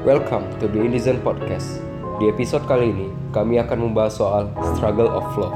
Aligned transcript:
Welcome 0.00 0.48
to 0.56 0.64
the 0.64 0.80
Indizen 0.80 1.20
Podcast. 1.20 1.76
Di 2.16 2.32
episode 2.32 2.64
kali 2.64 2.88
ini, 2.88 3.12
kami 3.36 3.60
akan 3.60 3.84
membahas 3.84 4.16
soal 4.16 4.48
struggle 4.72 5.12
of 5.12 5.28
love 5.36 5.52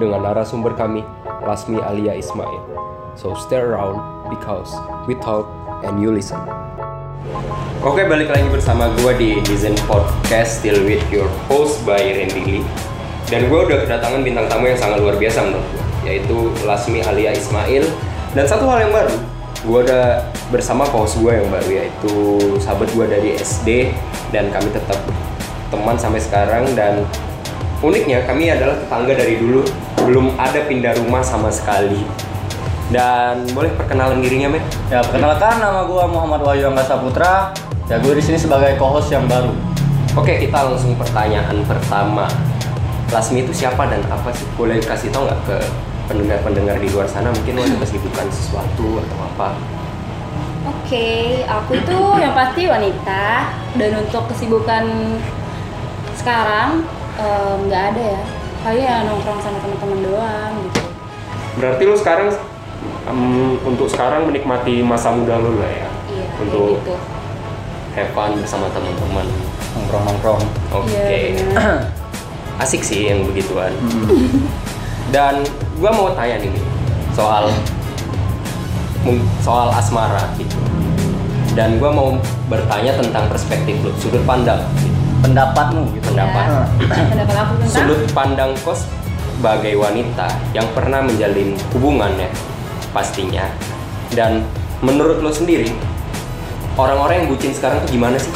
dengan 0.00 0.24
narasumber 0.24 0.72
kami, 0.72 1.04
Lasmi 1.44 1.76
Alia 1.76 2.16
Ismail. 2.16 2.64
So 3.12 3.36
stay 3.36 3.60
around 3.60 4.00
because 4.32 4.72
we 5.04 5.20
talk 5.20 5.44
and 5.84 6.00
you 6.00 6.08
listen. 6.08 6.40
Oke, 7.84 8.08
balik 8.08 8.32
lagi 8.32 8.48
bersama 8.48 8.88
gue 9.04 9.12
di 9.20 9.28
Indizen 9.36 9.76
Podcast 9.84 10.64
Still 10.64 10.88
with 10.88 11.04
your 11.12 11.28
host 11.52 11.84
by 11.84 12.00
Randy 12.00 12.40
Lee. 12.40 12.64
Dan 13.28 13.52
gue 13.52 13.60
udah 13.68 13.84
kedatangan 13.84 14.24
bintang 14.24 14.48
tamu 14.48 14.72
yang 14.72 14.80
sangat 14.80 15.04
luar 15.04 15.20
biasa 15.20 15.44
menurut 15.44 15.68
gue, 15.76 15.84
yaitu 16.08 16.36
Lasmi 16.64 17.04
Alia 17.04 17.36
Ismail. 17.36 17.84
Dan 18.32 18.48
satu 18.48 18.64
hal 18.64 18.88
yang 18.88 18.96
baru, 18.96 19.12
gue 19.60 19.78
udah 19.92 20.24
bersama 20.48 20.88
host 20.88 21.20
gue 21.20 21.28
yang 21.28 21.48
baru 21.52 21.70
yaitu 21.84 22.14
sahabat 22.56 22.88
gue 22.96 23.04
dari 23.04 23.30
SD 23.36 23.92
dan 24.32 24.48
kami 24.48 24.72
tetap 24.72 24.96
teman 25.68 26.00
sampai 26.00 26.20
sekarang 26.20 26.64
dan 26.72 27.04
uniknya 27.84 28.24
kami 28.24 28.48
adalah 28.48 28.80
tetangga 28.80 29.12
dari 29.12 29.36
dulu. 29.36 29.62
Belum 30.08 30.32
ada 30.40 30.64
pindah 30.64 30.96
rumah 30.96 31.20
sama 31.20 31.52
sekali. 31.52 32.00
Dan 32.88 33.44
boleh 33.52 33.68
perkenalan 33.76 34.24
dirinya 34.24 34.48
men 34.48 34.64
Ya, 34.88 35.04
perkenalkan 35.04 35.60
nama 35.60 35.84
gua 35.84 36.08
Muhammad 36.08 36.40
Wahyu 36.40 36.72
Angga 36.72 36.88
Saputra. 36.88 37.52
Ya, 37.92 38.00
gue 38.00 38.16
di 38.16 38.24
sini 38.24 38.40
sebagai 38.40 38.80
co-host 38.80 39.12
yang 39.12 39.28
baru. 39.28 39.52
oke 40.16 40.32
kita 40.32 40.58
langsung 40.64 40.96
pertanyaan 40.96 41.60
pertama. 41.68 42.24
Lasmi 43.12 43.44
itu 43.44 43.52
siapa 43.52 43.84
dan 43.92 44.00
apa 44.08 44.32
sih? 44.32 44.48
Boleh 44.56 44.80
kasih 44.80 45.12
tau 45.12 45.28
nggak 45.28 45.40
ke 45.44 45.56
pendengar-pendengar 46.08 46.80
di 46.80 46.88
luar 46.88 47.04
sana? 47.04 47.28
Mungkin 47.32 47.52
lo 47.56 47.62
ada 47.64 47.76
kesibukan 47.84 48.26
sesuatu 48.32 49.04
atau 49.04 49.18
apa 49.20 49.77
Oke, 50.68 51.42
aku 51.48 51.80
itu 51.80 51.98
yang 52.20 52.36
pasti 52.36 52.68
wanita 52.68 53.24
dan 53.80 53.90
untuk 53.96 54.28
kesibukan 54.28 54.84
sekarang 56.12 56.84
em, 57.16 57.56
nggak 57.68 57.84
ada 57.94 58.02
ya. 58.16 58.22
Kayak 58.58 58.84
ya 58.84 58.94
nongkrong 59.08 59.40
sama 59.40 59.58
teman-teman 59.64 60.00
doang 60.04 60.52
gitu. 60.68 60.82
Berarti 61.56 61.82
lu 61.88 61.96
sekarang 61.96 62.28
em, 63.08 63.56
untuk 63.64 63.88
sekarang 63.88 64.28
menikmati 64.28 64.84
masa 64.84 65.08
muda 65.14 65.40
lu 65.40 65.56
lah 65.56 65.72
ya. 65.72 65.88
Iya, 66.08 66.26
Untuk 66.44 66.84
gitu. 66.84 66.94
have 67.96 68.12
fun 68.12 68.36
bersama 68.36 68.68
teman-teman. 68.68 69.26
Nongkrong-nongkrong. 69.72 70.42
Oke. 70.74 70.92
Iya, 70.92 71.44
benar. 71.48 71.80
Asik 72.62 72.82
sih 72.82 73.08
yang 73.08 73.24
begituan. 73.24 73.70
Dan 75.08 75.46
gua 75.80 75.94
mau 75.94 76.10
tanya 76.12 76.42
nih 76.42 76.52
soal 77.14 77.48
soal 79.42 79.72
asmara 79.72 80.30
gitu. 80.36 80.56
Dan 81.56 81.82
gua 81.82 81.90
mau 81.90 82.08
bertanya 82.46 82.94
tentang 82.98 83.26
perspektif 83.26 83.74
lu, 83.82 83.90
sudut 83.98 84.22
pandang, 84.22 84.62
gitu. 84.78 84.94
Pendapatmu 85.18 85.90
gitu. 85.96 86.04
pendapat. 86.14 86.46
Ya, 86.86 87.04
pendapat 87.10 87.36
aku 87.36 87.52
tentang 87.58 87.74
Sudut 87.74 88.00
pandang 88.14 88.50
kos 88.62 88.86
sebagai 89.38 89.74
wanita 89.78 90.26
yang 90.54 90.66
pernah 90.74 91.02
menjalin 91.02 91.54
hubungan 91.74 92.10
ya 92.18 92.30
pastinya. 92.94 93.46
Dan 94.14 94.46
menurut 94.82 95.18
lo 95.22 95.30
sendiri 95.34 95.74
orang-orang 96.78 97.22
yang 97.22 97.28
bucin 97.30 97.50
sekarang 97.50 97.82
tuh 97.82 97.90
gimana 97.90 98.18
sih? 98.18 98.30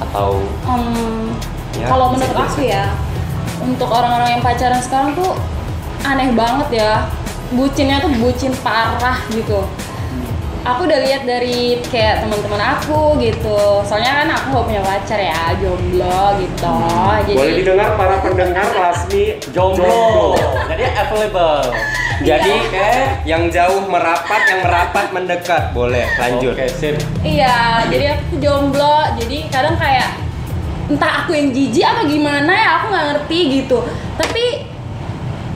Atau 0.00 0.44
Em, 0.68 1.32
Ya, 1.78 1.86
kalau 1.86 2.10
menurut 2.10 2.34
aku 2.34 2.66
ya, 2.66 2.90
untuk 3.62 3.86
orang-orang 3.86 4.36
yang 4.38 4.42
pacaran 4.42 4.82
sekarang 4.82 5.14
tuh 5.14 5.38
aneh 6.02 6.34
banget 6.34 6.82
ya. 6.82 6.90
Bucinnya 7.50 7.98
tuh 8.02 8.10
bucin 8.18 8.54
parah 8.62 9.18
gitu. 9.30 9.66
Aku 10.60 10.84
udah 10.84 11.00
lihat 11.00 11.24
dari 11.24 11.80
kayak 11.88 12.20
teman-teman 12.20 12.60
aku 12.60 13.16
gitu. 13.16 13.80
Soalnya 13.80 14.12
kan 14.24 14.28
aku 14.28 14.46
gak 14.60 14.66
punya 14.68 14.82
pacar 14.84 15.16
ya, 15.16 15.56
jomblo 15.56 16.36
gitu. 16.36 16.76
Jadi 17.24 17.32
boleh 17.32 17.54
didengar 17.64 17.88
para 17.96 18.20
pendengar 18.20 18.68
Lasmi 18.76 19.40
Jomblo. 19.56 20.36
Jadi 20.68 20.84
available. 20.84 21.64
Jadi 22.20 22.52
Oke. 22.52 22.92
yang 23.24 23.48
jauh 23.48 23.88
merapat, 23.88 24.42
yang 24.52 24.60
merapat 24.60 25.06
mendekat. 25.16 25.62
Boleh, 25.72 26.04
lanjut. 26.20 26.52
Oke, 26.52 26.68
sip. 26.68 27.00
Iya, 27.24 27.88
jadi 27.88 28.20
aku 28.20 28.36
jomblo. 28.36 29.16
Jadi 29.16 29.48
kadang 29.48 29.80
kayak 29.80 30.20
entah 30.92 31.24
aku 31.24 31.32
yang 31.32 31.56
jijik 31.56 31.88
apa 31.88 32.04
gimana 32.04 32.52
ya, 32.52 32.68
aku 32.84 32.92
nggak 32.92 33.06
ngerti 33.16 33.38
gitu. 33.64 33.80
Tapi 34.20 34.68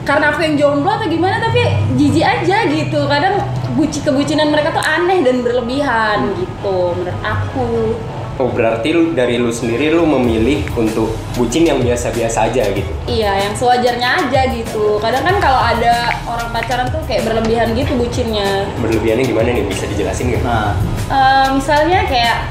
karena 0.05 0.31
aku 0.31 0.45
yang 0.45 0.55
jomblo 0.55 0.93
atau 0.95 1.09
gimana, 1.09 1.41
tapi 1.41 1.65
jijik 1.97 2.23
aja 2.23 2.57
gitu. 2.69 3.09
Kadang 3.09 3.41
buci 3.73 3.99
kebucinan 4.05 4.53
mereka 4.53 4.71
tuh 4.71 4.85
aneh 4.85 5.25
dan 5.25 5.41
berlebihan 5.41 6.31
gitu 6.37 6.93
menurut 6.95 7.19
aku. 7.25 7.97
Oh, 8.35 8.51
berarti 8.51 8.91
lu 8.91 9.15
dari 9.15 9.39
lu 9.39 9.47
sendiri 9.47 9.95
lu 9.95 10.03
memilih 10.03 10.67
untuk 10.75 11.15
bucin 11.39 11.63
yang 11.63 11.79
biasa-biasa 11.79 12.51
aja 12.51 12.67
gitu. 12.67 12.91
Iya, 13.07 13.47
yang 13.47 13.55
sewajarnya 13.55 14.27
aja 14.27 14.41
gitu. 14.51 14.99
Kadang 14.99 15.23
kan 15.23 15.35
kalau 15.39 15.55
ada 15.55 16.11
orang 16.27 16.51
pacaran 16.51 16.87
tuh 16.91 16.99
kayak 17.07 17.23
berlebihan 17.23 17.71
gitu 17.73 17.95
bucinnya. 17.95 18.67
Berlebihannya 18.83 19.23
gimana 19.23 19.49
nih? 19.55 19.63
Bisa 19.71 19.87
dijelasin 19.87 20.35
nggak? 20.35 20.43
Nah, 20.43 20.75
Eh, 21.05 21.47
misalnya 21.53 22.01
kayak 22.09 22.49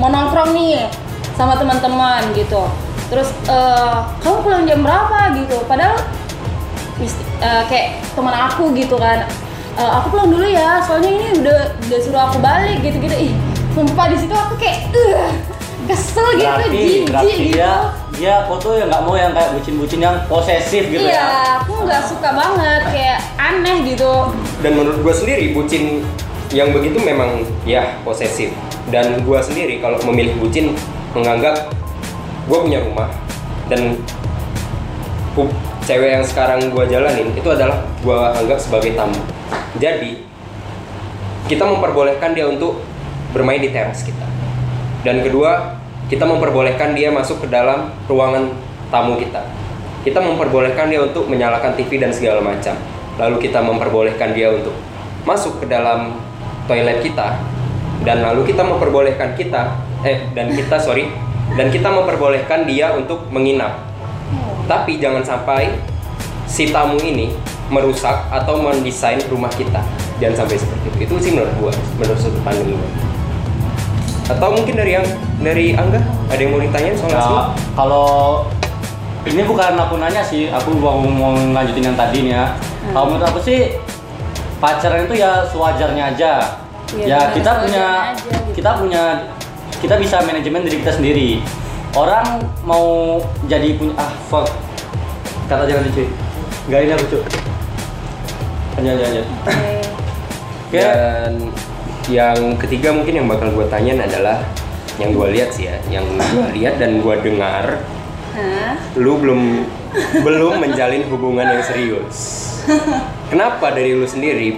mau 0.00 0.08
nongkrong 0.08 0.56
nih 0.56 0.88
sama 1.36 1.52
teman-teman 1.56 2.32
gitu 2.32 2.64
terus 3.10 3.28
eh, 3.44 3.96
kamu 4.22 4.36
pulang 4.40 4.64
jam 4.64 4.80
berapa 4.80 5.34
gitu 5.36 5.60
padahal 5.66 5.98
eh, 7.40 7.62
kayak 7.68 8.04
teman 8.12 8.34
aku 8.34 8.74
gitu 8.76 8.96
kan 9.00 9.24
"Eh, 9.78 9.90
aku 10.00 10.12
pulang 10.12 10.28
dulu 10.28 10.44
ya 10.44 10.82
soalnya 10.84 11.10
ini 11.10 11.26
udah 11.40 11.58
udah 11.88 11.98
suruh 12.02 12.22
aku 12.28 12.38
balik 12.42 12.82
gitu 12.84 12.98
gitu 13.00 13.16
ih 13.16 13.32
sumpah 13.72 14.06
di 14.10 14.16
situ 14.18 14.34
aku 14.34 14.54
kayak 14.58 14.90
"Ugh, 14.92 15.30
kesel 15.88 16.26
gitu 16.36 16.44
berarti 16.44 16.68
jijik 16.70 17.02
berarti 17.08 17.32
gitu 17.32 17.44
dia 17.56 17.70
dia 18.20 18.34
foto 18.44 18.76
yang 18.76 18.92
nggak 18.92 19.02
mau 19.08 19.16
yang 19.16 19.32
kayak 19.32 19.50
bucin-bucin 19.56 20.00
yang 20.04 20.16
posesif 20.28 20.82
gitu 20.92 21.00
iya 21.00 21.16
ya. 21.16 21.26
aku 21.64 21.88
nggak 21.88 22.02
suka 22.04 22.28
banget 22.36 22.82
kayak 22.92 23.18
aneh 23.40 23.76
gitu 23.88 24.28
Dan 24.60 24.76
menurut 24.76 25.00
gue 25.00 25.14
sendiri 25.14 25.56
bucin 25.56 26.04
yang 26.52 26.74
begitu 26.74 27.00
memang 27.00 27.46
ya 27.64 27.96
posesif. 28.04 28.50
Dan 28.90 29.22
gue 29.22 29.38
sendiri 29.40 29.78
kalau 29.78 30.02
memilih 30.04 30.34
bucin 30.36 30.74
menganggap 31.14 31.70
gue 32.50 32.58
punya 32.58 32.82
rumah 32.82 33.08
dan 33.70 33.96
cewek 35.84 36.20
yang 36.20 36.24
sekarang 36.24 36.72
gue 36.72 36.84
jalanin 36.88 37.28
itu 37.32 37.48
adalah 37.48 37.80
gue 38.00 38.18
anggap 38.40 38.58
sebagai 38.60 38.96
tamu. 38.96 39.20
Jadi 39.80 40.22
kita 41.50 41.66
memperbolehkan 41.66 42.32
dia 42.36 42.46
untuk 42.46 42.78
bermain 43.34 43.58
di 43.58 43.70
teras 43.74 44.06
kita. 44.06 44.26
Dan 45.00 45.24
kedua, 45.24 45.80
kita 46.12 46.26
memperbolehkan 46.26 46.92
dia 46.92 47.08
masuk 47.10 47.42
ke 47.42 47.46
dalam 47.50 47.90
ruangan 48.06 48.52
tamu 48.90 49.16
kita. 49.16 49.46
Kita 50.06 50.20
memperbolehkan 50.20 50.88
dia 50.88 51.00
untuk 51.04 51.28
menyalakan 51.28 51.76
TV 51.76 52.00
dan 52.00 52.10
segala 52.14 52.40
macam. 52.40 52.74
Lalu 53.18 53.36
kita 53.50 53.60
memperbolehkan 53.60 54.32
dia 54.32 54.48
untuk 54.54 54.72
masuk 55.28 55.60
ke 55.60 55.66
dalam 55.68 56.16
toilet 56.64 57.02
kita. 57.04 57.36
Dan 58.00 58.24
lalu 58.24 58.48
kita 58.48 58.64
memperbolehkan 58.64 59.36
kita 59.36 59.76
eh 60.00 60.32
dan 60.32 60.48
kita 60.56 60.80
sorry 60.80 61.12
dan 61.52 61.68
kita 61.68 61.92
memperbolehkan 61.92 62.64
dia 62.64 62.94
untuk 62.96 63.28
menginap. 63.28 63.89
Tapi 64.70 65.02
jangan 65.02 65.26
sampai 65.26 65.74
si 66.46 66.70
tamu 66.70 66.94
ini 67.02 67.34
merusak 67.70 68.30
atau 68.30 68.62
mendesain 68.62 69.18
rumah 69.30 69.50
kita. 69.54 69.82
Jangan 70.22 70.44
sampai 70.44 70.56
seperti 70.58 70.86
itu. 70.86 70.98
Itu 71.06 71.14
sih 71.18 71.30
menurut 71.34 71.54
gua, 71.58 71.72
menurut 71.98 72.18
sudut 72.22 72.42
pandang 72.46 72.70
gua. 72.74 72.90
Atau 74.30 74.54
mungkin 74.54 74.74
dari 74.78 74.94
yang 74.94 75.06
dari 75.42 75.74
Angga 75.74 75.98
ada 76.30 76.38
yang 76.38 76.54
mau 76.54 76.62
ditanyain 76.62 76.94
soal 76.94 77.10
Ya, 77.10 77.18
Asmi? 77.18 77.38
kalau 77.74 78.08
ini 79.26 79.42
bukan 79.42 79.74
aku 79.74 79.94
nanya 79.98 80.22
sih, 80.22 80.46
aku 80.50 80.70
mau 80.78 81.02
mau 81.02 81.34
lanjutin 81.34 81.90
yang 81.90 81.98
tadi 81.98 82.30
nih 82.30 82.34
ya. 82.38 82.44
Hmm. 82.54 82.92
Kalau 82.94 83.04
menurut 83.10 83.26
aku 83.26 83.38
sih 83.42 83.74
pacaran 84.62 85.06
itu 85.10 85.14
ya 85.18 85.42
sewajarnya 85.50 86.14
aja. 86.14 86.32
Iya, 86.90 87.06
ya 87.06 87.18
benar, 87.18 87.34
kita 87.38 87.50
punya 87.62 87.84
aja 87.86 88.14
gitu. 88.18 88.50
kita 88.58 88.70
punya 88.82 89.02
kita 89.78 89.94
bisa 89.98 90.16
manajemen 90.26 90.62
diri 90.66 90.76
kita 90.82 90.92
sendiri. 90.94 91.30
Orang 91.90 92.46
mau 92.62 93.18
jadi 93.50 93.74
punya 93.74 93.98
ah 93.98 94.10
fuck 94.30 94.69
kata 95.50 95.66
jangan 95.66 95.90
cuy. 95.90 96.06
Gak 96.70 96.80
ini 96.86 96.92
aku 96.94 97.04
cuy. 97.10 97.22
Lanjut 98.78 98.94
lanjut, 98.94 99.02
lanjut. 99.02 99.26
Oke. 99.26 99.74
Oke. 100.70 100.78
Dan 100.78 101.32
yang 102.06 102.38
ketiga 102.54 102.94
mungkin 102.94 103.14
yang 103.18 103.26
bakal 103.26 103.50
gue 103.50 103.66
tanyain 103.66 103.98
adalah 103.98 104.46
yang 105.02 105.10
gue 105.10 105.26
lihat 105.34 105.50
sih 105.50 105.66
ya, 105.66 105.76
yang 105.90 106.06
gue 106.06 106.46
lihat 106.62 106.78
dan 106.78 107.02
gue 107.02 107.14
dengar, 107.26 107.82
Hah? 108.38 108.78
lu 108.94 109.18
belum 109.18 109.66
belum 110.22 110.62
menjalin 110.62 111.02
hubungan 111.10 111.58
yang 111.58 111.62
serius. 111.66 112.46
Kenapa 113.26 113.74
dari 113.74 113.98
lu 113.98 114.06
sendiri 114.06 114.54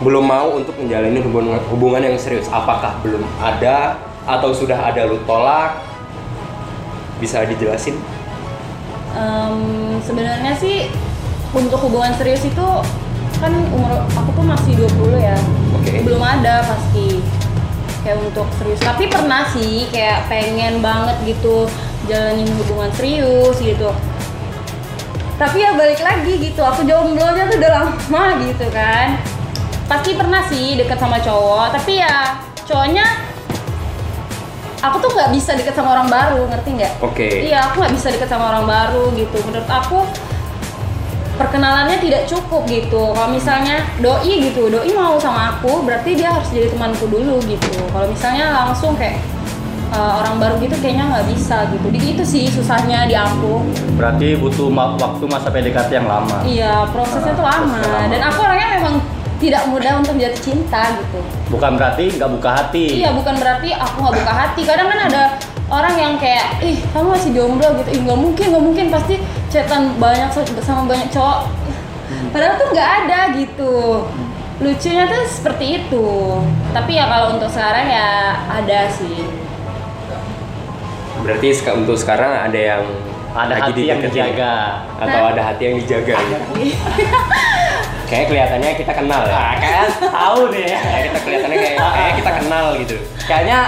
belum 0.00 0.24
mau 0.24 0.56
untuk 0.56 0.72
menjalani 0.80 1.20
hubungan 1.20 1.60
hubungan 1.68 2.00
yang 2.00 2.16
serius? 2.16 2.48
Apakah 2.48 2.96
belum 3.04 3.20
ada 3.44 4.00
atau 4.24 4.56
sudah 4.56 4.88
ada 4.88 5.04
lu 5.04 5.20
tolak? 5.28 5.84
Bisa 7.20 7.44
dijelasin? 7.44 8.00
Em, 9.14 9.58
sebenarnya 10.02 10.52
sih 10.58 10.90
untuk 11.54 11.78
hubungan 11.86 12.10
serius 12.18 12.42
itu 12.42 12.66
kan 13.38 13.52
umur 13.70 14.06
aku 14.10 14.30
tuh 14.34 14.44
masih 14.44 14.72
20 14.74 15.18
ya. 15.22 15.38
Oke. 15.78 16.02
belum 16.02 16.22
ada 16.22 16.66
pasti. 16.66 17.22
Kayak 18.02 18.20
untuk 18.20 18.46
serius. 18.60 18.82
Tapi 18.82 19.08
pernah 19.08 19.48
sih 19.48 19.88
kayak 19.88 20.28
pengen 20.28 20.84
banget 20.84 21.16
gitu 21.24 21.70
jalanin 22.10 22.50
hubungan 22.60 22.90
serius 22.98 23.56
gitu. 23.62 23.94
Tapi 25.34 25.56
ya 25.62 25.74
balik 25.74 25.98
lagi 25.98 26.38
gitu 26.38 26.62
aku 26.62 26.86
jomblonya 26.86 27.48
tuh 27.48 27.58
udah 27.58 27.72
lama 27.80 28.24
gitu 28.44 28.66
kan. 28.70 29.18
Pasti 29.88 30.16
pernah 30.16 30.42
sih 30.48 30.76
deket 30.76 31.00
sama 31.00 31.16
cowok 31.20 31.80
tapi 31.80 32.00
ya 32.00 32.38
cowoknya 32.64 33.04
aku 34.84 34.96
tuh 35.00 35.10
nggak 35.10 35.30
bisa 35.30 35.54
deket 35.54 35.72
sama 35.72 35.92
orang 35.92 36.08
baru 36.08 36.40
ngerti 36.46 36.70
nggak? 36.74 36.92
Oke. 37.00 37.28
iya 37.44 37.66
aku 37.66 37.80
nggak 37.80 37.94
bisa 37.94 38.08
deket 38.10 38.28
sama 38.28 38.44
orang 38.50 38.64
baru 38.64 39.04
gitu. 39.12 39.36
Menurut 39.42 39.66
aku 39.66 39.98
perkenalannya 41.34 41.98
tidak 41.98 42.22
cukup 42.24 42.62
gitu. 42.66 43.10
Kalau 43.10 43.28
misalnya 43.28 43.82
doi 43.98 44.34
gitu 44.44 44.68
doi 44.68 44.90
mau 44.92 45.18
sama 45.18 45.58
aku 45.58 45.82
berarti 45.82 46.14
dia 46.14 46.30
harus 46.30 46.46
jadi 46.48 46.70
temanku 46.70 47.10
dulu 47.10 47.42
gitu. 47.44 47.70
Kalau 47.90 48.06
misalnya 48.06 48.54
langsung 48.54 48.94
kayak 48.94 49.18
uh, 49.90 50.22
orang 50.22 50.38
baru 50.38 50.54
gitu 50.62 50.78
kayaknya 50.78 51.10
nggak 51.10 51.26
bisa 51.28 51.66
gitu. 51.68 51.86
Di 51.90 52.00
itu 52.04 52.22
sih 52.22 52.46
susahnya 52.46 53.04
di 53.04 53.18
aku. 53.18 53.66
Berarti 53.98 54.38
butuh 54.38 54.70
ma- 54.70 54.94
waktu 54.94 55.24
masa 55.26 55.50
PDKT 55.50 55.90
yang 55.92 56.06
lama. 56.06 56.38
iya 56.46 56.86
prosesnya 56.88 57.34
tuh 57.34 57.42
lama 57.42 57.66
Prosesnya 57.74 57.98
lama. 57.98 58.10
dan 58.10 58.20
aku 58.24 58.38
orangnya 58.40 58.68
memang 58.78 58.94
tidak 59.34 59.62
mudah 59.66 59.92
untuk 59.98 60.14
jatuh 60.14 60.40
cinta 60.40 60.82
gitu 60.94 61.20
Bukan 61.52 61.76
berarti 61.76 62.16
nggak 62.16 62.30
buka 62.40 62.50
hati. 62.56 63.04
Iya, 63.04 63.12
bukan 63.12 63.34
berarti 63.36 63.68
aku 63.76 63.96
nggak 64.00 64.16
buka 64.24 64.32
hati. 64.32 64.60
Kadang 64.64 64.88
kan 64.88 65.00
ada 65.12 65.22
orang 65.68 65.94
yang 65.96 66.14
kayak, 66.16 66.60
ih 66.64 66.80
kamu 66.92 67.06
masih 67.12 67.30
jomblo 67.36 67.68
gitu. 67.84 67.90
Ih 67.92 68.00
nggak 68.04 68.18
mungkin, 68.18 68.46
nggak 68.52 68.64
mungkin 68.64 68.86
pasti 68.88 69.14
cetan 69.52 69.96
banyak 70.00 70.32
sama 70.64 70.88
banyak 70.88 71.08
cowok. 71.12 71.52
Padahal 72.32 72.54
tuh 72.56 72.68
nggak 72.72 72.90
ada 73.04 73.18
gitu. 73.36 73.74
Lucunya 74.62 75.04
tuh 75.10 75.22
seperti 75.28 75.84
itu. 75.84 76.06
Tapi 76.72 76.92
ya 76.96 77.04
kalau 77.10 77.36
untuk 77.36 77.50
sekarang 77.50 77.86
ya 77.90 78.08
ada 78.48 78.88
sih. 78.88 79.26
Berarti 81.24 81.48
untuk 81.74 81.96
sekarang 81.96 82.32
ada 82.50 82.58
yang 82.58 82.84
Ada 83.34 83.50
lagi 83.58 83.62
hati 83.66 83.82
yang 83.90 83.98
dijaga. 83.98 84.54
atau 84.94 85.22
ada 85.34 85.42
hati 85.42 85.62
yang 85.66 85.76
dijaga. 85.82 86.14
kayak 88.04 88.24
kelihatannya 88.28 88.70
kita 88.76 88.92
kenal 88.92 89.22
ya. 89.24 89.34
Nah, 89.34 89.54
kan 89.58 89.88
tahu 89.98 90.40
nih. 90.52 90.68
Kayak 90.84 91.02
kita 91.08 91.18
kelihatannya 91.24 91.58
kayak 91.58 91.76
kayak 91.78 92.12
kita 92.20 92.30
kenal 92.42 92.66
gitu. 92.78 92.96
Kayaknya 93.24 93.58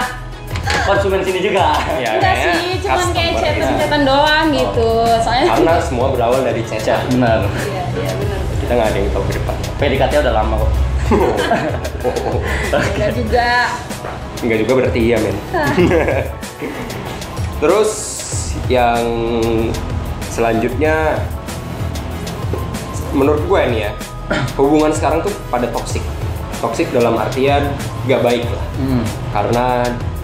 konsumen 0.85 1.19
sini 1.23 1.39
juga. 1.41 1.67
Ya, 1.97 2.15
Enggak 2.15 2.33
kayaknya 2.35 2.53
sih, 2.59 2.71
cuman 2.83 3.07
kayak 3.15 3.33
cetan-cetan 3.41 4.01
doang 4.03 4.45
gitu. 4.53 4.91
Soalnya 5.23 5.45
Karena 5.51 5.73
semua 5.81 6.07
berawal 6.13 6.39
dari 6.43 6.61
chat. 6.67 6.81
Chat, 6.83 7.01
benar. 7.11 7.43
Iya, 7.65 7.83
iya 7.97 8.11
benar. 8.15 8.39
Kita 8.61 8.71
nggak 8.75 8.87
ada 8.91 8.97
yang 8.99 9.09
tahu 9.15 9.23
ke 9.25 9.33
depan. 9.39 9.55
PDKT 9.79 10.13
udah 10.21 10.33
lama 10.35 10.55
kok. 10.59 10.71
Enggak 12.73 13.11
juga. 13.19 13.49
Enggak 14.43 14.57
juga 14.63 14.71
berarti 14.83 14.99
iya 15.01 15.17
men. 15.17 15.37
Terus 17.61 17.91
yang 18.67 19.03
selanjutnya 20.29 21.17
menurut 23.15 23.41
gue 23.49 23.61
nih 23.73 23.81
ya 23.89 23.91
hubungan 24.59 24.91
sekarang 24.91 25.23
tuh 25.23 25.33
pada 25.47 25.67
toksik 25.71 26.03
toksik 26.57 26.89
dalam 26.89 27.13
artian 27.17 27.69
gak 28.09 28.21
baik 28.25 28.45
lah. 28.49 28.65
Hmm. 28.81 29.03
karena 29.33 29.65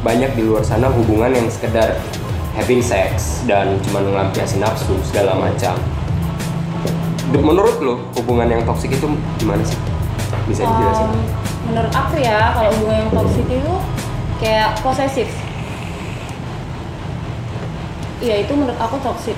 banyak 0.04 0.32
di 0.36 0.44
luar 0.44 0.66
sana 0.66 0.92
hubungan 0.92 1.32
yang 1.32 1.48
sekedar 1.48 1.96
having 2.54 2.84
sex 2.84 3.42
dan 3.48 3.80
cuma 3.88 4.04
ngelampiasin 4.04 4.62
nafsu 4.62 4.94
segala 5.08 5.34
macam. 5.40 5.74
Menurut 7.34 7.82
lo 7.82 7.94
hubungan 8.20 8.46
yang 8.46 8.62
toksik 8.68 8.94
itu 8.94 9.10
gimana 9.42 9.64
sih? 9.66 9.80
Bisa 10.46 10.68
dijelasin? 10.68 11.08
Um, 11.08 11.18
menurut 11.72 11.94
aku 11.96 12.16
ya 12.20 12.54
kalau 12.54 12.70
hubungan 12.78 12.98
yang 13.08 13.12
toxic 13.16 13.48
itu 13.48 13.74
kayak 14.44 14.70
posesif. 14.84 15.30
Iya 18.22 18.36
itu 18.44 18.52
menurut 18.54 18.78
aku 18.78 19.02
toxic. 19.02 19.38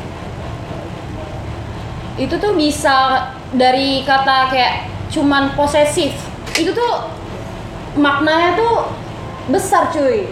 Itu 2.20 2.36
tuh 2.42 2.52
bisa 2.58 3.30
dari 3.56 4.04
kata 4.04 4.52
kayak 4.52 4.92
cuman 5.12 5.56
posesif 5.56 6.12
itu 6.56 6.72
tuh 6.72 7.08
maknanya 7.96 8.56
tuh 8.60 8.92
besar 9.52 9.92
cuy. 9.92 10.28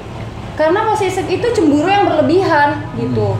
Karena 0.54 0.86
posesif 0.86 1.26
itu 1.26 1.50
cemburu 1.56 1.90
yang 1.90 2.06
berlebihan 2.06 2.86
gitu. 3.00 3.34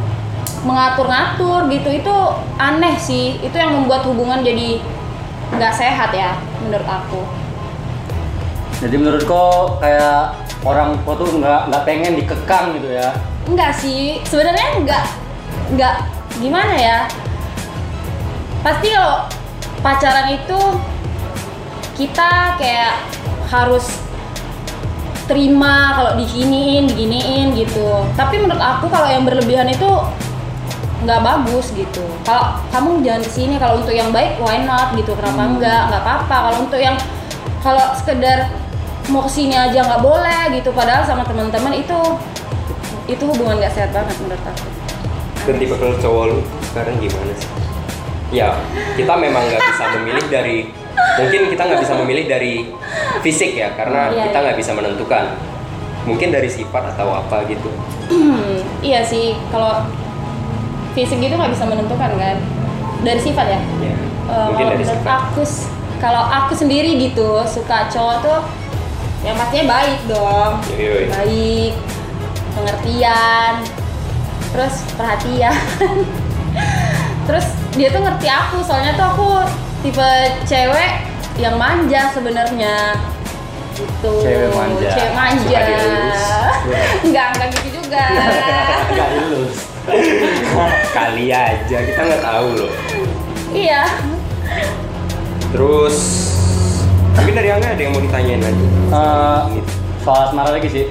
Mengatur-ngatur 0.66 1.70
gitu 1.70 1.90
itu 1.94 2.16
aneh 2.58 2.96
sih. 2.98 3.38
Itu 3.44 3.54
yang 3.54 3.76
membuat 3.76 4.08
hubungan 4.08 4.42
jadi 4.42 4.82
nggak 5.54 5.74
sehat 5.76 6.10
ya 6.16 6.34
menurut 6.66 6.88
aku. 6.88 7.22
Jadi 8.82 8.96
menurut 8.98 9.24
kok 9.24 9.80
kayak 9.80 10.34
orang 10.66 10.98
kok 11.06 11.16
tuh 11.22 11.30
nggak 11.38 11.70
nggak 11.70 11.84
pengen 11.86 12.14
dikekang 12.18 12.74
gitu 12.80 12.90
ya? 12.90 13.14
enggak 13.44 13.72
sih. 13.76 14.24
Sebenarnya 14.24 14.68
enggak 14.80 15.04
enggak 15.72 15.96
gimana 16.40 16.74
ya? 16.74 16.98
Pasti 18.64 18.96
kalau 18.96 19.28
pacaran 19.84 20.32
itu 20.32 20.60
kita 22.00 22.58
kayak 22.58 23.04
harus 23.52 23.86
terima 25.28 25.94
kalau 25.94 26.12
diginiin 26.18 26.90
diginiin 26.90 27.54
gitu. 27.54 28.08
Tapi 28.16 28.42
menurut 28.42 28.64
aku 28.64 28.88
kalau 28.90 29.08
yang 29.12 29.28
berlebihan 29.28 29.70
itu 29.70 29.88
nggak 31.04 31.20
bagus 31.20 31.70
gitu. 31.76 32.04
Kalau 32.24 32.64
kamu 32.72 33.04
jangan 33.04 33.22
ke 33.28 33.32
sini 33.32 33.56
kalau 33.60 33.84
untuk 33.84 33.92
yang 33.92 34.10
baik 34.16 34.40
why 34.40 34.64
not 34.64 34.96
gitu? 34.96 35.14
Kenapa 35.20 35.44
enggak 35.52 35.82
nggak? 35.92 36.02
Apa-apa. 36.02 36.36
Kalau 36.50 36.58
untuk 36.64 36.80
yang 36.80 36.96
kalau 37.60 37.86
sekedar 38.00 38.50
mau 39.12 39.20
ke 39.28 39.32
sini 39.32 39.56
aja 39.56 39.84
nggak 39.84 40.02
boleh 40.02 40.42
gitu. 40.56 40.72
Padahal 40.72 41.04
sama 41.04 41.28
teman-teman 41.28 41.76
itu 41.76 42.00
itu 43.06 43.24
hubungan 43.28 43.60
nggak 43.60 43.76
sehat 43.76 43.92
banget 43.92 44.16
menurut 44.24 44.44
aku. 44.48 44.68
Dan 45.44 45.56
tipe 45.60 45.76
kalau 45.76 45.96
cowok 46.00 46.24
lu 46.32 46.40
sekarang 46.72 46.96
gimana 47.04 47.36
sih? 47.36 47.53
Ya, 48.34 48.58
kita 48.98 49.14
memang 49.14 49.46
nggak 49.46 49.62
bisa 49.64 49.84
memilih 49.96 50.26
dari 50.28 50.58
mungkin 51.14 51.42
kita 51.48 51.62
nggak 51.64 51.82
bisa 51.82 51.94
memilih 51.96 52.26
dari 52.26 52.54
fisik 53.22 53.54
ya 53.54 53.70
karena 53.74 54.10
Iya, 54.10 54.24
kita 54.28 54.38
iya. 54.38 54.44
nggak 54.50 54.58
bisa 54.58 54.72
menentukan. 54.74 55.24
Mungkin 56.04 56.34
dari 56.34 56.50
sifat 56.50 56.98
atau 56.98 57.14
apa 57.14 57.46
gitu. 57.46 57.70
Iya 58.84 59.06
sih 59.06 59.38
kalau 59.48 59.86
fisik 60.92 61.18
gitu 61.18 61.34
nggak 61.34 61.54
bisa 61.54 61.64
menentukan 61.64 62.12
kan? 62.14 62.38
Dari 63.00 63.22
sifat 63.22 63.48
ya? 63.48 63.62
Ya 63.80 63.96
Eh, 64.24 64.46
mungkin 64.50 64.66
dari 64.74 64.84
sifat. 64.84 65.06
aku 65.06 65.44
kalau 66.00 66.24
aku 66.24 66.52
sendiri 66.54 66.98
gitu 66.98 67.44
suka 67.46 67.88
cowok 67.88 68.18
tuh 68.20 68.40
yang 69.22 69.38
pastinya 69.38 69.66
baik 69.72 70.00
dong. 70.10 70.52
Yoi, 70.74 70.84
yoi. 70.84 71.06
baik 71.08 71.74
pengertian 72.54 73.54
terus 74.52 74.86
perhatian 74.94 75.50
terus 77.24 77.46
dia 77.72 77.88
tuh 77.90 78.02
ngerti 78.02 78.28
aku 78.28 78.58
soalnya 78.62 78.94
tuh 78.94 79.08
aku 79.08 79.28
tipe 79.82 80.10
cewek 80.44 80.92
yang 81.36 81.56
manja 81.56 82.12
sebenarnya 82.12 82.94
gitu 83.74 84.14
Cewek 84.22 84.54
manja. 84.54 84.88
cewek 84.88 85.14
manja 85.14 85.60
enggak 87.02 87.26
enggak 87.34 87.48
gitu 87.54 87.68
juga 87.76 88.04
Nggak 88.94 89.10
ilus. 89.20 89.56
kali 90.96 91.26
aja 91.28 91.78
kita 91.82 92.00
nggak 92.00 92.22
tahu 92.22 92.48
loh 92.56 92.72
iya 93.50 93.84
terus 95.50 95.96
mungkin 97.14 97.34
dari 97.36 97.50
Angga 97.50 97.68
ada 97.70 97.82
yang 97.82 97.94
mau 97.94 98.02
ditanyain 98.02 98.42
lagi 98.42 98.66
Eh, 98.90 99.40
Ini. 99.50 99.62
soal 100.02 100.28
asmara 100.28 100.50
lagi 100.52 100.66
sih. 100.68 100.86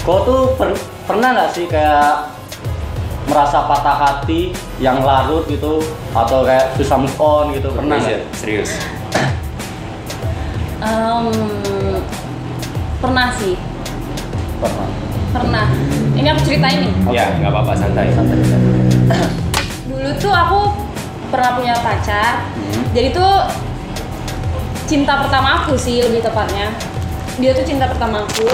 Kau 0.00 0.20
tuh 0.20 0.52
per- 0.54 0.76
pernah 1.04 1.32
nggak 1.32 1.50
sih 1.50 1.64
kayak 1.64 2.28
merasa 3.28 3.68
patah 3.68 3.96
hati 4.00 4.56
yang 4.80 5.04
larut 5.04 5.44
gitu 5.46 5.84
atau 6.16 6.42
kayak 6.42 6.72
susah 6.80 6.96
move 6.96 7.18
on 7.20 7.52
gitu. 7.52 7.68
Pernah 7.76 8.00
Serius 8.00 8.08
ya? 8.08 8.16
nggak? 8.16 8.36
serius. 8.40 8.70
Em, 10.88 11.26
pernah 12.98 13.28
sih. 13.36 13.54
Pernah. 14.58 14.88
pernah. 15.28 15.66
Ini 16.16 16.28
aku 16.32 16.40
ceritain 16.48 16.88
nih. 16.88 16.92
Ya 17.12 17.36
nggak 17.36 17.52
apa-apa 17.52 17.72
santai. 17.76 18.08
Santai. 18.16 18.38
dulu 19.92 20.10
tuh 20.16 20.32
aku 20.32 20.60
pernah 21.28 21.50
punya 21.60 21.74
pacar. 21.84 22.48
Jadi 22.96 23.12
tuh 23.12 23.44
cinta 24.88 25.20
pertama 25.20 25.62
aku 25.62 25.76
sih 25.76 26.00
lebih 26.00 26.24
tepatnya. 26.24 26.72
Dia 27.36 27.52
tuh 27.52 27.68
cinta 27.68 27.86
pertama 27.86 28.24
aku. 28.24 28.48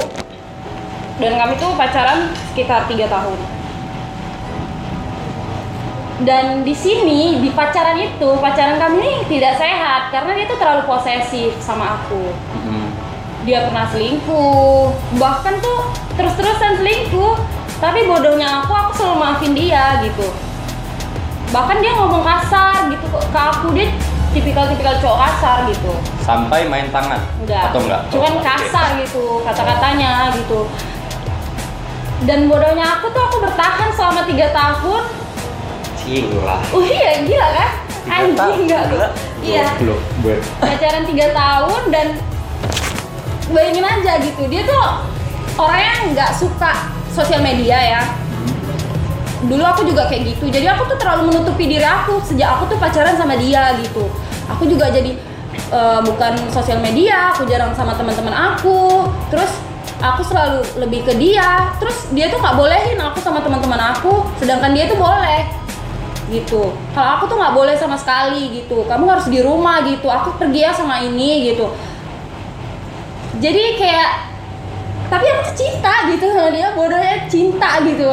Dan 1.23 1.39
kami 1.39 1.55
tuh 1.63 1.71
pacaran 1.79 2.35
sekitar 2.51 2.91
tiga 2.91 3.07
tahun 3.07 3.54
dan 6.25 6.65
di 6.65 6.73
sini 6.73 7.39
di 7.39 7.53
pacaran 7.53 8.01
itu 8.01 8.29
pacaran 8.41 8.81
kami 8.81 8.97
ini 8.97 9.13
tidak 9.29 9.61
sehat 9.61 10.09
karena 10.09 10.33
dia 10.33 10.47
tuh 10.49 10.59
terlalu 10.59 10.83
posesif 10.89 11.53
sama 11.61 12.01
aku. 12.01 12.33
Hmm. 12.65 12.89
dia 13.45 13.69
pernah 13.69 13.85
selingkuh 13.93 14.89
bahkan 15.21 15.61
tuh 15.61 15.93
terus-terusan 16.17 16.81
selingkuh. 16.81 17.37
Tapi 17.77 18.09
bodohnya 18.09 18.65
aku 18.65 18.73
aku 18.73 18.91
selalu 18.97 19.17
maafin 19.21 19.53
dia 19.53 20.01
gitu. 20.01 20.33
Bahkan 21.53 21.77
dia 21.85 21.93
ngomong 22.01 22.25
kasar 22.25 22.89
gitu 22.89 23.05
ke 23.05 23.37
aku 23.37 23.77
dia 23.77 23.93
tipikal-tipikal 24.33 24.97
cowok 24.97 25.19
kasar 25.29 25.69
gitu. 25.69 25.93
Sampai 26.25 26.65
main 26.73 26.89
tangan? 26.89 27.21
Enggak. 27.45 27.69
Atau 27.69 27.85
enggak? 27.85 28.01
cuman 28.09 28.33
Oh, 28.33 28.41
kasar 28.41 28.87
gitu 29.05 29.25
kata-katanya 29.45 30.33
gitu. 30.41 30.65
Dan 32.25 32.49
bodohnya 32.49 32.97
aku 32.97 33.13
tuh 33.13 33.21
aku 33.21 33.37
bertahan 33.45 33.93
selama 33.93 34.25
tiga 34.25 34.49
tahun 34.57 35.24
Cing 36.05 36.29
lah. 36.45 36.61
oh 36.69 36.85
iya 36.85 37.25
gila 37.25 37.49
kan? 37.57 37.71
Anjing 38.05 38.69
nggak 38.69 38.83
gila. 38.93 39.09
iya. 39.41 39.67
Belum, 39.81 39.99
pacaran 40.61 41.05
tiga 41.09 41.33
tahun 41.33 41.83
dan 41.89 42.07
bayangin 43.49 43.85
aja 43.89 44.21
gitu. 44.21 44.45
Dia 44.53 44.69
tuh 44.69 44.85
orangnya 45.57 46.13
nggak 46.13 46.31
suka 46.37 46.93
sosial 47.09 47.41
media 47.41 47.81
ya. 47.81 48.03
Dulu 49.49 49.65
aku 49.65 49.89
juga 49.89 50.13
kayak 50.13 50.37
gitu. 50.37 50.53
Jadi 50.53 50.69
aku 50.69 50.93
tuh 50.93 51.01
terlalu 51.01 51.33
menutupi 51.33 51.65
diri 51.73 51.89
aku 51.89 52.21
sejak 52.21 52.61
aku 52.61 52.77
tuh 52.77 52.79
pacaran 52.81 53.17
sama 53.17 53.41
dia 53.41 53.73
gitu. 53.81 54.05
Aku 54.53 54.69
juga 54.69 54.93
jadi 54.93 55.17
eh, 55.73 56.01
bukan 56.05 56.37
sosial 56.53 56.85
media 56.85 57.33
aku 57.33 57.49
jarang 57.49 57.73
sama 57.73 57.97
teman-teman 57.97 58.33
aku. 58.33 59.09
Terus 59.33 59.57
aku 60.05 60.21
selalu 60.21 60.61
lebih 60.85 61.09
ke 61.09 61.17
dia. 61.17 61.73
Terus 61.81 62.13
dia 62.13 62.29
tuh 62.29 62.37
nggak 62.45 62.57
bolehin 62.61 63.01
aku 63.01 63.25
sama 63.25 63.41
teman-teman 63.41 63.97
aku 63.97 64.29
sedangkan 64.37 64.77
dia 64.77 64.85
tuh 64.85 65.01
boleh 65.01 65.64
gitu. 66.33 66.73
Kalau 66.97 67.11
aku 67.19 67.25
tuh 67.29 67.37
nggak 67.37 67.55
boleh 67.57 67.75
sama 67.77 67.97
sekali 67.99 68.63
gitu. 68.63 68.85
Kamu 68.89 69.05
harus 69.09 69.27
di 69.29 69.45
rumah 69.45 69.85
gitu. 69.85 70.09
Aku 70.09 70.37
pergi 70.41 70.65
ya 70.65 70.73
sama 70.73 71.01
ini 71.05 71.53
gitu. 71.53 71.69
Jadi 73.43 73.77
kayak 73.77 74.11
tapi 75.13 75.25
aku 75.29 75.41
tuh 75.53 75.57
cinta 75.59 75.95
gitu 76.09 76.25
sama 76.33 76.49
dia. 76.55 76.73
Bodohnya 76.73 77.29
cinta 77.29 77.71
gitu. 77.85 78.09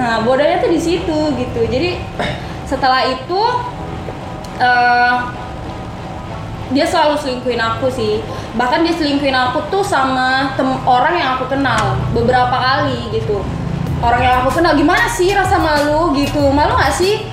Nah 0.00 0.24
bodohnya 0.24 0.62
tuh 0.62 0.70
di 0.72 0.80
situ 0.80 1.18
gitu. 1.36 1.60
Jadi 1.68 2.00
setelah 2.64 3.04
itu 3.04 3.40
eh, 4.62 5.16
dia 6.70 6.86
selalu 6.86 7.18
selingkuhin 7.20 7.60
aku 7.60 7.92
sih. 7.92 8.24
Bahkan 8.56 8.86
dia 8.86 8.94
selingkuhin 8.96 9.36
aku 9.36 9.68
tuh 9.68 9.84
sama 9.84 10.56
tem 10.56 10.70
orang 10.88 11.14
yang 11.18 11.28
aku 11.36 11.50
kenal 11.52 11.98
beberapa 12.16 12.54
kali 12.54 13.12
gitu 13.12 13.44
orang 14.00 14.20
yang 14.20 14.34
aku 14.40 14.50
kenal 14.56 14.72
gimana 14.72 15.04
sih 15.06 15.30
rasa 15.30 15.56
malu 15.56 16.12
gitu? 16.12 16.48
Malu 16.50 16.72
nggak 16.74 16.92
sih? 16.92 17.28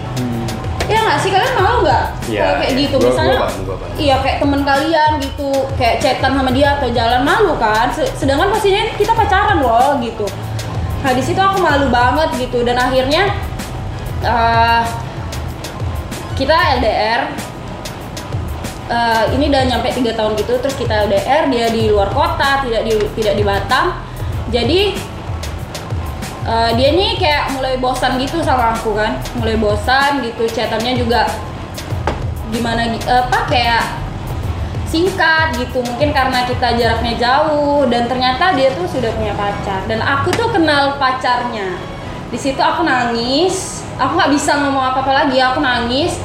Iya 0.87 0.99
nggak 1.03 1.19
sih? 1.19 1.29
Kalian 1.31 1.53
malu 1.55 1.77
nggak? 1.83 2.05
Kalau 2.27 2.55
kayak 2.59 2.71
iya. 2.71 2.81
gitu 2.83 2.95
Gua- 2.95 3.07
misalnya 3.11 3.37
iya 3.97 4.15
kayak 4.19 4.37
temen 4.39 4.61
kalian 4.63 5.11
gitu 5.19 5.49
kayak 5.75 5.95
chatan 5.99 6.31
sama 6.35 6.51
dia 6.51 6.67
atau 6.79 6.87
jalan 6.91 7.21
malu 7.23 7.53
kan? 7.55 7.87
Se- 7.91 8.11
sedangkan 8.15 8.51
pastinya 8.51 8.83
kita 8.95 9.11
pacaran 9.11 9.59
loh 9.59 9.99
gitu. 9.99 10.27
Nah 11.03 11.11
di 11.11 11.23
situ 11.23 11.39
aku 11.39 11.59
malu 11.59 11.87
banget 11.87 12.29
gitu 12.37 12.63
dan 12.63 12.75
akhirnya 12.75 13.31
eh, 14.21 14.81
kita 16.35 16.55
LDR 16.79 17.21
Eh, 18.87 19.25
ini 19.35 19.51
udah 19.51 19.67
nyampe 19.67 19.91
tiga 19.91 20.15
tahun 20.15 20.39
gitu 20.39 20.63
terus 20.63 20.71
kita 20.79 21.11
LDR 21.11 21.51
dia 21.51 21.67
di 21.67 21.91
luar 21.91 22.07
kota 22.07 22.63
tidak 22.63 22.87
di 22.87 22.95
tidak 23.19 23.35
di 23.35 23.43
Batam. 23.43 23.99
Jadi 24.47 24.95
eh, 26.47 26.71
dia 26.79 26.89
nih 26.95 27.19
kayak 27.19 27.53
mulai 27.59 27.75
bosan 27.77 28.15
gitu 28.17 28.39
sama 28.39 28.73
aku 28.73 28.95
kan. 28.95 29.19
Mulai 29.35 29.59
bosan 29.59 30.23
gitu 30.23 30.47
chatannya 30.47 30.95
juga 30.95 31.27
gimana 32.47 32.95
gi- 32.95 33.03
apa 33.03 33.39
kayak 33.51 33.83
singkat 34.87 35.59
gitu. 35.59 35.83
Mungkin 35.83 36.15
karena 36.15 36.47
kita 36.47 36.79
jaraknya 36.79 37.13
jauh 37.19 37.83
dan 37.91 38.07
ternyata 38.07 38.55
dia 38.55 38.71
tuh 38.71 38.87
sudah 38.87 39.11
punya 39.13 39.35
pacar. 39.35 39.83
Dan 39.85 39.99
aku 39.99 40.31
tuh 40.31 40.49
kenal 40.55 40.95
pacarnya. 40.95 41.75
Di 42.31 42.39
situ 42.39 42.59
aku 42.63 42.87
nangis. 42.87 43.83
Aku 43.99 44.15
nggak 44.15 44.31
bisa 44.31 44.55
ngomong 44.55 44.93
apa 44.93 45.03
apa 45.03 45.11
lagi 45.25 45.37
aku 45.43 45.59
nangis. 45.59 46.15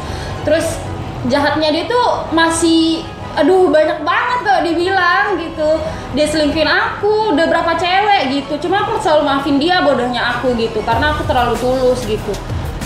Terus 0.47 0.79
jahatnya 1.27 1.71
dia 1.71 1.85
tuh 1.87 2.27
masih 2.35 3.07
aduh 3.33 3.73
banyak 3.73 4.05
banget 4.05 4.39
kalau 4.45 4.61
dibilang 4.65 5.41
gitu. 5.41 5.71
Dia 6.13 6.27
selingkuhin 6.29 6.69
aku 6.69 7.33
udah 7.33 7.47
berapa 7.49 7.73
cewek 7.81 8.23
gitu. 8.33 8.69
Cuma 8.69 8.85
aku 8.85 9.01
selalu 9.01 9.23
maafin 9.25 9.57
dia 9.57 9.81
bodohnya 9.81 10.37
aku 10.37 10.53
gitu. 10.61 10.85
Karena 10.85 11.17
aku 11.17 11.25
terlalu 11.25 11.57
tulus 11.57 12.05
gitu. 12.05 12.33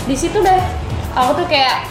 Di 0.07 0.15
situ 0.15 0.39
deh 0.39 0.61
aku 1.19 1.43
tuh 1.43 1.47
kayak 1.51 1.91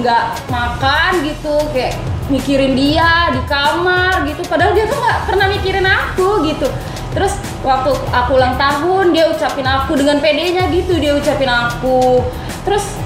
nggak 0.00 0.24
makan 0.48 1.10
gitu. 1.28 1.54
Kayak 1.76 2.00
mikirin 2.32 2.72
dia 2.72 3.30
di 3.36 3.40
kamar 3.44 4.24
gitu. 4.24 4.40
Padahal 4.48 4.72
dia 4.72 4.88
tuh 4.88 4.96
nggak 4.96 5.18
pernah 5.28 5.46
mikirin 5.52 5.84
aku 5.84 6.28
gitu. 6.48 6.66
Terus 7.14 7.36
waktu 7.62 7.94
aku 8.10 8.34
ulang 8.34 8.58
tahun 8.58 9.14
dia 9.14 9.28
ucapin 9.28 9.68
aku 9.68 9.94
dengan 10.00 10.18
pedenya 10.24 10.72
gitu. 10.72 10.96
Dia 10.96 11.12
ucapin 11.14 11.52
aku. 11.52 12.24
Terus 12.64 13.03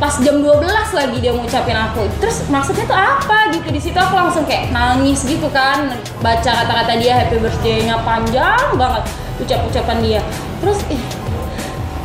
pas 0.00 0.16
jam 0.24 0.40
12 0.40 0.64
lagi 0.96 1.16
dia 1.20 1.32
ngucapin 1.36 1.76
aku. 1.76 2.08
Terus 2.24 2.48
maksudnya 2.48 2.88
tuh 2.88 2.96
apa 2.96 3.52
gitu? 3.52 3.68
Di 3.68 3.78
situ 3.78 3.98
aku 4.00 4.16
langsung 4.16 4.48
kayak 4.48 4.72
nangis 4.72 5.28
gitu 5.28 5.46
kan. 5.52 5.92
Baca 6.24 6.50
kata-kata 6.64 6.96
dia 6.96 7.20
happy 7.20 7.36
birthday-nya 7.36 8.00
panjang 8.00 8.80
banget 8.80 9.04
ucap-ucapan 9.44 9.98
dia. 10.00 10.20
Terus 10.64 10.80
ih, 10.88 11.02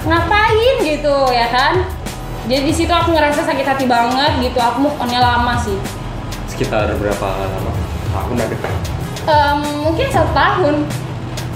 ngapain? 0.04 0.76
gitu 0.84 1.16
ya 1.32 1.48
kan? 1.48 1.88
Jadi 2.46 2.62
di 2.68 2.74
situ 2.76 2.92
aku 2.92 3.16
ngerasa 3.16 3.48
sakit 3.48 3.66
hati 3.66 3.86
banget 3.88 4.44
gitu. 4.44 4.60
Aku 4.60 4.84
move 4.84 4.98
on-nya 5.00 5.24
lama 5.24 5.56
sih. 5.64 5.80
Sekitar 6.52 6.92
berapa 7.00 7.26
lama? 7.26 7.72
Tahun 8.12 8.38
ada 8.38 8.56
kan? 8.60 8.74
Em, 9.26 9.60
mungkin 9.82 10.08
satu 10.12 10.32
tahun. 10.36 10.76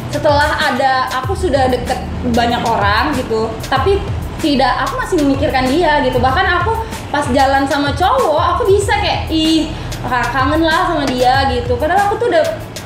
Setelah 0.10 0.50
ada 0.58 1.06
aku 1.22 1.38
sudah 1.38 1.70
deket 1.70 2.00
banyak 2.34 2.64
orang 2.66 3.14
gitu. 3.14 3.54
Tapi 3.70 4.02
tidak 4.40 4.88
aku 4.88 4.94
masih 5.00 5.16
memikirkan 5.22 5.68
dia 5.68 6.00
gitu. 6.04 6.18
Bahkan 6.18 6.46
aku 6.64 6.72
pas 7.12 7.28
jalan 7.30 7.68
sama 7.68 7.92
cowok 7.94 8.58
aku 8.58 8.72
bisa 8.72 8.96
kayak 8.98 9.28
ih 9.30 9.70
kangen 10.08 10.64
lah 10.64 10.90
sama 10.90 11.04
dia 11.06 11.52
gitu. 11.54 11.76
Padahal 11.76 12.08
aku 12.08 12.16
tuh 12.18 12.28
udah 12.32 12.46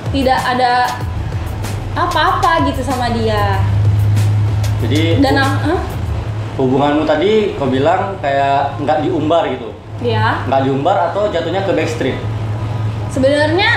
tidak 0.10 0.40
ada 0.44 0.90
apa-apa 1.94 2.66
gitu 2.70 2.82
sama 2.82 3.14
dia. 3.14 3.62
Jadi 4.84 5.24
dan 5.24 5.40
ah, 5.40 5.52
hah? 5.64 5.82
hubunganmu 6.58 7.06
tadi 7.08 7.58
kau 7.58 7.66
bilang 7.66 8.18
kayak 8.22 8.78
nggak 8.78 9.02
diumbar 9.02 9.48
gitu, 9.50 9.74
ya 10.06 10.44
nggak 10.46 10.62
diumbar 10.70 11.10
atau 11.10 11.32
jatuhnya 11.32 11.66
ke 11.66 11.72
backstreet. 11.74 12.18
sebenarnya 13.10 13.72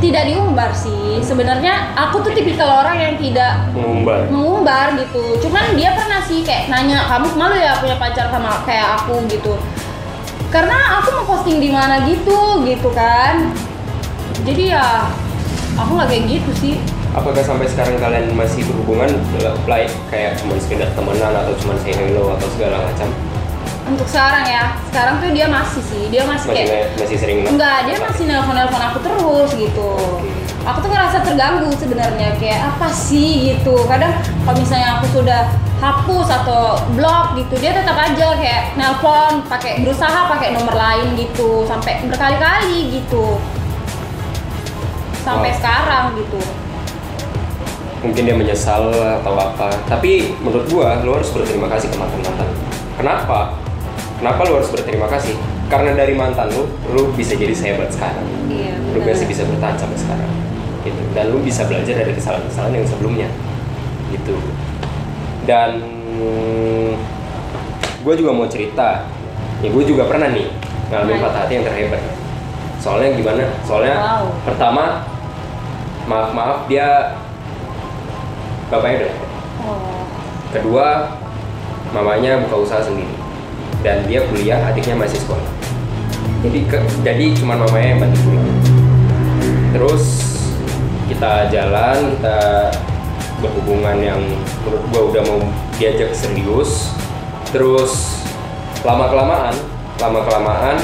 tidak 0.00 0.28
diumbar 0.28 0.70
sih. 0.76 1.20
Sebenarnya 1.24 1.96
aku 1.96 2.20
tuh 2.20 2.32
tipikal 2.36 2.84
orang 2.84 2.96
yang 3.00 3.14
tidak 3.16 3.72
Mengumbar. 3.72 4.28
mengumbar 4.28 4.86
gitu. 5.00 5.40
Cuman 5.48 5.72
dia 5.74 5.96
pernah 5.96 6.20
sih 6.24 6.44
kayak 6.44 6.68
nanya 6.68 7.08
kamu 7.08 7.32
malu 7.36 7.56
ya 7.56 7.76
punya 7.80 7.96
pacar 7.96 8.28
sama 8.28 8.60
kayak 8.68 9.00
aku? 9.02 9.18
gitu. 9.26 9.56
Karena 10.52 11.00
aku 11.02 11.08
mau 11.20 11.24
posting 11.36 11.58
di 11.58 11.72
mana 11.72 12.04
gitu 12.06 12.62
gitu 12.64 12.88
kan. 12.94 13.50
Jadi 14.46 14.70
ya 14.76 15.10
aku 15.76 15.96
nggak 15.96 16.08
kayak 16.08 16.24
gitu 16.28 16.50
sih. 16.60 16.74
Apakah 17.16 17.40
sampai 17.40 17.64
sekarang 17.64 17.96
kalian 17.96 18.28
masih 18.36 18.60
berhubungan 18.68 19.08
like 19.64 19.88
kayak 20.12 20.36
cuma 20.36 20.52
sekedar 20.60 20.92
temenan 20.92 21.32
atau 21.32 21.56
cuma 21.64 21.72
say 21.80 21.96
hello 21.96 22.36
atau 22.36 22.48
segala 22.52 22.84
macam? 22.84 23.08
Untuk 23.86 24.06
sekarang 24.10 24.44
ya. 24.44 24.74
Sekarang 24.90 25.22
tuh 25.22 25.30
dia 25.30 25.46
masih 25.46 25.82
sih. 25.82 26.02
Dia 26.10 26.26
masih, 26.26 26.50
Masih 26.50 26.66
kayak 26.66 26.86
masih 26.98 27.16
sering 27.18 27.38
enggak 27.46 27.78
dia 27.86 27.96
masih 28.02 28.24
nelpon 28.26 28.54
nelpon 28.58 28.82
aku 28.82 28.98
terus 29.02 29.50
gitu. 29.54 29.90
Oke. 29.94 30.30
aku 30.66 30.82
tuh 30.82 30.90
ngerasa 30.90 31.18
terganggu 31.22 31.70
sebenarnya. 31.78 32.28
Kayak 32.42 32.60
apa 32.74 32.90
sih? 32.90 33.54
gitu. 33.54 33.86
Kadang 33.86 34.18
kalau 34.42 34.58
misalnya 34.58 34.98
aku 34.98 35.06
sudah 35.14 35.40
hapus 35.76 36.26
atau 36.32 36.80
blok 36.96 37.36
gitu 37.36 37.52
dia 37.60 37.76
tetap 37.76 37.94
aja 38.00 38.32
kayak 38.40 38.74
nelpon 38.80 39.44
pakai 39.46 39.84
berusaha 39.86 40.26
pakai 40.26 40.58
nomor 40.58 40.74
lain 40.74 41.14
gitu. 41.14 41.62
Sampai 41.70 42.02
berkali-kali 42.10 42.98
gitu. 42.98 43.38
Sampai 45.22 45.54
Wow. 45.54 45.58
sekarang 45.58 46.04
gitu. 46.18 46.40
Mungkin 48.02 48.22
dia 48.26 48.34
menyesal 48.38 48.90
atau 49.22 49.34
apa. 49.38 49.70
Tapi 49.86 50.34
menurut 50.42 50.66
gua 50.70 50.98
lu 51.02 51.14
harus 51.14 51.30
berterima 51.30 51.70
kasih 51.70 51.90
ke 51.90 51.96
mantan 51.98 52.22
mantan 52.22 52.48
kenapa 52.96 53.52
kenapa 54.20 54.40
lu 54.48 54.58
harus 54.60 54.70
berterima 54.72 55.06
kasih? 55.10 55.36
Karena 55.66 55.98
dari 55.98 56.14
mantan 56.14 56.50
lu 56.54 56.70
lu 56.94 57.10
bisa 57.14 57.34
jadi 57.34 57.52
sehebat 57.52 57.90
sekarang. 57.90 58.26
Iya 58.50 58.76
lu 58.96 59.04
masih 59.04 59.28
bisa 59.28 59.42
bertahan 59.44 59.76
sampai 59.76 59.98
sekarang. 60.00 60.32
Gitu. 60.80 61.02
Dan 61.12 61.24
lu 61.34 61.38
bisa 61.44 61.68
belajar 61.68 61.94
dari 62.00 62.12
kesalahan-kesalahan 62.16 62.72
yang 62.80 62.86
sebelumnya. 62.88 63.28
Gitu. 64.08 64.36
Dan 65.44 65.84
gue 68.00 68.14
juga 68.16 68.30
mau 68.32 68.48
cerita. 68.48 69.04
Ya 69.60 69.68
gue 69.68 69.84
juga 69.84 70.08
pernah 70.08 70.32
nih 70.32 70.48
ngalamin 70.88 71.20
patah 71.20 71.40
hati 71.44 71.52
yang 71.60 71.66
terhebat. 71.68 72.00
Soalnya 72.80 73.18
gimana? 73.18 73.44
Soalnya 73.66 73.96
Wow. 73.96 74.24
pertama 74.46 74.84
maaf 76.06 76.30
maaf 76.30 76.58
dia 76.70 77.18
bapaknya 78.70 79.02
udah 79.02 79.14
oh. 79.66 80.06
kedua 80.54 80.86
mamanya 81.90 82.46
buka 82.46 82.62
usaha 82.62 82.78
sendiri 82.78 83.10
dan 83.86 84.02
dia 84.10 84.26
kuliah 84.26 84.58
adiknya 84.66 84.98
masih 84.98 85.22
sekolah. 85.22 85.46
Jadi 86.42 86.66
ke, 86.66 86.78
jadi 87.06 87.38
cuma 87.38 87.54
mamanya 87.54 87.94
yang 87.94 88.00
bantu 88.02 88.18
pulang 88.26 88.50
terus 89.70 90.04
kita 91.06 91.46
jalan 91.54 92.18
kita 92.18 92.38
berhubungan 93.38 93.96
yang 94.02 94.18
menurut 94.66 94.82
gua 94.90 95.02
udah 95.14 95.22
mau 95.22 95.38
diajak 95.78 96.10
serius. 96.10 96.90
Terus 97.54 98.18
lama 98.82 99.06
kelamaan 99.06 99.54
lama 100.02 100.20
kelamaan 100.26 100.76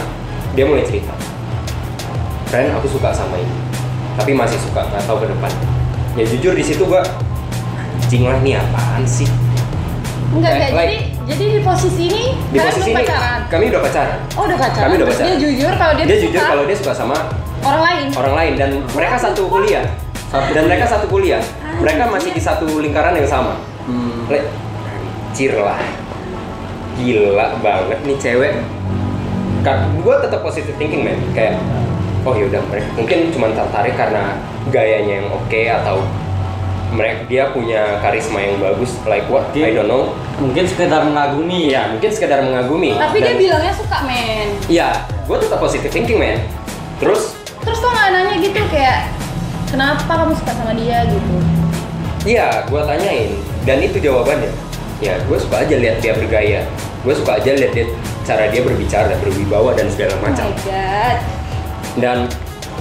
dia 0.54 0.62
mulai 0.62 0.86
cerita. 0.86 1.10
Ren 2.54 2.70
aku 2.70 2.86
suka 2.86 3.10
sama 3.10 3.34
ini 3.34 3.56
tapi 4.14 4.36
masih 4.36 4.60
suka 4.62 4.86
nggak 4.86 5.02
tahu 5.10 5.26
ke 5.26 5.26
depan. 5.26 5.50
Ya 6.14 6.24
jujur 6.28 6.54
di 6.54 6.62
situ 6.62 6.86
gua 6.86 7.02
anjing 7.98 8.28
lah 8.28 8.38
nih 8.44 8.60
apaan 8.60 9.02
sih? 9.08 9.26
Enggak, 10.36 10.52
Like- 10.52 10.70
enggak. 10.70 10.84
Jadi 10.84 10.96
jadi 11.22 11.44
di 11.58 11.60
posisi 11.62 12.02
ini 12.10 12.24
di 12.50 12.56
kalian 12.58 12.72
posisi 12.74 12.90
belum 12.90 12.98
ini 12.98 13.06
pacaran. 13.06 13.40
kami 13.46 13.64
udah 13.70 13.80
pacaran. 13.82 14.18
Oh, 14.34 14.42
udah 14.44 14.58
pacaran. 14.58 14.84
Kami 14.90 14.94
udah 14.98 15.08
pacaran. 15.08 15.26
Dia 15.28 15.36
jujur 15.38 15.72
kalau 15.78 15.92
dia, 15.94 16.04
dia 16.04 16.14
tuh 16.14 16.22
jujur 16.26 16.40
suka 16.42 16.50
kalau 16.50 16.64
dia 16.66 16.76
suka 16.76 16.92
sama 16.92 17.16
orang 17.62 17.82
lain. 17.86 18.06
orang 18.18 18.34
lain. 18.34 18.52
Dan 18.58 18.70
mereka 18.90 19.16
satu 19.18 19.42
kuliah. 19.46 19.86
Dan 20.32 20.62
mereka 20.66 20.84
satu 20.88 21.06
kuliah. 21.06 21.42
Mereka 21.78 22.02
masih 22.10 22.30
di 22.34 22.42
satu 22.42 22.66
lingkaran 22.80 23.14
yang 23.14 23.28
sama. 23.28 23.54
Hmm. 23.86 24.26
Anjir 25.32 25.54
lah. 25.56 25.80
Gila 26.98 27.46
banget 27.62 27.98
nih 28.04 28.16
cewek. 28.18 28.52
Gue 30.02 30.14
tetap 30.18 30.42
positive 30.42 30.74
thinking 30.74 31.06
man 31.06 31.16
kayak 31.32 31.54
oh 32.26 32.34
yaudah 32.34 32.62
mereka 32.70 32.86
mungkin 32.94 33.18
cuma 33.34 33.50
tertarik 33.50 33.94
karena 33.98 34.38
gayanya 34.70 35.22
yang 35.22 35.28
oke 35.30 35.60
atau 35.66 36.02
mereka 36.92 37.24
dia 37.26 37.44
punya 37.54 37.96
karisma 38.04 38.42
yang 38.42 38.60
bagus. 38.60 38.98
Like 39.08 39.24
what? 39.32 39.48
I 39.56 39.72
don't 39.72 39.88
know 39.88 40.12
Mungkin 40.42 40.64
sekedar 40.66 41.06
mengagumi 41.06 41.70
iya 41.70 41.86
mungkin 41.94 42.10
sekedar 42.10 42.42
mengagumi 42.42 42.98
Tapi 42.98 43.22
dia 43.22 43.32
Dan- 43.32 43.40
bilangnya 43.40 43.74
suka, 43.78 43.98
men. 44.02 44.48
iya 44.66 45.06
gue 45.06 45.36
tetap 45.38 45.62
positive 45.62 45.92
thinking 45.94 46.18
man 46.18 46.42
terus 46.98 47.38
Terus 47.62 47.78
kok 47.78 47.90
nggak 47.94 48.08
nanya 48.10 48.34
gitu 48.42 48.58
kayak 48.74 49.06
kenapa 49.70 50.10
kamu 50.10 50.34
suka 50.34 50.50
sama 50.50 50.74
dia 50.74 51.06
gitu? 51.06 51.34
Iya, 52.22 52.66
gue 52.66 52.82
tanyain 52.82 53.30
dan 53.62 53.78
itu 53.78 53.98
jawabannya. 54.02 54.50
Ya, 54.98 55.18
gue 55.26 55.38
suka 55.38 55.62
aja 55.62 55.74
lihat 55.74 55.98
dia 56.02 56.14
bergaya. 56.14 56.66
Gue 57.02 57.14
suka 57.14 57.38
aja 57.38 57.50
lihat 57.54 57.70
dia 57.74 57.86
cara 58.22 58.50
dia 58.50 58.62
berbicara, 58.62 59.14
berwibawa 59.18 59.74
dan 59.74 59.90
segala 59.90 60.14
macam. 60.22 60.50
Oh 60.50 60.54
my 60.54 60.66
god. 60.66 61.18
Dan 61.98 62.18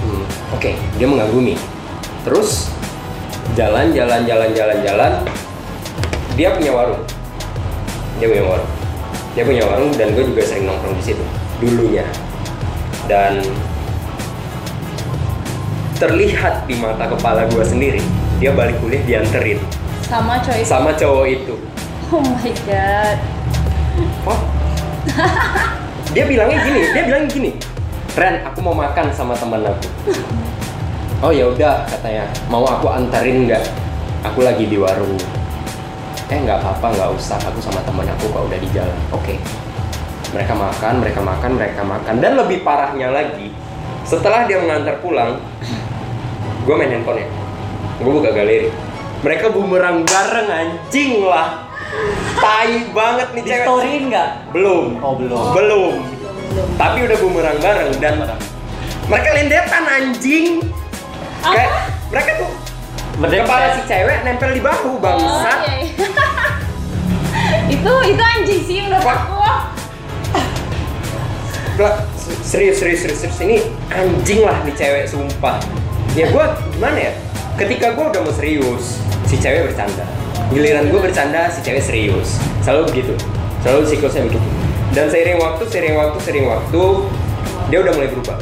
hmm, 0.02 0.22
oke, 0.54 0.70
dia 0.98 1.06
mengagumi. 1.06 1.54
Terus 2.26 2.70
jalan, 3.54 3.90
jalan, 3.94 4.26
jalan, 4.26 4.50
jalan, 4.54 4.78
jalan. 4.82 5.12
Dia 6.34 6.54
punya 6.54 6.70
warung. 6.74 7.02
Dia 8.20 8.26
punya 8.28 8.44
warung. 8.44 8.70
Dia 9.32 9.42
punya 9.48 9.62
warung 9.64 9.90
dan 9.96 10.12
gue 10.12 10.24
juga 10.28 10.42
sering 10.44 10.64
nongkrong 10.68 10.96
di 10.98 11.04
situ 11.04 11.24
dulunya. 11.62 12.04
Dan 13.06 13.38
terlihat 15.96 16.66
di 16.66 16.74
mata 16.82 17.06
kepala 17.06 17.46
gue 17.46 17.62
sendiri, 17.62 18.02
dia 18.42 18.50
balik 18.50 18.74
kuliah 18.82 19.02
dianterin 19.06 19.62
Sama 20.02 20.42
coy. 20.42 20.60
sama 20.66 20.90
cowok 20.98 21.26
itu. 21.30 21.54
Oh 22.10 22.20
my 22.20 22.52
god. 22.66 23.18
Oh. 24.26 24.40
dia 26.12 26.24
bilangnya 26.26 26.58
gini, 26.66 26.80
dia 26.92 27.02
bilang 27.06 27.24
gini, 27.30 27.50
Ren, 28.12 28.44
aku 28.44 28.58
mau 28.60 28.74
makan 28.76 29.08
sama 29.14 29.32
teman 29.38 29.62
aku. 29.64 29.88
Oh 31.22 31.30
ya 31.30 31.46
udah 31.46 31.86
katanya, 31.86 32.26
mau 32.50 32.66
aku 32.66 32.90
anterin 32.90 33.46
nggak? 33.46 33.62
Aku 34.26 34.42
lagi 34.42 34.66
di 34.66 34.74
warung. 34.74 35.14
Eh 36.32 36.40
nggak 36.40 36.64
apa-apa, 36.64 36.96
nggak 36.96 37.10
usah. 37.12 37.36
Aku 37.44 37.60
sama 37.60 37.84
teman 37.84 38.08
aku 38.08 38.32
kok 38.32 38.48
udah 38.48 38.56
di 38.56 38.68
jalan. 38.72 38.96
Oke. 39.12 39.36
Mereka 40.32 40.56
makan, 40.56 41.04
mereka 41.04 41.20
makan, 41.20 41.50
mereka 41.60 41.84
makan. 41.84 42.14
Dan 42.24 42.40
lebih 42.40 42.64
parahnya 42.64 43.12
lagi, 43.12 43.52
setelah 44.08 44.48
dia 44.48 44.56
mengantar 44.56 44.96
pulang, 45.04 45.36
gue 46.64 46.72
main 46.72 46.88
handphonenya. 46.88 47.28
Gue 48.00 48.12
buka 48.16 48.32
galeri. 48.32 48.72
Mereka 49.20 49.52
bumerang 49.52 50.08
bareng 50.08 50.48
anjing 50.48 51.20
lah. 51.28 51.68
Tai 52.40 52.72
banget 52.96 53.28
nih 53.36 53.42
cewek. 53.44 53.64
story 53.68 53.94
nggak? 54.08 54.30
Belum. 54.56 54.84
Oh 55.04 55.14
belum. 55.20 55.52
Belum. 55.52 55.94
Tapi 56.80 56.98
udah 57.04 57.18
bumerang 57.20 57.58
bareng 57.60 57.92
dan 58.00 58.14
mereka 59.04 59.28
lendetan 59.36 59.84
anjing. 59.84 60.64
Kayak 61.44 61.92
mereka 62.08 62.30
tuh 62.40 62.50
Berdempet. 63.22 63.46
kepala 63.46 63.66
si 63.78 63.82
cewek 63.86 64.18
nempel 64.26 64.50
di 64.50 64.62
bahu 64.62 64.98
bangsat. 64.98 65.30
Oh, 65.30 65.62
iya, 65.62 65.74
iya. 65.78 65.90
itu 67.78 67.92
itu 68.10 68.22
anjing 68.22 68.60
sih 68.66 68.76
menurut 68.82 69.06
Wah. 69.06 69.14
aku. 69.14 69.34
Gua- 71.72 71.98
serius 72.42 72.82
serius 72.82 73.00
serius 73.06 73.18
serius 73.24 73.38
ini 73.40 73.56
anjing 73.88 74.42
lah 74.44 74.60
nih 74.66 74.74
cewek 74.74 75.04
sumpah. 75.08 75.56
Ya 76.12 76.28
gua 76.28 76.52
gimana 76.74 76.98
ya? 76.98 77.12
Ketika 77.56 77.94
gua 77.96 78.12
udah 78.12 78.20
mau 78.26 78.34
serius, 78.34 79.00
si 79.24 79.38
cewek 79.38 79.70
bercanda. 79.70 80.04
Giliran 80.52 80.90
gua 80.92 81.00
bercanda, 81.00 81.48
si 81.48 81.64
cewek 81.64 81.80
serius. 81.80 82.36
Selalu 82.60 82.92
begitu. 82.92 83.14
Selalu 83.64 83.86
siklusnya 83.88 84.26
begitu. 84.28 84.48
Dan 84.92 85.08
seiring 85.08 85.40
waktu, 85.40 85.64
seiring 85.72 85.96
waktu, 85.96 86.18
seiring 86.20 86.46
waktu, 86.50 86.82
dia 87.72 87.78
udah 87.80 87.92
mulai 87.96 88.10
berubah. 88.12 88.36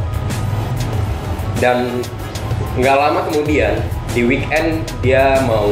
Dan 1.63 2.03
nggak 2.75 2.97
lama 2.97 3.21
kemudian 3.31 3.79
di 4.11 4.27
weekend 4.27 4.83
dia 4.99 5.39
mau 5.47 5.71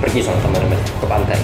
pergi 0.00 0.20
sama 0.20 0.36
teman-teman 0.44 0.76
ke 0.76 1.06
pantai. 1.08 1.40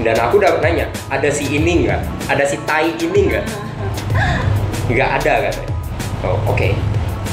Dan 0.00 0.16
aku 0.18 0.42
udah 0.42 0.58
nanya, 0.58 0.90
ada 1.12 1.28
si 1.30 1.46
ini 1.54 1.86
nggak? 1.86 2.00
Ada 2.26 2.44
si 2.48 2.56
tai 2.66 2.90
ini 2.96 3.20
nggak? 3.30 3.46
Nggak 4.92 5.10
ada 5.16 5.48
katanya. 5.48 5.72
Oh 6.20 6.36
oke. 6.44 6.68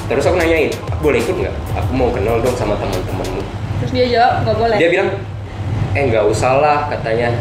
Terus 0.07 0.23
aku 0.23 0.39
nanyain, 0.39 0.71
aku 0.87 1.11
boleh 1.11 1.19
ikut 1.19 1.35
nggak? 1.35 1.55
Aku 1.83 1.91
mau 1.91 2.07
kenal 2.15 2.39
dong 2.39 2.55
sama 2.55 2.79
teman-temanmu. 2.79 3.43
Terus 3.83 3.91
dia 3.91 4.05
jawab 4.07 4.33
nggak 4.47 4.55
boleh. 4.55 4.77
Dia 4.79 4.87
bilang, 4.87 5.09
eh 5.91 6.03
nggak 6.07 6.25
usah 6.31 6.63
lah 6.63 6.79
katanya. 6.87 7.35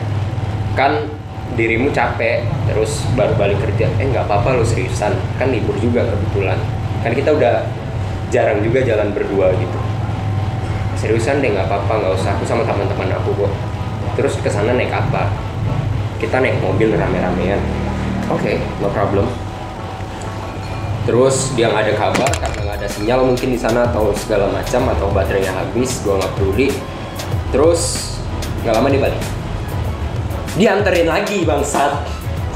Kan 0.74 1.06
dirimu 1.54 1.94
capek, 1.94 2.42
terus 2.66 3.06
baru 3.14 3.38
balik 3.38 3.58
kerja. 3.62 3.86
Eh 4.02 4.06
nggak 4.10 4.26
apa-apa 4.26 4.58
lo 4.58 4.64
seriusan, 4.66 5.14
kan 5.38 5.46
libur 5.50 5.78
juga 5.78 6.02
kebetulan. 6.10 6.58
Kan 7.06 7.12
kita 7.14 7.30
udah 7.38 7.62
jarang 8.30 8.62
juga 8.62 8.80
jalan 8.86 9.10
berdua 9.10 9.52
gitu. 9.58 9.78
Seriusan 10.96 11.42
deh 11.42 11.52
nggak 11.52 11.66
apa-apa, 11.66 11.92
nggak 12.00 12.12
usah. 12.16 12.30
Aku 12.38 12.44
sama 12.46 12.62
teman-teman 12.64 13.10
aku 13.14 13.34
kok. 13.34 13.52
Terus 14.16 14.38
ke 14.40 14.48
sana 14.48 14.74
naik 14.74 14.92
apa? 14.92 15.30
Kita 16.18 16.40
naik 16.40 16.60
mobil 16.62 16.94
rame-ramean. 16.94 17.60
Oke, 18.30 18.62
no 18.78 18.88
problem. 18.92 19.26
Terus 21.08 21.56
dia 21.56 21.72
nggak 21.72 21.82
ada 21.90 21.94
kabar 21.96 22.30
karena 22.30 22.58
nggak 22.60 22.76
ada 22.84 22.88
sinyal 22.88 23.24
mungkin 23.24 23.48
di 23.50 23.58
sana 23.58 23.88
atau 23.88 24.12
segala 24.14 24.52
macam 24.52 24.84
atau 24.92 25.08
baterainya 25.10 25.50
habis, 25.50 26.04
gua 26.04 26.20
nggak 26.20 26.32
peduli. 26.36 26.68
Terus 27.50 28.14
nggak 28.62 28.74
lama 28.76 28.88
dia 28.92 29.00
balik. 29.00 29.22
Dianterin 30.60 31.08
lagi 31.08 31.42
bangsat 31.48 32.04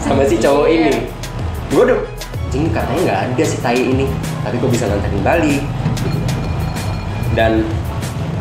sama 0.04 0.28
si 0.28 0.36
cowok 0.36 0.68
Iya. 0.68 0.76
ini. 0.76 0.92
Gue 1.72 1.82
udah, 1.88 1.98
jing 2.54 2.70
katanya 2.70 3.00
nggak 3.02 3.20
ada 3.34 3.44
si 3.44 3.58
tai 3.58 3.82
ini, 3.82 4.06
tapi 4.46 4.62
kok 4.62 4.70
bisa 4.70 4.86
nganterin 4.86 5.22
balik. 5.26 5.62
Dan 7.34 7.66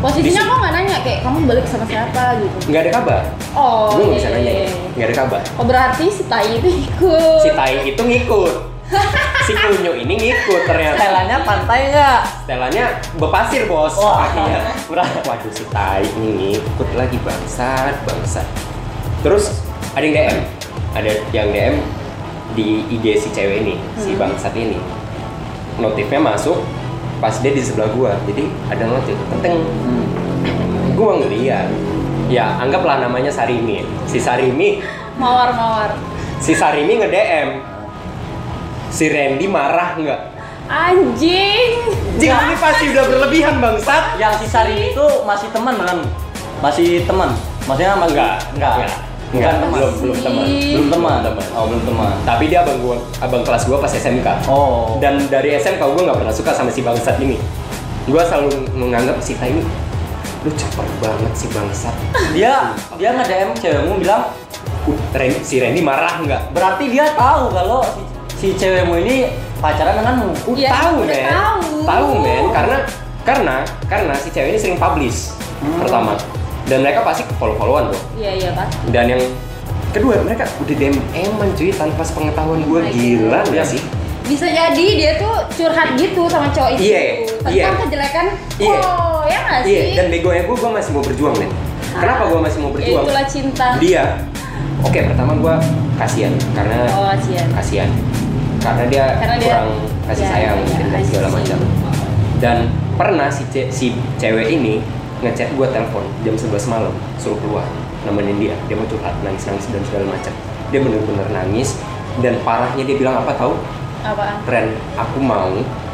Posisinya 0.03 0.43
kok 0.43 0.57
nggak 0.59 0.73
nanya 0.75 0.97
kayak 0.99 1.19
kamu 1.23 1.47
balik 1.47 1.63
sama 1.63 1.87
siapa 1.87 2.35
gitu. 2.43 2.57
nggak 2.69 2.81
ada 2.85 2.91
kabar. 2.91 3.23
Oh. 3.55 3.95
gue 3.95 4.03
nggak 4.03 4.11
iya, 4.11 4.19
bisa 4.19 4.27
iya, 4.27 4.35
nanya, 4.35 4.51
iya. 4.51 4.69
nggak 4.99 5.07
ada 5.07 5.15
kabar. 5.23 5.41
Oh 5.55 5.65
berarti 5.65 6.05
si 6.11 6.23
tai 6.27 6.49
itu 6.59 6.69
ikut. 6.69 7.39
Si 7.39 7.49
tai 7.55 7.75
itu 7.87 8.01
ngikut. 8.03 8.55
si 9.47 9.51
kunyu 9.55 9.95
ini 9.95 10.13
ngikut 10.19 10.61
ternyata. 10.67 10.99
Setelannya 10.99 11.37
pantai 11.47 11.79
nggak? 11.95 12.19
Setelannya 12.43 12.85
bepasir 13.15 13.61
bos. 13.65 13.95
Wah, 13.95 14.27
kakinya. 14.27 14.61
murah. 14.91 15.07
Waduh 15.23 15.51
si 15.55 15.63
tai 15.71 16.03
ini 16.19 16.59
ngikut 16.59 16.89
lagi 16.99 17.17
bangsat 17.23 17.95
bangsat. 18.03 18.47
Terus 19.23 19.63
ada 19.95 20.03
yang 20.03 20.15
DM, 20.19 20.39
ada 20.99 21.11
yang 21.31 21.47
DM 21.55 21.75
di 22.53 22.85
IG 22.87 23.17
si 23.17 23.29
cewek 23.29 23.61
ini, 23.61 23.75
si 23.95 24.13
Hmm. 24.13 24.19
bangsat 24.21 24.53
ini. 24.53 24.77
Notifnya 25.75 26.21
masuk 26.21 26.61
pas 27.17 27.33
dia 27.35 27.49
di 27.49 27.59
sebelah 27.59 27.89
gua, 27.89 28.13
jadi 28.23 28.45
ada 28.67 28.85
notif 28.85 29.17
penting. 29.29 29.63
Gua 30.93 31.17
ngeliat, 31.17 31.67
ya 32.27 32.57
anggaplah 32.57 33.01
namanya 33.01 33.29
Sarimi. 33.29 33.81
Si 34.05 34.17
Sarimi, 34.17 34.83
Mawar 35.13 35.49
mawar. 35.51 35.89
si 36.37 36.53
Sarimi 36.53 36.97
nge 36.97 37.09
DM. 37.09 37.49
Si 38.89 39.09
Randy 39.09 39.47
marah 39.47 39.97
nggak? 39.97 40.21
Anjing. 40.63 41.71
Jing 42.15 42.31
ini 42.31 42.55
pasti 42.55 42.87
udah 42.89 43.03
berlebihan 43.03 43.57
bangsat. 43.57 44.15
Yang 44.15 44.45
si 44.45 44.47
Sari 44.47 44.93
itu 44.93 45.05
masih 45.23 45.49
teman 45.49 45.75
kan? 45.75 45.97
Masih 46.61 47.03
teman. 47.03 47.33
Maksudnya 47.63 47.95
masih 47.95 48.15
Enggak, 48.15 48.35
enggak. 48.53 48.73
enggak. 48.79 48.93
Enggak, 49.33 49.53
teman. 49.57 49.73
belum 49.73 49.93
belum 49.97 50.17
teman. 50.19 50.45
Belum 50.45 50.87
teman. 50.87 51.19
Oh, 51.51 51.65
belum 51.65 51.83
teman. 51.83 52.13
Tapi 52.21 52.43
dia 52.47 52.61
abang 52.61 52.77
gua, 52.79 52.95
abang 53.17 53.41
kelas 53.41 53.65
gua 53.65 53.77
pas 53.77 53.89
SMK. 53.89 54.27
Oh. 54.45 54.95
Dan 54.97 55.25
dari 55.27 55.53
SMK 55.53 55.81
gua 55.81 56.01
nggak 56.05 56.19
pernah 56.19 56.31
suka 56.31 56.51
sama 56.51 56.69
si 56.69 56.79
bangsat 56.79 57.17
ini. 57.17 57.41
Gua 58.05 58.21
selalu 58.21 58.53
menganggap 58.73 59.17
si 59.17 59.33
Tai 59.33 59.49
ini 59.49 59.65
lu 60.43 60.51
caper 60.51 60.83
banget 60.99 61.31
si 61.33 61.47
bangsat. 61.47 61.95
dia 62.31 62.75
dia 62.93 63.09
nge-DM 63.11 63.51
cewekmu 63.55 63.95
bilang 63.97 64.27
Uh, 64.83 64.91
Ren- 65.13 65.39
si 65.39 65.57
Randy 65.57 65.79
marah 65.79 66.19
nggak? 66.19 66.51
berarti 66.51 66.91
dia 66.91 67.07
tahu 67.13 67.47
kalau 67.49 67.87
si, 67.87 68.03
si 68.35 68.47
cewekmu 68.53 68.99
ini 68.99 69.31
pacaran 69.57 69.95
denganmu. 69.95 70.35
Uh, 70.43 70.51
Iya, 70.53 70.69
tahu 70.69 70.95
men, 71.01 71.23
tahu. 71.23 71.67
tahu 71.87 72.07
men, 72.19 72.43
karena 72.51 72.77
karena 73.23 73.55
karena 73.87 74.13
si 74.13 74.27
cewek 74.27 74.51
ini 74.51 74.59
sering 74.59 74.75
publish 74.75 75.31
Hmm. 75.55 75.79
pertama, 75.79 76.19
dan 76.65 76.77
mereka 76.79 77.01
pasti 77.01 77.21
follow 77.35 77.53
followan 77.53 77.89
tuh. 77.89 78.01
Iya 78.15 78.31
iya 78.33 78.49
pak. 78.51 78.67
Dan 78.89 79.05
yang 79.07 79.21
kedua 79.89 80.17
mereka 80.19 80.47
udah 80.57 80.73
DM 80.73 80.95
eman 81.13 81.49
cuy 81.53 81.69
tanpa 81.69 82.01
sepengetahuan 82.01 82.59
gua 82.63 82.79
Oh 82.79 82.87
gila 82.87 83.39
nggak 83.45 83.61
Iya. 83.61 83.65
sih? 83.69 83.81
bisa 84.23 84.47
jadi 84.47 84.85
dia 84.95 85.11
tuh 85.17 85.35
curhat 85.51 85.99
gitu 85.99 86.23
sama 86.25 86.47
cowok 86.47 86.71
itu 86.73 86.83
Iya, 86.85 87.01
tentang 87.43 87.51
iya. 87.51 87.67
kejelekan 87.77 88.25
Iya. 88.55 88.77
oh 88.79 89.19
ya 89.21 89.39
nggak 89.43 89.59
sih 89.61 89.69
Iya, 89.69 89.83
dan 89.93 90.05
begonya 90.07 90.41
gue, 90.41 90.55
gue 90.55 90.71
masih 90.71 90.89
mau 90.89 91.03
berjuang, 91.03 91.35
men. 91.35 91.51
Kenapa 91.91 92.23
gue 92.25 92.39
masih 92.39 92.57
mau 92.57 92.69
Ya, 92.69 92.73
berjuang? 92.73 93.03
itulah 93.03 93.25
cinta 93.27 93.67
Dia, 93.77 94.03
oke 94.79 94.99
pertama 95.03 95.31
gue 95.35 95.55
kasihan 95.93 96.33
karena 96.49 96.77
oh 96.89 97.11
kasihan 97.11 97.47
kasihan 97.51 97.89
karena 98.57 98.83
dia 98.87 99.05
Karena 99.13 99.35
dia- 99.35 99.47
kurang 99.51 99.67
kasih 100.03 100.23
ya, 100.23 100.29
sayang 100.31 100.57
ya, 100.57 100.77
dan 100.87 101.01
segala 101.03 101.27
macam. 101.29 101.57
Dan 102.39 102.57
pernah 102.95 103.27
si 103.27 103.43
ce- 103.49 103.69
si 103.69 103.85
cewek 104.15 104.47
ini 104.49 104.79
ngechat 105.23 105.49
gue 105.55 105.67
telepon 105.71 106.03
jam 106.27 106.35
11 106.35 106.67
malam 106.67 106.93
suruh 107.15 107.39
keluar 107.39 107.63
nemenin 108.03 108.37
dia. 108.37 108.55
Dia 108.67 108.75
mau 108.75 108.87
curhat 108.87 109.15
nangis 109.23 109.47
nangis 109.47 109.65
dan 109.71 109.81
segala 109.87 110.11
macam. 110.11 110.33
Dia 110.69 110.79
bener-bener 110.83 111.27
nangis 111.31 111.79
dan 112.19 112.37
parahnya 112.43 112.83
dia 112.83 112.95
bilang 112.99 113.15
apa 113.23 113.31
tahu? 113.39 113.55
Apaan? 114.03 114.43
Ren 114.43 114.75
aku 114.99 115.17
mau 115.23 115.49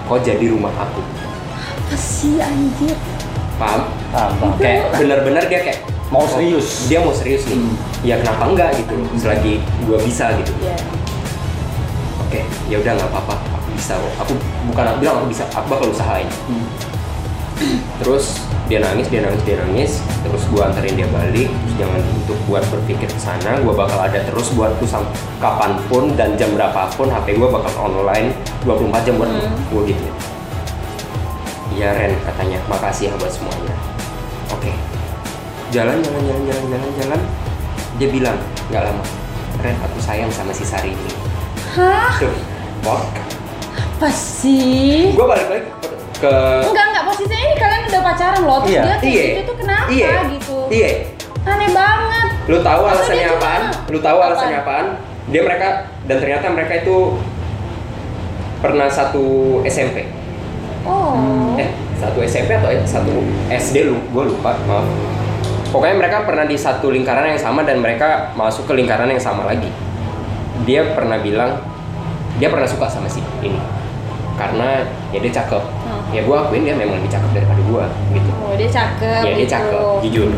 kau 0.09 0.17
jadi 0.17 0.49
rumah 0.49 0.73
aku. 0.73 1.05
Apa 1.53 1.95
sih 1.95 2.41
anjir? 2.41 2.97
Paham? 3.61 3.93
Paham, 4.09 4.31
paham. 4.41 4.51
kayak 4.57 4.89
bener-bener 4.97 5.43
dia 5.45 5.61
kayak 5.61 5.79
Mau 6.09 6.25
oh, 6.25 6.29
serius. 6.33 6.89
dia 6.89 6.97
mau 7.05 7.13
serius 7.13 7.45
nih. 7.45 7.53
Hmm. 7.53 7.75
ya 8.01 8.15
kenapa 8.17 8.49
enggak? 8.49 8.73
gitu 8.81 8.97
loh 8.97 9.09
selagi 9.13 9.61
gue 9.61 9.97
bisa 10.01 10.33
gitu. 10.41 10.51
Ya 10.65 10.73
oke 12.25 12.41
ya 12.65 12.75
udah 12.81 12.91
nggak 12.97 13.09
apa-apa. 13.13 13.35
Aku 13.61 13.69
bisa 13.77 13.93
kok. 13.93 14.13
Aku 14.25 14.33
bukan 14.73 14.85
aku 14.89 14.97
bilang 15.05 15.15
aku 15.21 15.27
bisa 15.29 15.45
aku 15.53 15.65
bakal 15.69 15.93
usahain. 15.93 16.25
Hmm. 16.49 16.65
terus 18.01 18.48
dia 18.69 18.79
nangis 18.85 19.09
dia 19.09 19.25
nangis 19.25 19.41
dia 19.43 19.57
nangis. 19.57 19.91
Terus 20.21 20.43
gua 20.53 20.69
anterin 20.69 20.93
dia 20.93 21.09
balik 21.09 21.49
terus 21.49 21.73
jangan 21.81 22.01
untuk 22.15 22.37
buat 22.45 22.63
berpikir 22.69 23.09
ke 23.09 23.19
sana. 23.19 23.57
Gua 23.65 23.73
bakal 23.73 23.97
ada 23.97 24.21
terus 24.21 24.53
buat 24.53 24.71
tuh 24.77 24.87
kapan 25.41 25.75
pun 25.89 26.13
dan 26.13 26.37
jam 26.37 26.53
berapapun 26.53 27.09
HP 27.09 27.35
gua 27.41 27.49
bakal 27.49 27.89
online 27.89 28.31
24 28.63 29.05
jam 29.09 29.13
buat. 29.17 29.29
Hmm. 29.33 29.57
gua 29.73 29.81
gitu. 29.89 30.05
Iya 31.73 31.97
Ren 31.97 32.13
katanya. 32.23 32.61
Makasih 32.69 33.09
ya 33.09 33.13
buat 33.17 33.33
semuanya. 33.33 33.75
Oke. 34.53 34.71
Jalan 35.73 35.97
jalan 36.05 36.21
jalan 36.29 36.43
jalan 36.45 36.65
jalan 36.69 36.89
jalan. 37.01 37.21
Dia 37.97 38.07
bilang 38.13 38.37
nggak 38.69 38.85
lama. 38.85 39.03
Ren 39.59 39.75
aku 39.81 39.97
sayang 39.99 40.29
sama 40.31 40.53
si 40.53 40.63
Sari 40.63 40.93
ini 40.93 41.29
hah? 41.75 42.13
Tuh. 42.19 42.35
Apa 43.99 44.09
sih? 44.15 45.11
Gua 45.13 45.35
balik 45.35 45.47
lagi 45.51 45.69
ke, 46.19 46.27
ke 46.27 46.31
enggak 46.71 46.85
enggak. 46.91 47.03
Posisinya 47.07 47.39
ini 47.39 47.55
kalian 47.59 47.78
udah 47.89 48.01
pacaran 48.03 48.41
loh 48.45 48.57
terus 48.61 48.71
Iya. 48.71 48.81
dia 48.81 48.95
kayak 48.95 49.09
Iya. 49.09 49.25
gitu 49.25 49.41
tuh 49.43 49.55
kenapa 49.57 49.87
iya 49.89 50.11
gitu? 50.29 50.57
iya. 50.69 50.89
Aneh 51.39 51.69
banget. 51.71 52.27
Lu 52.45 52.57
tahu 52.59 52.81
alasannya 52.83 53.27
apaan? 53.31 53.63
lu 53.87 53.99
tahu 53.99 54.17
alasannya 54.19 54.57
apaan? 54.59 54.87
Dia 55.29 55.41
mereka 55.41 55.67
dan 56.05 56.17
ternyata 56.17 56.45
mereka 56.49 56.73
itu 56.79 57.17
pernah 58.59 58.89
satu 58.91 59.23
SMP 59.63 60.03
oh. 60.83 61.55
Eh 61.55 61.69
satu 61.95 62.19
SMP 62.21 62.55
atau 62.55 62.69
satu 62.83 63.11
SD 63.49 63.87
lu 63.87 63.97
gue 64.09 64.23
lupa 64.29 64.55
maaf. 64.65 64.87
Pokoknya 65.69 65.95
mereka 65.99 66.25
pernah 66.25 66.49
di 66.49 66.57
satu 66.57 66.89
lingkaran 66.89 67.29
yang 67.29 67.37
sama 67.37 67.61
dan 67.61 67.77
mereka 67.77 68.33
masuk 68.33 68.65
ke 68.65 68.73
lingkaran 68.73 69.05
yang 69.05 69.21
sama 69.21 69.45
lagi. 69.45 69.69
Dia 70.65 70.97
pernah 70.97 71.21
bilang 71.21 71.61
dia 72.39 72.49
pernah 72.49 72.65
suka 72.65 72.87
sama 72.87 73.05
si 73.05 73.19
ini 73.43 73.59
karena 74.39 74.87
ya 75.11 75.19
dia 75.19 75.33
cakep. 75.35 75.63
Hmm. 75.83 76.01
ya 76.15 76.21
gue 76.23 76.35
akuin 76.35 76.63
dia 76.63 76.75
memang 76.79 76.95
lebih 77.03 77.11
cakep 77.11 77.29
daripada 77.35 77.61
gue 77.61 77.83
gitu. 78.15 78.29
Oh 78.39 78.55
dia 78.55 78.69
cakep 78.71 79.21
ya 79.27 79.31
dia 79.35 79.43
gitu. 79.43 79.51
cakep 79.51 79.95
jujur. 80.07 80.29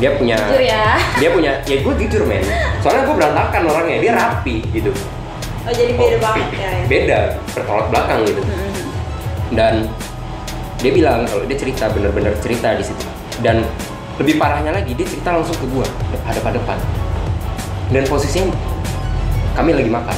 Dia 0.00 0.10
punya 0.16 0.36
Jujur 0.38 0.62
ya. 0.62 0.86
dia 1.20 1.30
punya 1.34 1.52
ya 1.66 1.76
gue 1.82 1.94
jujur 2.06 2.22
men. 2.30 2.44
Soalnya 2.78 3.02
gue 3.04 3.14
berantakan 3.18 3.62
orangnya 3.66 3.98
dia 3.98 4.12
rapi 4.14 4.56
gitu. 4.70 4.94
Oh 5.66 5.72
jadi 5.74 5.92
beda 5.92 6.16
banget 6.24 6.48
ya, 6.56 6.70
ya. 6.72 6.84
beda 6.88 7.18
bertolak 7.52 7.86
belakang 7.92 8.18
gitu. 8.24 8.40
Mm-mm. 8.40 8.72
dan 9.52 9.74
dia 10.80 10.92
bilang 10.96 11.26
kalau 11.28 11.44
dia 11.44 11.58
cerita 11.58 11.90
bener-bener 11.92 12.32
cerita 12.40 12.72
di 12.78 12.84
situ. 12.86 13.04
Dan 13.44 13.66
lebih 14.16 14.40
parahnya 14.40 14.72
lagi 14.72 14.92
dia 14.96 15.04
cerita 15.04 15.36
langsung 15.36 15.56
ke 15.56 15.66
gue 15.68 15.86
hadap 16.28 16.44
depan 16.52 16.76
dan 17.90 18.06
posisinya 18.06 18.54
kami 19.58 19.74
lagi 19.74 19.90
makan 19.90 20.16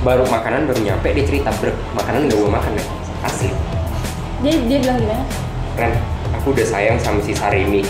baru 0.00 0.24
makanan 0.24 0.64
baru 0.64 0.80
nyampe 0.80 1.10
dia 1.10 1.24
cerita 1.24 1.50
ber 1.58 1.74
makanan 1.92 2.26
nggak 2.26 2.38
gue 2.38 2.50
makan 2.50 2.72
ya? 2.72 2.84
Asli. 3.20 3.50
Dia 4.40 4.54
dia 4.62 4.78
bilang 4.78 4.98
gimana? 4.98 5.24
Ren 5.74 5.92
aku 6.32 6.46
udah 6.52 6.62
sayang 6.64 6.96
sama 6.96 7.18
si 7.18 7.34
Sarimi. 7.34 7.82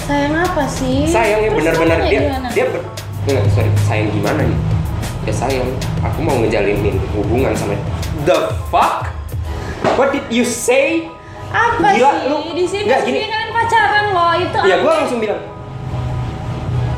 Sayang 0.00 0.34
apa 0.36 0.64
sih? 0.66 1.02
Sayang 1.04 1.40
ya 1.40 1.48
Terus 1.48 1.58
benar-benar 1.58 1.98
sayangnya 1.98 2.10
dia 2.12 2.20
gimana? 2.22 2.48
dia 2.54 2.64
ber, 2.68 2.80
enggak 3.26 3.42
sorry 3.50 3.70
sayang 3.82 4.08
gimana 4.10 4.40
nih? 4.40 4.58
Ya 5.22 5.32
sayang 5.34 5.68
aku 6.00 6.18
mau 6.22 6.36
ngejalinin 6.38 6.96
hubungan 7.12 7.52
sama 7.52 7.74
the 8.22 8.38
fuck? 8.68 9.10
What 9.96 10.10
did 10.10 10.26
you 10.28 10.42
say? 10.42 11.10
Apa 11.46 11.94
Gila, 11.94 12.10
sih? 12.12 12.26
lu- 12.26 12.46
di 12.52 12.64
sini 12.64 12.84
nggak, 12.84 13.00
gini. 13.02 13.18
kalian 13.24 13.50
pacaran 13.50 14.04
loh 14.12 14.32
itu 14.34 14.58
ya 14.62 14.76
gue 14.76 14.92
langsung 14.92 15.18
bilang 15.18 15.40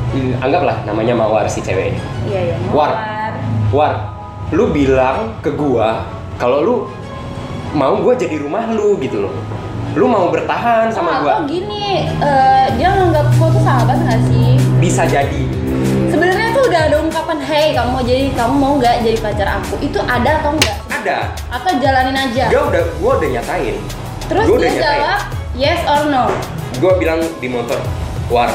"Hmm, 0.09 0.33
anggaplah 0.39 0.77
namanya 0.83 1.13
mawar 1.15 1.45
si 1.45 1.61
cewek 1.61 1.93
ini. 1.93 1.99
Iya 2.27 2.39
iya 2.43 2.55
War. 2.69 2.89
mawar. 2.89 2.91
war 2.91 3.18
lu 4.49 4.73
bilang 4.73 5.37
ke 5.45 5.53
gua 5.53 6.01
kalau 6.41 6.65
lu 6.65 6.75
mau 7.77 8.01
gua 8.01 8.17
jadi 8.17 8.41
rumah 8.41 8.65
lu 8.73 8.97
gitu 8.97 9.29
loh. 9.29 9.33
Lu 9.93 10.09
mau 10.09 10.33
bertahan 10.33 10.89
sama 10.89 11.09
oh, 11.09 11.17
gua. 11.21 11.33
oh 11.37 11.39
gini? 11.45 12.09
Eh, 12.17 12.65
dia 12.81 12.89
nganggap 12.97 13.29
gua 13.37 13.53
tuh 13.53 13.61
sahabat 13.61 13.97
nggak 14.01 14.21
sih? 14.25 14.57
Bisa 14.81 15.05
jadi. 15.05 15.45
Sebenarnya 16.09 16.49
tuh 16.57 16.65
udah 16.65 16.81
ada 16.89 16.97
ungkapan 16.97 17.37
hey 17.45 17.77
kamu 17.77 17.89
mau 17.93 18.01
jadi 18.01 18.23
kamu 18.33 18.53
mau 18.57 18.73
nggak 18.81 18.95
jadi 19.05 19.17
pacar 19.21 19.47
aku? 19.61 19.77
Itu 19.85 20.01
ada 20.01 20.41
atau 20.41 20.51
enggak 20.57 20.77
ada. 20.89 21.17
Atau 21.53 21.71
jalanin 21.77 22.17
aja? 22.17 22.45
Dia 22.49 22.61
udah 22.65 22.83
gua 22.97 23.11
udah 23.21 23.29
nyatain. 23.37 23.77
Terus 24.25 24.45
Gua 24.49 24.57
dia 24.57 24.69
nyatain. 24.73 24.81
jawab 24.81 25.19
yes 25.53 25.81
or 25.85 26.01
no? 26.09 26.25
Gue 26.81 26.93
bilang 26.97 27.21
di 27.37 27.47
motor 27.53 27.77
war 28.33 28.49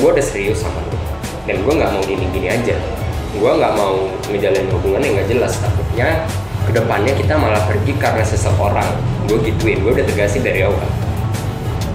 gue 0.00 0.08
udah 0.08 0.24
serius 0.24 0.64
sama 0.64 0.80
lu. 0.80 0.96
Dan 1.44 1.60
gue 1.60 1.72
nggak 1.76 1.90
mau 1.92 2.02
gini-gini 2.08 2.48
aja 2.48 3.01
gue 3.32 3.50
nggak 3.50 3.72
mau 3.74 4.08
ngejalin 4.28 4.66
hubungan 4.72 5.00
yang 5.00 5.12
nggak 5.16 5.28
jelas 5.32 5.56
takutnya 5.58 6.28
ke 6.62 6.70
depannya 6.76 7.12
kita 7.16 7.34
malah 7.34 7.62
pergi 7.66 7.92
karena 7.96 8.24
seseorang. 8.24 8.90
Gue 9.26 9.38
gituin 9.42 9.80
gue 9.82 9.92
udah 9.92 10.06
tegasin 10.06 10.44
dari 10.44 10.62
awal. 10.62 10.88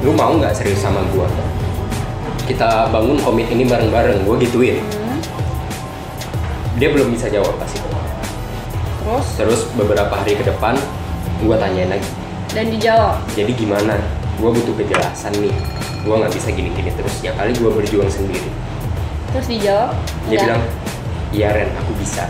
Lu 0.02 0.14
mau 0.14 0.34
nggak 0.36 0.54
serius 0.54 0.82
sama 0.82 1.02
gue 1.14 1.28
kita 2.48 2.88
bangun 2.96 3.20
komit 3.20 3.52
ini 3.52 3.68
bareng-bareng 3.68 4.24
gue 4.24 4.36
gituin. 4.48 4.80
Hmm, 4.80 5.20
dia 6.80 6.96
belum 6.96 7.12
bisa 7.12 7.28
jawab 7.28 7.60
pasti 7.60 7.84
terus? 7.84 9.28
Terus 9.36 9.62
beberapa 9.76 10.16
hari 10.16 10.40
ke 10.40 10.48
depan 10.48 10.80
gue 11.44 11.56
tanyain 11.60 11.92
lagi. 11.92 12.08
Dan 12.56 12.72
dijawab? 12.72 13.20
Jadi 13.36 13.52
gimana? 13.52 14.00
Gue 14.40 14.56
butuh 14.56 14.74
kejelasan 14.80 15.36
nih. 15.44 15.52
Gue 16.08 16.16
nggak 16.16 16.32
bisa 16.32 16.48
gini-gini 16.56 16.88
terus. 16.96 17.20
Ya 17.20 17.36
kali 17.36 17.52
gue 17.52 17.68
berjuang 17.68 18.08
sendiri. 18.08 18.48
Terus 19.36 19.48
dijawab? 19.52 19.92
Dia 20.32 20.40
enggak. 20.40 20.44
bilang 20.48 20.64
iya 21.32 21.52
Ren 21.52 21.70
aku 21.76 21.92
bisa. 21.98 22.26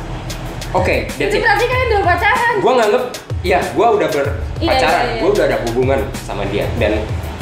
Oke 0.76 1.08
that's 1.16 1.32
itu 1.32 1.40
it. 1.40 1.44
berarti 1.44 1.66
kalian 1.66 1.88
udah 1.96 2.04
pacaran? 2.06 2.54
Gue 2.60 2.74
nganggep 2.76 3.04
iya 3.46 3.60
gue 3.64 3.88
udah 3.88 4.08
Iya, 4.08 4.16
berpacaran 4.18 5.04
iya, 5.06 5.14
iya. 5.14 5.22
gue 5.22 5.30
udah 5.32 5.46
ada 5.48 5.58
hubungan 5.70 6.00
sama 6.26 6.44
dia. 6.50 6.66
Dan 6.82 6.94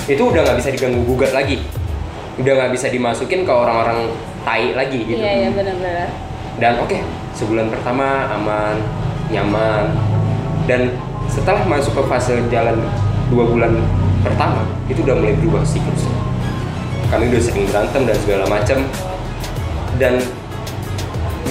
itu 0.05 0.21
udah 0.21 0.41
nggak 0.45 0.57
bisa 0.61 0.69
diganggu 0.71 1.01
gugat 1.03 1.31
lagi. 1.33 1.63
Udah 2.37 2.51
nggak 2.53 2.71
bisa 2.75 2.87
dimasukin 2.91 3.47
ke 3.47 3.51
orang-orang 3.53 4.11
tai 4.43 4.75
lagi 4.75 4.99
gitu. 5.03 5.17
Iya 5.17 5.31
iya 5.45 5.49
benar-benar. 5.55 6.07
Dan 6.59 6.73
oke 6.79 6.97
sebulan 7.33 7.67
pertama 7.71 8.29
aman 8.31 8.77
nyaman. 9.31 9.91
Dan 10.65 10.93
setelah 11.29 11.61
masuk 11.65 11.93
ke 11.97 12.03
fase 12.05 12.37
jalan 12.49 12.77
dua 13.29 13.45
bulan 13.49 13.73
pertama 14.21 14.61
itu 14.85 15.01
udah 15.01 15.17
mulai 15.17 15.33
berubah 15.37 15.61
siklus 15.65 16.05
kami 17.09 17.29
udah 17.29 17.41
sering 17.41 17.65
berantem 17.69 18.01
dan 18.05 18.17
segala 18.21 18.45
macam 18.49 18.77
dan 20.01 20.13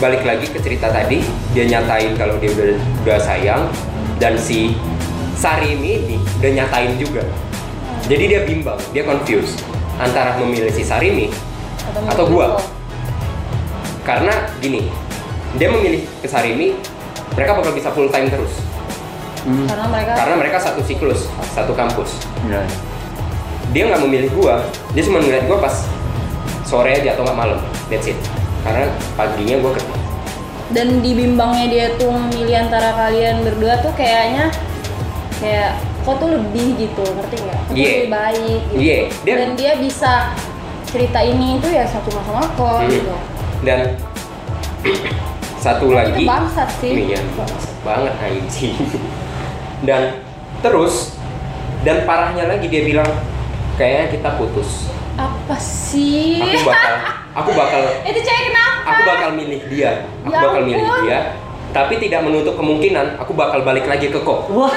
balik 0.03 0.23
lagi 0.27 0.47
ke 0.51 0.59
cerita 0.59 0.91
tadi. 0.91 1.23
Dia 1.55 1.65
nyatain 1.69 2.15
kalau 2.19 2.39
dia 2.43 2.51
udah 2.55 2.79
udah 3.05 3.19
sayang. 3.21 3.71
Dan 4.19 4.39
si 4.39 4.79
Sarimi 5.35 5.99
ini 6.07 6.17
udah 6.41 6.51
nyatain 6.63 6.95
juga. 6.97 7.23
Jadi 8.07 8.25
dia 8.31 8.41
bimbang 8.47 8.79
dia 8.93 9.03
confused 9.03 9.65
antara 9.97 10.37
memilih 10.37 10.71
si 10.71 10.85
Sarimi 10.85 11.31
Atau 12.11 12.29
gua. 12.29 12.59
karena 14.05 14.53
gini 14.61 14.93
dia 15.57 15.73
memilih 15.73 16.05
ke 16.21 16.29
Sarimi 16.29 16.77
mereka 17.33 17.57
bakal 17.57 17.73
bisa 17.73 17.89
full 17.89 18.13
time 18.13 18.29
terus. 18.29 18.61
Hmm. 19.45 19.69
karena 19.69 19.87
mereka 19.93 20.13
karena 20.17 20.35
mereka 20.41 20.57
satu 20.61 20.81
siklus 20.85 21.29
satu 21.53 21.73
kampus. 21.73 22.21
Ya. 22.49 22.61
dia 23.73 23.83
nggak 23.89 24.03
memilih 24.05 24.31
gua. 24.37 24.61
Dia 24.93 25.03
cuma 25.09 25.25
ngeliat 25.25 25.49
gua 25.49 25.59
pas 25.65 25.89
sore 26.69 26.93
aja 27.01 27.17
atau 27.17 27.25
nggak 27.25 27.39
malam. 27.39 27.61
That's 27.89 28.09
it 28.13 28.44
karena 28.65 28.85
paginya 29.15 29.57
gua 29.61 29.73
kerja 29.73 29.97
dan 30.67 30.99
di 30.99 31.13
bimbangnya 31.13 31.67
dia 31.69 31.87
tuh 31.95 32.09
memilih 32.11 32.57
antara 32.59 32.91
kalian 32.95 33.45
berdua 33.45 33.79
tuh 33.79 33.93
kayaknya 33.93 34.49
kayak 35.37 35.77
kok 36.01 36.17
tuh 36.17 36.31
lebih 36.31 36.67
gitu 36.79 37.05
ngerti 37.07 37.37
nggak? 37.39 37.59
Kok 37.61 37.69
tuh 37.69 37.77
Iya. 37.77 37.89
lebih 37.91 38.11
baik 38.11 38.61
gitu. 38.67 38.79
Iya, 38.79 38.97
dia- 39.23 39.37
dan 39.37 39.49
dia 39.55 39.73
bisa 39.77 40.13
cerita 40.85 41.21
ini 41.21 41.57
itu 41.57 41.69
ya 41.69 41.85
satu 41.85 42.09
sama 42.11 42.45
kok 42.51 42.81
Hmm. 42.81 42.91
gitu. 42.91 43.15
dan 43.61 43.81
satu 45.59 45.87
Itu 45.87 45.97
lagi 45.97 46.25
bangsat 46.25 46.71
sih. 46.77 46.93
iya 47.09 47.21
bangsat 47.35 47.75
banget 47.81 48.15
anjing 48.19 48.75
dan 49.89 50.03
terus 50.61 51.17
dan 51.81 52.05
parahnya 52.05 52.45
lagi 52.47 52.69
dia 52.69 52.83
bilang 52.83 53.09
kayaknya 53.75 54.07
kita 54.11 54.29
putus 54.35 54.89
Apa 55.15 55.57
sih? 55.57 56.41
aku 56.43 56.65
bakal 56.65 56.95
aku 57.35 57.51
bakal 57.51 57.83
itu 58.03 58.21
cewek 58.21 58.43
kenapa? 58.49 58.87
aku 58.87 59.03
bakal 59.05 59.29
milih 59.33 59.61
dia. 59.67 59.91
Aku 60.23 60.31
Ya 60.31 60.41
bakal 60.41 60.61
milih 60.63 60.81
ampun. 60.81 61.03
dia 61.05 61.21
tapi 61.71 61.95
tidak 61.99 62.23
menutup 62.23 62.55
kemungkinan 62.55 63.19
aku 63.19 63.35
bakal 63.35 63.61
balik 63.61 63.85
lagi 63.85 64.07
ke 64.07 64.17
kok. 64.17 64.47
Wah, 64.49 64.71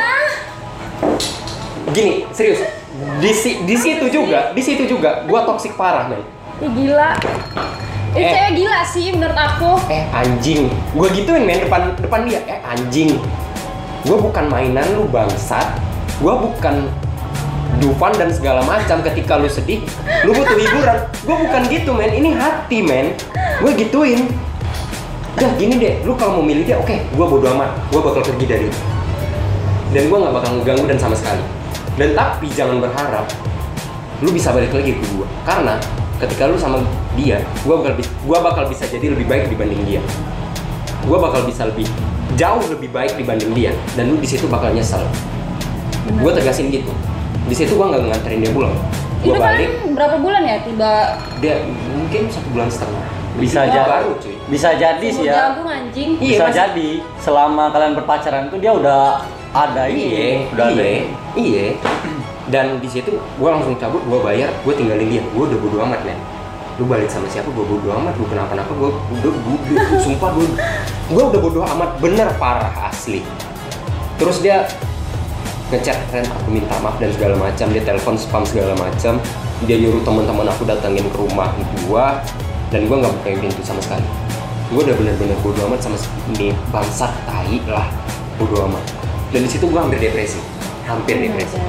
gini 1.88 2.26
serius. 2.32 2.62
Di 3.18 3.30
si- 3.32 3.62
di 3.62 3.76
situ 3.76 4.10
juga 4.10 4.50
di 4.52 4.60
situ 4.60 4.84
juga 4.86 5.22
gua 5.24 5.46
toksik 5.46 5.78
parah 5.78 6.10
men. 6.10 6.22
Ih, 6.58 6.66
gila. 6.68 7.14
Itu 8.10 8.18
Eh. 8.20 8.34
cewek 8.34 8.52
gila 8.56 8.80
sih 8.84 9.14
menurut 9.14 9.38
aku. 9.38 9.72
eh 9.88 10.10
anjing. 10.12 10.74
Gua 10.92 11.08
gituin 11.08 11.44
men 11.44 11.62
depan 11.62 11.94
depan 11.96 12.26
dia. 12.26 12.42
Eh 12.44 12.58
anjing. 12.64 13.22
Gua 14.02 14.18
bukan 14.18 14.46
mainan 14.48 14.88
lu 14.92 15.06
bangsat. 15.06 15.78
Gua 16.18 16.34
bukan 16.36 16.90
Dufan 17.78 18.14
dan 18.16 18.34
segala 18.34 18.66
macam 18.66 19.04
ketika 19.06 19.38
lu 19.38 19.52
sedih 19.52 19.84
lu 20.26 20.34
butuh 20.34 20.58
hiburan 20.58 20.98
gua 21.28 21.36
bukan 21.38 21.62
gitu 21.70 21.92
men 21.94 22.12
ini 22.16 22.34
hati 22.34 22.82
men 22.82 23.14
gua 23.62 23.72
gituin 23.76 24.28
Udah 25.38 25.54
gini 25.54 25.78
deh, 25.78 26.02
lu 26.02 26.18
kalau 26.18 26.42
mau 26.42 26.46
milih 26.50 26.66
dia, 26.66 26.82
oke, 26.82 26.98
gua 27.14 27.30
bodo 27.30 27.46
amat, 27.54 27.70
gua 27.94 28.10
bakal 28.10 28.26
pergi 28.26 28.46
dari 28.50 28.66
lu. 28.66 28.74
Dan 29.94 30.10
gua 30.10 30.26
nggak 30.26 30.34
bakal 30.34 30.50
ngeganggu 30.58 30.90
dan 30.90 30.98
sama 30.98 31.14
sekali. 31.14 31.46
Dan 31.94 32.18
tapi 32.18 32.50
jangan 32.58 32.82
berharap 32.82 33.30
lu 34.26 34.34
bisa 34.34 34.50
balik 34.50 34.74
lagi 34.74 34.98
ke 34.98 35.06
gua, 35.14 35.30
karena 35.46 35.78
ketika 36.18 36.50
lu 36.50 36.58
sama 36.58 36.82
dia, 37.14 37.38
gua 37.62 37.86
bakal 37.86 38.02
gua 38.26 38.38
bakal 38.42 38.66
bisa 38.66 38.90
jadi 38.90 39.14
lebih 39.14 39.30
baik 39.30 39.54
dibanding 39.54 39.78
dia. 39.86 40.02
Gua 41.06 41.22
bakal 41.22 41.46
bisa 41.46 41.70
lebih 41.70 41.86
jauh 42.34 42.66
lebih 42.74 42.90
baik 42.90 43.14
dibanding 43.22 43.54
dia, 43.54 43.78
dan 43.94 44.10
lu 44.10 44.18
di 44.18 44.26
situ 44.26 44.50
bakal 44.50 44.74
nyesel. 44.74 45.06
Gua 46.18 46.34
tegasin 46.34 46.74
gitu. 46.74 46.90
Di 47.48 47.56
situ 47.56 47.74
gua 47.74 47.90
nggak 47.90 48.02
nganterin 48.06 48.40
dia 48.44 48.52
pulang. 48.52 48.76
Gua 49.18 49.34
itu 49.34 49.40
kan 49.40 49.50
balik, 49.50 49.72
berapa 49.92 50.16
bulan 50.20 50.42
ya 50.44 50.58
tiba 50.62 50.92
dia 51.40 51.56
mungkin 51.90 52.22
satu 52.30 52.48
bulan 52.52 52.70
setengah. 52.70 53.06
bisa 53.38 53.70
jadi. 53.70 53.86
baru 53.86 54.12
cuy. 54.18 54.36
Bisa 54.50 54.70
jadi 54.74 55.08
sih 55.08 55.24
ya. 55.24 55.54
jagung 55.54 55.70
anjing. 55.70 56.10
Iya, 56.18 56.26
Bisa 56.26 56.44
masih- 56.44 56.58
jadi 56.58 56.90
selama 57.22 57.64
kalian 57.70 57.94
berpacaran 57.94 58.50
tuh 58.50 58.58
dia 58.58 58.74
udah 58.74 59.22
ada 59.54 59.84
ini, 59.86 60.02
Iya, 60.10 60.30
udah 60.58 60.66
ada. 60.66 60.82
iya, 60.82 61.02
iya. 61.38 61.66
Dan 62.48 62.82
di 62.82 62.90
situ 62.90 63.14
gue 63.14 63.50
langsung 63.50 63.78
cabut, 63.78 64.02
gue 64.02 64.20
bayar, 64.22 64.50
gue 64.66 64.74
tinggalin 64.74 65.06
dia. 65.06 65.22
Gue 65.36 65.44
udah 65.46 65.60
bodo 65.60 65.78
amat 65.86 66.02
men. 66.02 66.18
Lu 66.78 66.90
balik 66.90 67.10
sama 67.10 67.30
siapa? 67.30 67.46
Gue 67.52 67.62
bodo 67.62 67.94
amat. 67.94 68.18
Lu 68.18 68.26
kenapa-napa? 68.26 68.74
Gue 68.74 68.90
udah, 68.90 69.34
gue 69.34 69.58
sumpah 70.02 70.30
gue, 70.34 70.46
gue 71.12 71.24
udah 71.30 71.40
bodo 71.40 71.62
amat. 71.62 71.90
Bener 72.02 72.26
parah 72.38 72.74
asli. 72.90 73.22
Terus 74.18 74.42
dia 74.42 74.66
ngechat 75.68 75.98
Ren 76.16 76.24
aku 76.24 76.48
minta 76.48 76.80
maaf 76.80 76.96
dan 76.96 77.12
segala 77.12 77.36
macam 77.36 77.68
dia 77.76 77.84
telepon 77.84 78.16
spam 78.16 78.44
segala 78.48 78.72
macam 78.80 79.20
dia 79.68 79.76
nyuruh 79.76 80.00
teman-teman 80.00 80.48
aku 80.48 80.64
datangin 80.64 81.04
ke 81.12 81.18
rumah 81.20 81.52
gua 81.84 82.24
dan 82.72 82.88
gua 82.88 83.04
nggak 83.04 83.14
bukain 83.20 83.38
pintu 83.44 83.62
sama 83.68 83.84
sekali 83.84 84.08
gua 84.72 84.88
udah 84.88 84.96
bener-bener 84.96 85.38
bodo 85.44 85.60
amat 85.68 85.80
sama 85.84 85.98
ini 86.36 86.56
bangsat 86.72 87.12
tai 87.28 87.60
lah 87.68 87.88
bodo 88.40 88.64
amat 88.72 88.84
dan 89.36 89.44
di 89.44 89.50
situ 89.52 89.68
gua 89.68 89.84
hampir 89.84 90.00
depresi 90.00 90.40
hampir 90.88 91.20
depresi 91.20 91.60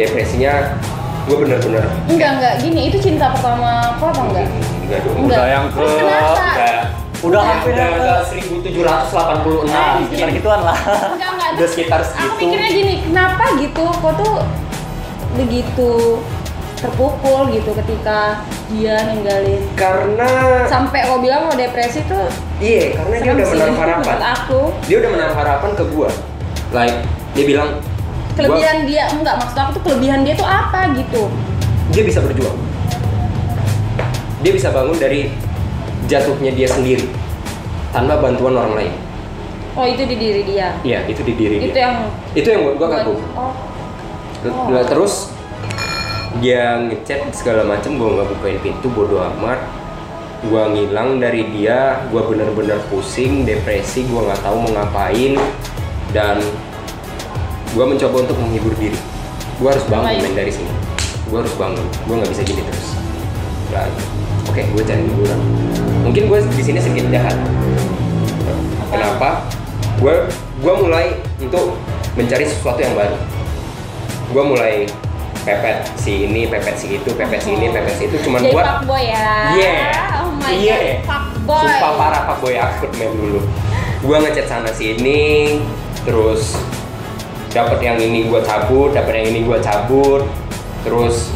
depresinya 0.00 0.80
gua 1.28 1.36
bener-bener 1.44 1.84
Enggak 2.08 2.30
enggak 2.40 2.54
gini 2.64 2.80
itu 2.88 2.96
cinta 3.04 3.36
pertama 3.36 3.92
aku 3.92 4.08
apa 4.08 4.20
enggak? 4.32 4.46
enggak 4.80 5.00
dong 5.04 5.16
Enggak. 5.20 5.36
Udah 5.36 5.48
yang 5.52 5.66
ke 5.68 5.76
Terus 5.76 5.94
kenapa? 6.00 7.05
Udah 7.24 7.40
Udah 7.40 7.42
hampir 7.42 7.72
udah 7.72 7.88
ke 7.96 8.36
1786 8.68 9.72
Nah, 9.72 10.00
sekitar 10.04 10.28
gituan 10.36 10.60
lah. 10.60 10.78
Enggak 11.14 11.30
enggak. 11.36 11.48
Udah 11.56 11.68
sekitar 11.68 12.00
Aku 12.02 12.10
segitu. 12.12 12.36
mikirnya 12.44 12.70
gini, 12.70 12.94
kenapa 13.08 13.44
gitu? 13.56 13.84
Kok 13.88 14.12
tuh 14.20 14.36
begitu 15.36 15.92
terpukul 16.76 17.48
gitu 17.52 17.72
ketika 17.72 18.44
dia 18.68 19.00
ninggalin 19.08 19.64
karena 19.80 20.28
sampai 20.68 21.08
kau 21.08 21.20
bilang 21.24 21.48
mau 21.48 21.56
depresi 21.56 22.04
tuh 22.04 22.28
iya 22.60 22.92
karena 22.96 23.16
dia 23.20 23.30
udah 23.32 23.46
menaruh 23.48 23.76
harapan 23.84 24.18
aku 24.36 24.60
dia 24.84 24.96
udah 25.00 25.10
menaruh 25.12 25.36
harapan 25.36 25.70
ke 25.72 25.84
gua 25.92 26.08
like 26.76 26.98
dia 27.32 27.44
bilang 27.48 27.80
kelebihan 28.36 28.84
dia 28.84 29.08
enggak 29.08 29.40
maksud 29.40 29.56
aku 29.56 29.70
tuh 29.80 29.82
kelebihan 29.88 30.20
dia 30.24 30.34
tuh 30.36 30.44
apa 30.44 30.92
gitu 31.00 31.32
gua, 31.32 31.92
dia 31.96 32.02
bisa 32.04 32.20
berjuang 32.20 32.58
dia 34.44 34.52
bisa 34.52 34.68
bangun 34.68 34.96
dari 35.00 35.32
jatuhnya 36.06 36.54
dia 36.54 36.68
sendiri 36.70 37.06
tanpa 37.90 38.18
bantuan 38.22 38.54
orang 38.54 38.74
lain. 38.78 38.94
Oh 39.76 39.84
itu 39.84 40.08
di 40.08 40.16
diri 40.16 40.42
dia? 40.48 40.72
Iya 40.80 41.04
itu 41.04 41.20
di 41.20 41.34
diri 41.36 41.60
itu 41.60 41.76
dia. 41.76 41.84
yang 41.84 41.96
itu 42.32 42.48
yang 42.48 42.60
buat 42.64 42.76
gua 42.80 42.88
kagum 42.88 43.18
oh. 43.36 43.52
Oh. 44.46 44.84
Terus 44.88 45.34
dia 46.40 46.80
ngechat 46.80 47.32
segala 47.36 47.64
macam 47.64 48.00
gua 48.00 48.08
nggak 48.20 48.28
bukain 48.36 48.58
pintu 48.64 48.88
bodo 48.88 49.20
amat. 49.20 49.60
Gua 50.46 50.70
ngilang 50.70 51.20
dari 51.20 51.48
dia 51.52 52.08
gua 52.08 52.24
bener-bener 52.24 52.80
pusing 52.88 53.44
depresi 53.44 54.08
gua 54.08 54.32
nggak 54.32 54.40
tahu 54.46 54.56
mau 54.64 54.70
ngapain. 54.80 55.36
Dan 56.14 56.40
gua 57.76 57.84
mencoba 57.84 58.24
untuk 58.24 58.38
menghibur 58.40 58.72
diri. 58.80 58.96
Gua 59.60 59.76
harus 59.76 59.84
bangun 59.92 60.24
main 60.24 60.36
dari 60.36 60.52
sini. 60.52 60.72
Gua 61.28 61.44
harus 61.44 61.52
bangun. 61.60 61.84
Gua 62.08 62.14
nggak 62.22 62.32
bisa 62.32 62.42
gini 62.46 62.62
terus. 62.64 62.88
Oke 64.48 64.64
gua 64.72 64.82
cari 64.88 65.04
hiburan 65.04 65.40
mungkin 66.06 66.30
gua 66.30 66.38
di 66.38 66.62
sini 66.62 66.78
sedikit 66.78 67.10
jahat. 67.10 67.34
Kenapa? 68.86 69.42
Gua 69.98 70.30
gua 70.62 70.74
mulai 70.78 71.18
untuk 71.42 71.74
mencari 72.14 72.46
sesuatu 72.46 72.78
yang 72.78 72.94
baru. 72.94 73.18
Gua 74.30 74.42
mulai 74.46 74.86
pepet 75.42 75.86
si 75.98 76.26
ini 76.26 76.46
pepet 76.46 76.74
si 76.74 76.98
itu 76.98 77.10
pepet 77.14 77.42
si 77.42 77.58
ini 77.58 77.74
pepet 77.74 77.94
si 77.98 78.02
itu. 78.06 78.16
Cuman 78.22 78.42
jadi 78.46 78.54
buat 78.54 78.66
fuckboy 78.66 79.02
ya? 79.02 79.26
Yeah. 79.58 80.22
oh 80.22 80.30
my 80.38 80.50
Iya. 80.54 80.76
god 80.78 81.10
fuckboy. 81.10 81.66
Sumpah 81.66 81.92
parah 81.98 82.22
pak 82.30 82.36
boy 82.38 82.54
akut 82.54 82.90
main 82.98 83.10
dulu. 83.10 83.40
Gua 84.06 84.22
ngechat 84.22 84.46
sana 84.46 84.70
sini, 84.70 85.58
terus 86.06 86.54
dapat 87.50 87.82
yang 87.82 87.98
ini 87.98 88.30
gua 88.30 88.44
cabut, 88.46 88.94
dapat 88.94 89.22
yang 89.24 89.26
ini 89.34 89.40
gua 89.42 89.58
cabut, 89.58 90.22
terus 90.86 91.34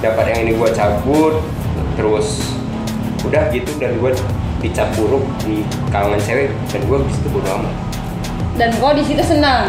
dapat 0.00 0.32
yang 0.32 0.48
ini 0.48 0.52
gua 0.56 0.70
cabut, 0.72 1.42
terus 1.98 2.55
udah 3.26 3.42
gitu 3.50 3.70
dan 3.76 3.92
gua 3.98 4.10
dicap 4.58 4.88
buruk 4.94 5.22
di 5.42 5.60
kalangan 5.88 6.18
cewek 6.18 6.48
dan 6.66 6.80
gua 6.84 6.98
di 7.00 7.12
situ 7.12 7.28
bodo 7.28 7.48
amat. 7.52 7.74
dan 8.56 8.70
kau 8.76 8.90
di 8.90 9.04
situ 9.04 9.20
senang 9.20 9.68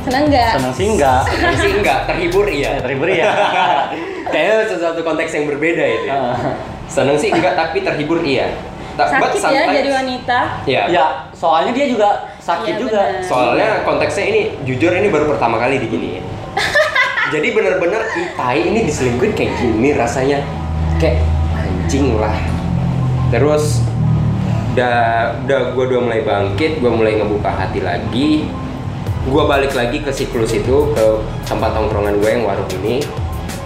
senang 0.00 0.24
nggak 0.26 0.52
Seneng 0.56 0.72
sih 0.72 0.86
enggak. 0.88 1.20
Tapi 1.26 1.56
sih 1.60 1.72
enggak 1.74 1.98
terhibur 2.06 2.46
iya. 2.46 2.70
Terhibur 2.78 3.04
ya. 3.06 3.28
Kayaknya 4.32 4.56
sesuatu 4.66 5.00
konteks 5.02 5.30
yang 5.30 5.44
berbeda 5.44 5.84
itu. 5.84 6.06
Ya. 6.06 6.16
Ah. 6.16 6.36
Seneng 6.86 7.16
sih 7.16 7.28
enggak 7.28 7.52
tapi 7.52 7.82
terhibur 7.82 8.22
iya. 8.22 8.48
Ta- 8.96 9.06
but 9.12 9.30
sakit 9.30 9.38
ya 9.38 9.42
sometimes- 9.42 9.76
jadi 9.76 9.90
wanita 9.92 10.38
Ya. 10.64 10.82
ya, 10.88 11.06
soalnya 11.30 11.72
dia 11.72 11.86
juga 11.86 12.08
sakit 12.38 12.74
Iya, 12.74 12.80
juga. 12.80 13.00
benar. 13.02 13.22
Soalnya 13.22 13.68
konteksnya 13.82 14.24
ini 14.26 14.40
jujur 14.64 14.92
ini 14.92 15.08
baru 15.08 15.24
pertama 15.26 15.56
kali 15.56 15.78
diginiin. 15.78 16.24
Jadi 17.34 17.48
bener-bener 17.50 18.02
itai 18.12 18.58
ini 18.64 18.82
diselingkuhin 18.82 19.32
kayak 19.32 19.52
gini 19.54 19.94
rasanya 19.94 20.42
kayak 20.96 21.22
anjing 21.90 22.22
lah. 22.22 22.38
Terus 23.34 23.82
udah 24.70 24.94
udah 25.42 25.60
gue 25.74 25.84
udah 25.90 26.00
mulai 26.06 26.22
bangkit, 26.22 26.78
gue 26.78 26.86
mulai 26.86 27.18
ngebuka 27.18 27.50
hati 27.50 27.82
lagi. 27.82 28.46
Gue 29.26 29.42
balik 29.42 29.74
lagi 29.74 29.98
ke 29.98 30.14
siklus 30.14 30.54
itu 30.54 30.94
ke 30.94 31.04
tempat 31.50 31.74
tongkrongan 31.74 32.22
gue 32.22 32.30
yang 32.30 32.46
warung 32.46 32.70
ini. 32.78 33.02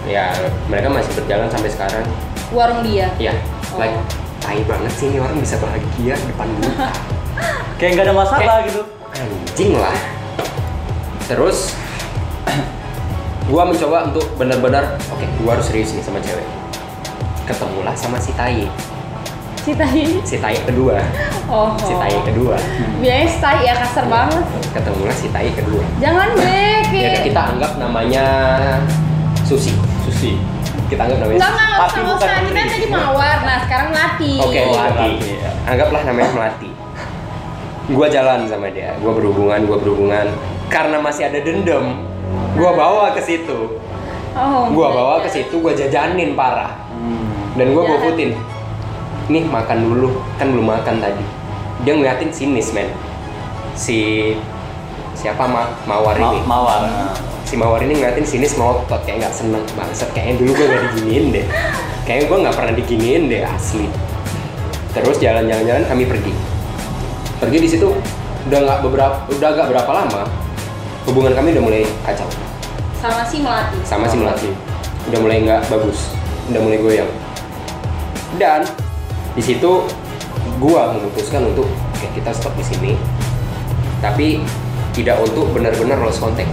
Ya 0.09 0.33
mereka 0.65 0.89
masih 0.89 1.13
berjalan 1.13 1.53
sampai 1.53 1.69
sekarang. 1.69 2.01
warung 2.49 2.81
dia 2.81 3.09
Ya, 3.17 3.33
Oh. 3.73 3.81
like 3.81 3.93
tai 4.37 4.61
banget 4.65 4.93
sih 4.93 5.09
ini 5.09 5.17
orang 5.17 5.37
bisa 5.37 5.57
bahagia 5.57 6.13
depan 6.13 6.49
gue. 6.49 6.73
Kayak 7.77 7.91
nggak 7.93 8.05
ada 8.05 8.15
masalah 8.15 8.57
gitu. 8.65 8.81
anjing 9.13 9.73
lah 9.77 9.97
terus 11.25 11.73
gua 13.45 13.65
mencoba 13.65 14.09
untuk 14.09 14.25
benar-benar 14.35 14.97
oke 15.09 15.25
gua 15.41 15.57
harus 15.57 15.65
serius 15.65 15.89
nih 15.93 16.01
sama 16.01 16.21
cewek 16.21 16.45
ketemulah 17.45 17.93
sama 17.93 18.17
si 18.17 18.33
tai 18.33 18.65
si 19.61 19.73
tai 19.73 20.05
si 20.21 20.37
tai 20.37 20.57
kedua 20.61 21.01
oh, 21.47 21.73
si 21.79 21.93
tai 21.95 22.13
kedua 22.21 22.53
biasanya 22.99 23.25
si 23.25 23.37
tai 23.39 23.61
ya 23.61 23.73
kasar 23.75 24.05
banget 24.05 24.45
ketemulah 24.71 25.15
si 25.15 25.27
tai 25.29 25.49
kedua 25.49 25.81
jangan 25.97 26.33
deh 26.33 26.85
ya 26.91 27.21
kita 27.21 27.41
anggap 27.53 27.77
namanya 27.77 28.25
Susi 29.41 29.73
Susi. 30.01 30.37
kita 30.85 31.05
anggap 31.05 31.17
namanya 31.19 31.37
Enggak, 31.37 31.49
Susi. 31.49 31.65
enggak, 31.65 31.79
Tapi 31.81 31.99
usah. 32.01 32.17
Kita 32.17 32.41
putri. 32.45 32.61
tadi 32.67 32.87
mawar, 32.87 33.37
nah 33.41 33.57
sekarang 33.61 33.87
melati. 33.89 34.31
Oke, 34.37 34.57
Oh, 34.59 34.65
melati. 34.69 34.93
melati, 34.93 35.31
ya. 35.35 35.51
Anggaplah 35.65 36.01
namanya 36.03 36.29
melati. 36.29 36.69
Gua 37.87 38.07
jalan 38.07 38.39
sama 38.45 38.67
dia, 38.69 38.93
gua 38.97 39.13
berhubungan, 39.13 39.59
gua 39.65 39.77
berhubungan. 39.77 40.25
Karena 40.65 40.97
masih 40.97 41.29
ada 41.29 41.41
dendam, 41.41 42.05
gua 42.53 42.71
bawa 42.73 43.05
ke 43.13 43.21
situ. 43.21 43.81
Oh, 44.33 44.69
Gua 44.69 44.87
bawa 44.91 45.15
ke 45.21 45.29
situ, 45.29 45.57
gua 45.57 45.73
jajanin 45.73 46.33
parah. 46.33 46.73
Dan 47.55 47.71
gua 47.71 47.83
Jalan. 47.83 47.93
gofoodin. 47.97 48.31
Nih 49.25 49.43
makan 49.43 49.77
dulu, 49.81 50.09
kan 50.37 50.51
belum 50.51 50.67
makan 50.69 50.99
tadi. 50.99 51.23
dia 51.83 51.91
ngeliatin 51.91 52.31
sinis 52.31 52.71
men. 52.71 52.87
Si 53.75 54.31
siapa 55.11 55.43
Ma 55.43 55.67
mawar 55.83 56.15
Ma- 56.15 56.31
ini 56.31 56.39
mawar. 56.47 56.81
Si 57.43 57.59
mawar 57.59 57.83
ini 57.83 57.99
ngeliatin 57.99 58.23
sinis 58.23 58.55
melotot. 58.55 59.03
Kayak 59.03 59.27
nggak 59.27 59.33
seneng 59.35 59.63
bangsat. 59.75 60.07
Kayaknya 60.15 60.33
dulu 60.39 60.51
gue 60.55 60.65
gak 60.65 60.81
diginiin 60.89 61.25
deh. 61.35 61.45
Kayaknya 62.07 62.25
gue 62.25 62.37
nggak 62.47 62.55
pernah 62.55 62.73
diginiin 62.73 63.23
deh 63.27 63.41
asli. 63.43 63.85
Terus 64.95 65.19
jalan-jalan-jalan 65.19 65.83
kami 65.83 66.03
pergi. 66.07 66.33
Pergi 67.43 67.57
di 67.59 67.67
situ 67.67 67.91
udah 68.47 68.59
nggak 68.61 68.79
beberapa 68.79 69.15
udah 69.27 69.47
agak 69.51 69.67
berapa 69.75 69.91
lama 69.91 70.21
hubungan 71.05 71.33
kami 71.35 71.51
udah 71.59 71.63
mulai 71.65 71.83
kacau. 72.07 72.29
Sama 73.03 73.21
si 73.27 73.43
Melati. 73.43 73.77
sama 73.83 74.05
si 74.07 74.15
melati. 74.15 74.49
Udah 75.11 75.19
mulai 75.19 75.37
nggak 75.43 75.61
bagus. 75.67 76.15
Udah 76.49 76.61
mulai 76.63 76.79
goyang 76.79 77.11
dan 78.35 78.63
di 79.35 79.43
situ 79.43 79.83
gua 80.59 80.95
memutuskan 80.95 81.43
untuk 81.51 81.67
oke 81.67 82.07
kita 82.15 82.31
stop 82.31 82.55
di 82.55 82.63
sini 82.63 82.91
tapi 83.99 84.43
tidak 84.95 85.19
untuk 85.19 85.51
benar-benar 85.51 85.99
lost 85.99 86.23
contact. 86.23 86.47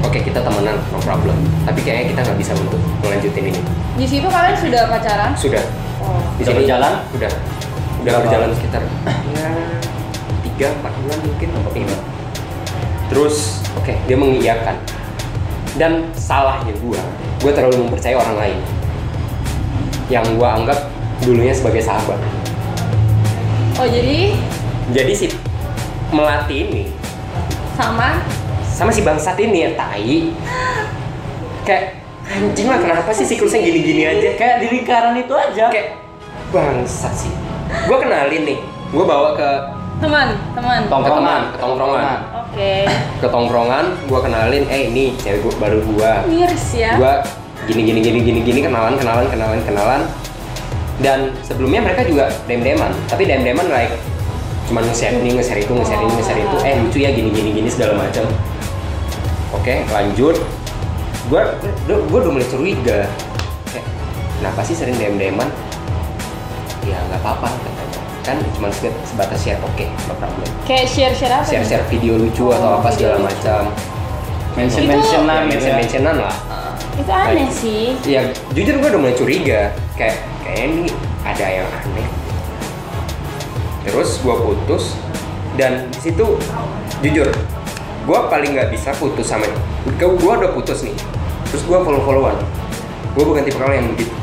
Oke 0.00 0.24
kita 0.24 0.40
temenan 0.40 0.80
no 0.88 0.98
problem. 1.04 1.36
Tapi 1.68 1.84
kayaknya 1.84 2.16
kita 2.16 2.20
nggak 2.24 2.38
bisa 2.40 2.52
untuk 2.56 2.80
melanjutin 3.04 3.52
ini. 3.52 3.60
Di 4.00 4.06
situ 4.08 4.24
kalian 4.24 4.56
sudah 4.56 4.88
pacaran? 4.88 5.30
sudah. 5.36 5.60
Oh. 6.00 6.24
di 6.40 6.48
Udah 6.48 6.54
berjalan? 6.56 6.92
udah 7.12 7.30
udah 8.00 8.08
Berapa? 8.08 8.24
berjalan 8.24 8.48
sekitar 8.56 8.80
ya 9.36 9.50
tiga 10.48 10.66
empat 10.80 10.92
bulan 11.04 11.18
mungkin. 11.20 11.48
Atau 11.52 11.72
lima 11.76 11.96
terus 13.12 13.60
oke 13.76 13.92
dia 14.08 14.16
mengiyakan. 14.16 14.76
Dan 15.76 16.08
salahnya 16.16 16.72
gua 16.80 16.98
gua 17.44 17.52
terlalu 17.52 17.84
mempercayai 17.84 18.16
orang 18.16 18.36
lain 18.40 18.58
yang 20.10 20.26
gua 20.34 20.58
anggap 20.58 20.90
dulunya 21.22 21.54
sebagai 21.54 21.80
sahabat. 21.80 22.18
Oh 23.78 23.86
jadi? 23.86 24.34
Jadi 24.90 25.12
si 25.14 25.26
melati 26.10 26.66
ini 26.66 26.82
sama? 27.78 28.20
sama 28.66 28.90
si 28.90 29.00
bangsat 29.06 29.38
ini 29.38 29.64
ya 29.64 29.70
tai. 29.78 30.34
Kayak 31.62 32.02
anjing 32.26 32.66
lah 32.66 32.80
kenapa 32.82 33.10
sih 33.14 33.28
siklusnya 33.28 33.62
gini-gini 33.62 34.02
aja? 34.08 34.34
Kayak 34.34 34.56
di 34.64 34.66
lingkaran 34.72 35.14
itu 35.20 35.32
aja. 35.36 35.70
Kayak 35.70 36.00
bangsat 36.50 37.12
sih. 37.14 37.32
Gua 37.86 38.02
kenalin 38.02 38.42
nih 38.44 38.58
gua 38.90 39.04
bawa 39.06 39.28
ke 39.38 39.50
teman, 40.02 40.28
teman. 40.56 40.80
Tong- 40.90 41.04
ke 41.06 41.10
teman, 41.12 41.40
ke 41.54 41.58
tongkrongan. 41.62 42.18
Oke. 42.50 42.74
ke 43.22 43.26
tongkrongan 43.30 43.84
gua 44.10 44.20
kenalin 44.26 44.64
eh 44.66 44.90
ini 44.90 45.14
cewek 45.22 45.46
gua 45.46 45.54
baru 45.62 45.78
gua. 45.94 46.12
Miris 46.26 46.66
ya. 46.74 46.98
gua 46.98 47.22
gini 47.70 47.82
gini 47.86 48.00
gini 48.02 48.18
gini 48.20 48.40
gini 48.42 48.60
kenalan 48.66 48.98
kenalan 48.98 49.26
kenalan 49.30 49.60
kenalan. 49.62 50.02
Dan 51.00 51.32
sebelumnya 51.40 51.80
mereka 51.80 52.04
juga 52.04 52.28
dem 52.44 52.60
deman 52.60 52.92
tapi 53.08 53.24
dem 53.24 53.40
deman 53.40 53.70
like 53.72 53.94
cuman 54.68 54.84
nge-share 54.86 55.16
ini 55.16 55.34
nge-share 55.34 55.64
itu 55.64 55.72
nge-share 55.72 56.02
ini 56.02 56.12
nge-share 56.14 56.40
itu 56.44 56.56
eh 56.62 56.74
lucu 56.78 56.98
ya 57.00 57.10
gini 57.14 57.30
gini 57.32 57.50
gini 57.56 57.68
segala 57.72 57.96
macam. 57.96 58.26
Oke 59.56 59.86
lanjut. 59.88 60.36
Gua 61.30 61.56
gua, 61.86 61.96
gua 62.10 62.18
udah 62.26 62.32
mulai 62.36 62.48
curiga. 62.50 63.08
Kayak 63.70 63.86
kenapa 64.42 64.60
sih 64.66 64.74
sering 64.76 64.98
dem 65.00 65.16
deman 65.16 65.48
ya 66.84 67.00
nggak 67.08 67.22
apa-apa 67.24 67.48
katanya. 67.48 68.00
Kan 68.20 68.36
cuma 68.52 68.68
sebatas 69.08 69.40
share 69.40 69.60
oke 69.64 69.86
no 70.04 70.12
problem. 70.20 70.48
Kayak 70.68 70.86
share-share 70.92 71.32
apa? 71.32 71.48
share 71.48 71.64
share 71.64 71.84
video 71.88 72.20
lucu 72.20 72.52
atau 72.52 72.76
Oh, 72.76 72.84
apa 72.84 72.92
segala 72.92 73.16
video 73.16 73.24
lucu. 73.24 73.32
macam 73.40 73.62
mention 74.58 74.84
mentionan 74.84 75.40
gitu 75.46 75.56
mention 75.56 75.74
mentionan 75.78 76.16
lah 76.28 76.34
Itu 77.00 77.10
aneh 77.10 77.48
sih. 77.48 77.96
ya 78.04 78.22
jujur 78.52 78.76
gue 78.76 78.88
udah 78.88 79.00
mulai 79.00 79.16
curiga. 79.16 79.72
Kayak 79.96 80.16
kayaknya 80.42 80.64
ini 80.66 80.82
ada 81.22 81.46
yang 81.46 81.68
aneh. 81.70 82.08
Terus 83.82 84.20
gue 84.20 84.34
putus 84.36 84.94
dan 85.56 85.88
di 85.90 85.98
situ 86.00 86.26
jujur 87.00 87.28
gue 88.00 88.18
paling 88.28 88.50
nggak 88.52 88.70
bisa 88.70 88.92
putus 88.96 89.26
sama 89.26 89.44
gue 89.88 90.06
udah 90.14 90.52
putus 90.52 90.84
nih. 90.84 90.94
Terus 91.50 91.62
gue 91.64 91.78
follow 91.80 92.02
followan 92.02 92.36
gue 93.10 93.24
bukan 93.26 93.42
tipe 93.42 93.58
orang 93.58 93.76
yang 93.76 93.88
begitu 93.90 94.14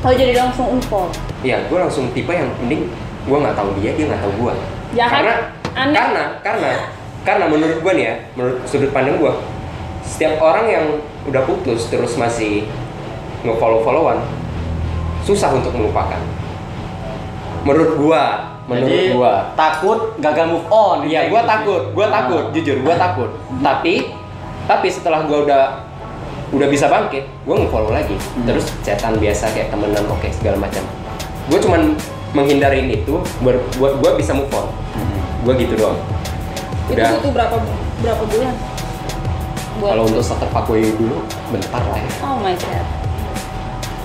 Oh 0.00 0.12
jadi 0.12 0.32
langsung 0.36 0.76
unfollow. 0.76 1.08
ya 1.40 1.56
gue 1.64 1.78
langsung 1.78 2.12
tipe 2.12 2.28
yang 2.28 2.48
mending 2.58 2.88
gue 3.24 3.36
nggak 3.36 3.56
tahu 3.56 3.72
dia 3.80 3.96
dia 3.96 4.04
nggak 4.08 4.20
tahu 4.20 4.32
gue 4.38 4.52
Ya 4.92 5.06
kan? 5.08 5.12
karena 5.14 5.34
Anda- 5.70 5.96
karena 5.96 6.22
karena 6.42 6.70
karena 7.22 7.44
menurut 7.48 7.78
gue 7.80 7.92
nih 7.96 8.04
ya 8.04 8.14
menurut 8.34 8.56
sudut 8.66 8.90
pandang 8.92 9.16
gue 9.16 9.32
setiap 10.04 10.36
orang 10.36 10.66
yang 10.68 10.84
udah 11.30 11.42
putus 11.46 11.86
terus 11.86 12.14
masih 12.14 12.66
nge-follow 13.42 13.80
followan 13.80 14.18
susah 15.22 15.54
untuk 15.54 15.72
melupakan 15.72 16.18
menurut 17.62 17.92
gue 17.96 18.22
menurut 18.66 18.86
Jadi, 18.88 19.10
gue 19.12 19.32
takut 19.54 19.98
gagal 20.18 20.46
move 20.46 20.66
on 20.68 21.02
Iya, 21.02 21.26
gue 21.26 21.34
gitu. 21.34 21.50
takut, 21.50 21.82
gue 21.90 22.06
Ah. 22.06 22.12
takut, 22.12 22.44
jujur, 22.54 22.76
gue 22.78 22.94
takut. 22.94 23.30
Tapi, 23.58 23.94
tapi 24.64 24.86
setelah 24.86 25.26
gue 25.26 25.38
udah 25.42 25.90
udah 26.50 26.68
bisa 26.70 26.86
bangkit, 26.86 27.26
gue 27.26 27.54
nge-follow 27.56 27.90
lagi. 27.90 28.14
Hmm. 28.14 28.46
Terus 28.46 28.70
chatan 28.82 29.18
biasa 29.18 29.50
kayak 29.50 29.74
temenan, 29.74 30.06
oke 30.06 30.28
segala 30.30 30.62
macam. 30.62 30.86
Gue 31.50 31.58
cuman 31.58 31.98
menghindarin 32.30 32.86
itu 32.88 33.18
buat 33.42 33.58
buat 33.74 33.98
gue 33.98 34.10
bisa 34.22 34.38
move 34.38 34.54
on. 34.54 34.70
Hmm. 34.94 35.18
Gue 35.42 35.54
gitu 35.58 35.74
doang. 35.74 35.98
Itu 36.86 36.94
Udah. 36.94 37.10
butuh 37.18 37.32
berapa 37.34 37.56
berapa 38.00 38.22
bulan? 38.22 38.54
Buat 39.80 39.90
Kalau 39.90 40.02
untuk 40.04 40.20
starter 40.20 40.48
fuckboy 40.52 40.84
dulu, 40.94 41.16
bentar 41.48 41.82
lah 41.82 41.98
ya. 41.98 42.10
Oh 42.22 42.36
my 42.38 42.54
god. 42.54 42.86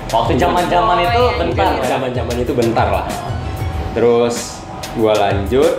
waktu 0.06 0.38
zaman 0.38 0.64
zaman 0.70 0.98
itu 1.02 1.20
iya. 1.20 1.36
bentar 1.36 1.68
ya. 1.76 1.84
zaman-zaman 1.92 2.36
itu 2.40 2.52
bentar 2.56 2.88
lah. 2.88 3.06
Terus 3.92 4.64
gue 4.96 5.12
lanjut 5.12 5.74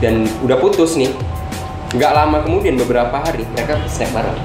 dan 0.00 0.24
udah 0.40 0.56
putus 0.56 0.96
nih. 0.96 1.12
Nggak 1.92 2.12
lama 2.16 2.40
kemudian 2.40 2.80
beberapa 2.80 3.12
hari 3.12 3.44
mereka 3.52 3.76
snap 3.84 4.08
bareng. 4.10 4.38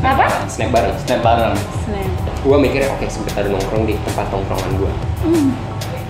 Apa? 0.00 0.26
Snap 0.48 0.72
bareng. 0.72 0.96
snap 1.04 1.20
bareng 1.20 1.54
Snap. 1.84 2.08
gue 2.40 2.56
mikirnya 2.56 2.88
oke 2.88 3.04
sebentar 3.04 3.44
nongkrong 3.44 3.84
di 3.84 4.00
tempat 4.00 4.32
tongkrongan 4.32 4.80
gue 4.80 4.92
Hmm. 5.20 5.52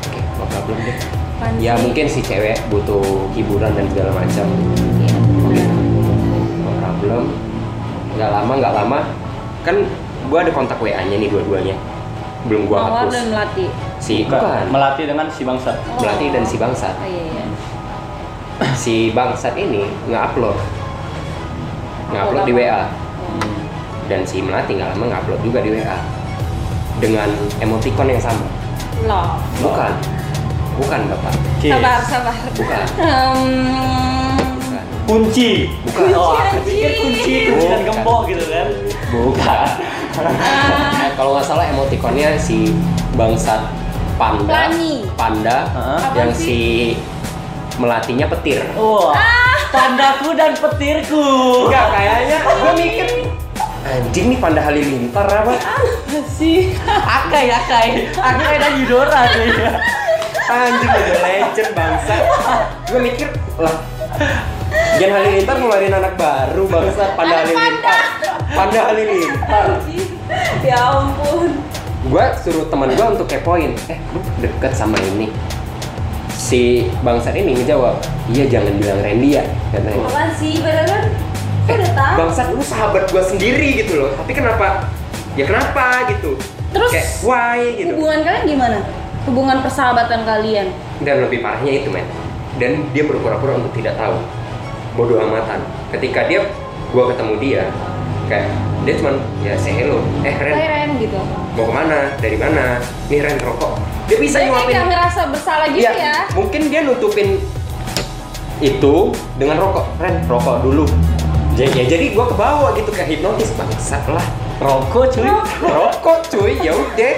oke 0.07 0.21
no 0.39 0.45
problem 0.47 0.79
deh 0.79 0.95
Apaan 1.41 1.59
ya 1.59 1.75
mungkin 1.75 2.07
si 2.07 2.23
cewek 2.23 2.55
butuh 2.71 3.03
hiburan 3.35 3.75
dan 3.75 3.91
segala 3.91 4.15
macam 4.15 4.47
Iya, 5.51 5.67
benar. 5.67 5.75
no 6.63 6.71
problem 6.79 7.23
nggak 8.17 8.31
lama 8.31 8.53
nggak 8.59 8.75
lama 8.75 8.99
kan 9.63 9.77
gue 10.31 10.39
ada 10.39 10.51
kontak 10.55 10.79
wa 10.79 10.89
nya 10.89 11.17
nih 11.17 11.29
dua-duanya 11.29 11.77
belum 12.49 12.65
gue 12.67 12.77
Mawar 12.77 13.05
hapus 13.05 13.13
dan 13.13 13.25
Melati. 13.29 13.67
si 14.01 14.25
bukan 14.25 14.65
melatih 14.73 15.05
dengan 15.05 15.27
si 15.29 15.43
bangsat 15.45 15.77
Melati 16.01 16.27
dan 16.33 16.45
si 16.47 16.57
bangsat 16.57 16.95
Oh 16.97 17.09
iya 17.09 17.25
iya. 17.29 17.45
si 18.83 18.95
bangsat 19.13 19.55
ini 19.57 19.85
nggak 20.09 20.23
upload 20.33 20.57
nggak 22.11 22.23
upload 22.27 22.45
di 22.49 22.53
wa? 22.57 22.65
Oh. 22.65 22.87
dan 24.09 24.21
si 24.25 24.41
Melati 24.41 24.73
nggak 24.81 24.97
lama 24.97 25.05
nggak 25.13 25.21
upload 25.23 25.41
juga 25.45 25.59
di 25.61 25.71
wa 25.77 25.97
dengan 27.01 27.29
emoticon 27.61 28.09
yang 28.09 28.21
sama 28.21 28.45
Loh. 29.09 29.41
bukan 29.65 29.93
bukan 30.81 31.01
bapak. 31.13 31.35
Sabar, 31.61 32.01
sabar. 32.09 32.35
bukan 32.57 32.85
Hmm. 33.01 34.20
Bukan 34.83 35.07
kunci 35.07 35.51
Bukan. 35.85 36.09
oh 36.13 36.33
Kunci, 36.33 36.41
aku 36.41 36.59
pikir 36.63 36.91
kunci 36.95 37.35
kunci 37.47 37.67
dan 37.67 37.81
gembok 37.85 38.21
gitu 38.27 38.45
kan 38.47 38.67
Bukan. 39.11 39.69
Eh, 40.21 41.11
kalau 41.19 41.31
nggak 41.35 41.45
salah 41.45 41.65
emotikonnya 41.67 42.37
si 42.37 42.71
bangsat 43.13 43.63
panda, 44.15 44.47
Plani. 44.47 45.03
panda 45.15 45.67
Hah? 45.69 46.01
yang 46.15 46.31
si 46.31 46.95
melatinya 47.75 48.29
petir. 48.29 48.61
wah 48.75 49.17
pandaku 49.71 50.35
dan 50.35 50.53
petirku 50.53 51.27
Enggak 51.67 51.87
kayaknya 51.91 52.39
gue 52.39 52.73
mikir 52.77 53.07
anjing 53.81 54.27
nih 54.29 54.39
panda 54.39 54.61
halilintar 54.61 55.25
apa? 55.25 55.55
sih. 56.29 56.77
akai 57.19 57.49
akai 57.49 57.89
akai 58.13 58.55
dan 58.59 58.73
Yudora 58.77 59.21
tuh 59.27 59.43
ya 59.43 59.71
Anjing 60.51 60.91
udah 60.91 61.19
legend 61.23 61.71
bangsa. 61.73 62.15
Gue 62.85 62.99
mikir 63.01 63.29
lah 63.57 63.79
Gen 64.99 65.11
Halilintar 65.11 65.55
ngeluarin 65.57 65.93
anak 65.93 66.15
baru 66.17 66.65
bangsa 66.67 67.15
Panda 67.15 67.37
Anak 67.37 67.47
Halilintar. 67.47 68.01
Panda 68.51 68.81
Halilintar. 68.87 69.67
ya 70.61 70.79
ampun. 70.93 71.51
gue 72.03 72.25
suruh 72.39 72.65
teman 72.67 72.89
gue 72.91 73.07
untuk 73.07 73.27
kepoin 73.27 73.77
eh 73.87 73.99
lu 74.11 74.21
deket 74.41 74.73
sama 74.73 74.97
ini 74.99 75.29
si 76.33 76.89
bangsat 77.01 77.35
ini 77.35 77.53
ngejawab 77.55 78.01
iya 78.27 78.49
jangan 78.49 78.73
bilang 78.75 78.99
Randy 78.99 79.37
ya 79.37 79.45
katanya 79.69 80.01
Apaan 80.03 80.31
sih? 80.33 80.59
Padahal 80.59 80.89
kan 80.89 81.05
tahu. 81.93 82.15
bangsat 82.17 82.49
lu 82.51 82.63
sahabat 82.63 83.05
gue 83.07 83.23
sendiri 83.23 83.85
gitu 83.85 84.01
loh 84.01 84.11
tapi 84.17 84.33
kenapa 84.33 84.89
ya 85.35 85.45
kenapa 85.45 85.85
gitu 86.09 86.41
Terus 86.71 86.91
kayak 86.91 87.09
why 87.21 87.61
gitu 87.75 87.93
hubungan 87.93 88.21
kalian 88.23 88.45
gimana? 88.49 88.79
Hubungan 89.23 89.59
persahabatan 89.61 90.21
kalian? 90.25 90.67
dan 91.01 91.17
lebih 91.21 91.41
parahnya 91.41 91.73
itu 91.77 91.89
men 91.89 92.05
dan 92.57 92.81
dia 92.91 93.05
berpura-pura 93.05 93.57
untuk 93.57 93.73
tidak 93.73 93.97
tahu 93.97 94.17
bodoh 95.01 95.17
amatan. 95.17 95.65
Ketika 95.89 96.29
dia 96.29 96.45
gue 96.93 97.05
ketemu 97.09 97.35
dia 97.41 97.63
kayak 98.29 98.53
dia 98.85 98.95
cuman 99.01 99.17
ya 99.41 99.57
say 99.57 99.73
hello. 99.73 100.05
Eh 100.21 100.37
Ren. 100.37 100.53
Hai 100.53 100.69
Ren 100.69 100.91
gitu. 101.01 101.17
mau 101.57 101.65
ke 101.65 101.73
mana? 101.73 101.99
Dari 102.21 102.37
mana? 102.37 102.77
Nih 103.09 103.25
Ren 103.25 103.41
rokok. 103.41 103.81
Dia 104.13 104.19
bisa 104.21 104.45
Dia 104.45 104.53
nyuapin. 104.53 104.77
nggak 104.77 104.87
ngerasa 104.93 105.21
bersalah 105.33 105.67
gitu 105.73 105.89
Iya, 105.89 105.93
ya. 105.97 106.15
mungkin 106.37 106.61
dia 106.69 106.81
nutupin 106.85 107.41
itu 108.61 108.95
dengan 109.41 109.57
rokok. 109.59 109.87
Ren 109.97 110.21
rokok 110.29 110.57
dulu. 110.61 110.85
Jadi 111.57 111.73
ya 111.75 111.85
jadi 111.89 112.05
gua 112.13 112.29
ke 112.29 112.37
bawah 112.37 112.71
gitu 112.77 112.93
kayak 112.93 113.09
hipnotis. 113.09 113.57
Bangsat 113.57 114.05
lah. 114.05 114.25
Rokok 114.61 115.17
cuy. 115.17 115.25
rokok. 115.65 116.19
Cuy. 116.29 116.53
Ya 116.61 116.77
udah. 116.77 117.15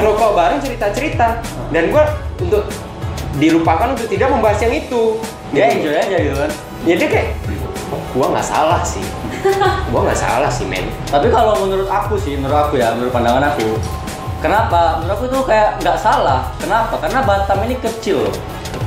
Rokok 0.00 0.30
bareng 0.32 0.60
cerita 0.64 0.86
cerita 0.88 1.26
dan 1.68 1.92
gua 1.92 2.16
untuk 2.40 2.64
dilupakan 3.36 3.92
untuk 3.92 4.08
tidak 4.08 4.32
membahas 4.32 4.58
yang 4.64 4.72
itu. 4.74 5.20
Dia 5.52 5.68
Jadi- 5.68 5.76
enjoy 5.84 5.94
aja 5.96 6.16
gitu 6.18 6.36
kan. 6.40 6.52
Ya 6.88 6.94
dia 6.96 7.08
kayak 7.08 7.28
oh, 7.92 8.00
gua 8.16 8.26
nggak 8.32 8.46
salah 8.46 8.80
sih 8.80 9.04
gua 9.92 10.00
nggak 10.08 10.20
salah 10.20 10.50
sih 10.52 10.64
men 10.68 10.88
Tapi 11.10 11.26
kalau 11.32 11.58
menurut 11.64 11.88
aku 11.90 12.14
sih, 12.20 12.38
menurut 12.38 12.68
aku 12.68 12.78
ya, 12.78 12.94
menurut 12.94 13.10
pandangan 13.10 13.50
aku, 13.50 13.74
kenapa? 14.38 15.02
Menurut 15.02 15.16
aku 15.18 15.24
itu 15.26 15.38
kayak 15.42 15.80
nggak 15.82 15.98
salah. 15.98 16.54
Kenapa? 16.62 16.94
Karena 17.02 17.20
Batam 17.26 17.58
ini 17.66 17.76
kecil 17.82 18.30
loh. 18.30 18.36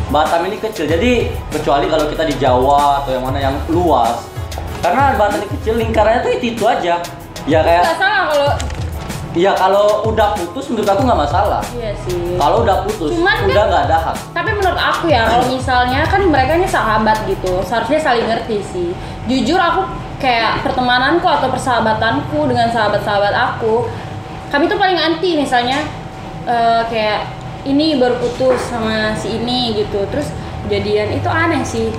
Batam 0.07 0.45
ini 0.45 0.61
kecil, 0.61 0.85
jadi 0.85 1.33
kecuali 1.49 1.89
kalau 1.89 2.05
kita 2.07 2.23
di 2.23 2.35
Jawa 2.37 3.03
atau 3.03 3.11
yang 3.17 3.25
mana 3.25 3.39
yang 3.41 3.55
luas. 3.67 4.23
Karena 4.79 5.17
Batam 5.19 5.41
ini 5.43 5.49
kecil, 5.59 5.73
lingkarannya 5.81 6.21
tuh 6.23 6.31
itu, 6.37 6.45
itu 6.55 6.63
aja. 6.63 7.01
Ya 7.43 7.59
Nggak 7.59 7.83
kayak, 7.83 7.99
salah 7.99 8.23
kalau 8.31 8.49
ya 9.33 9.51
kalau 9.57 10.05
udah 10.05 10.37
putus 10.37 10.69
menurut 10.69 10.89
aku 10.89 11.01
nggak 11.03 11.19
masalah. 11.25 11.61
iya 11.73 11.91
sih. 12.05 12.37
Kalau 12.37 12.61
udah 12.61 12.85
putus, 12.85 13.17
Cuman 13.17 13.33
kan- 13.33 13.49
udah 13.49 13.63
nggak 13.65 13.83
ada 13.89 13.97
hak. 13.99 14.15
Tapi 14.31 14.49
menurut 14.53 14.79
aku 14.79 15.05
ya 15.09 15.21
kalau 15.25 15.45
misalnya 15.49 16.01
kan 16.05 16.21
mereka 16.29 16.51
ini 16.57 16.67
sahabat 16.69 17.17
gitu, 17.25 17.61
seharusnya 17.65 17.99
saling 17.99 18.29
ngerti 18.29 18.57
sih. 18.61 18.89
Jujur 19.25 19.57
aku 19.57 19.89
kayak 20.21 20.61
pertemananku 20.63 21.25
atau 21.25 21.49
persahabatanku 21.49 22.47
dengan 22.47 22.71
sahabat-sahabat 22.71 23.33
aku, 23.33 23.89
kami 24.49 24.69
tuh 24.69 24.77
paling 24.77 24.95
anti 24.95 25.35
misalnya 25.35 25.81
eh, 26.45 26.81
kayak 26.87 27.25
ini 27.63 27.95
baru 27.95 28.19
putus 28.19 28.59
sama 28.67 29.15
si 29.15 29.39
ini 29.39 29.73
gitu, 29.79 30.03
terus 30.11 30.29
jadian 30.69 31.09
itu 31.15 31.27
aneh 31.27 31.63
sih. 31.63 31.89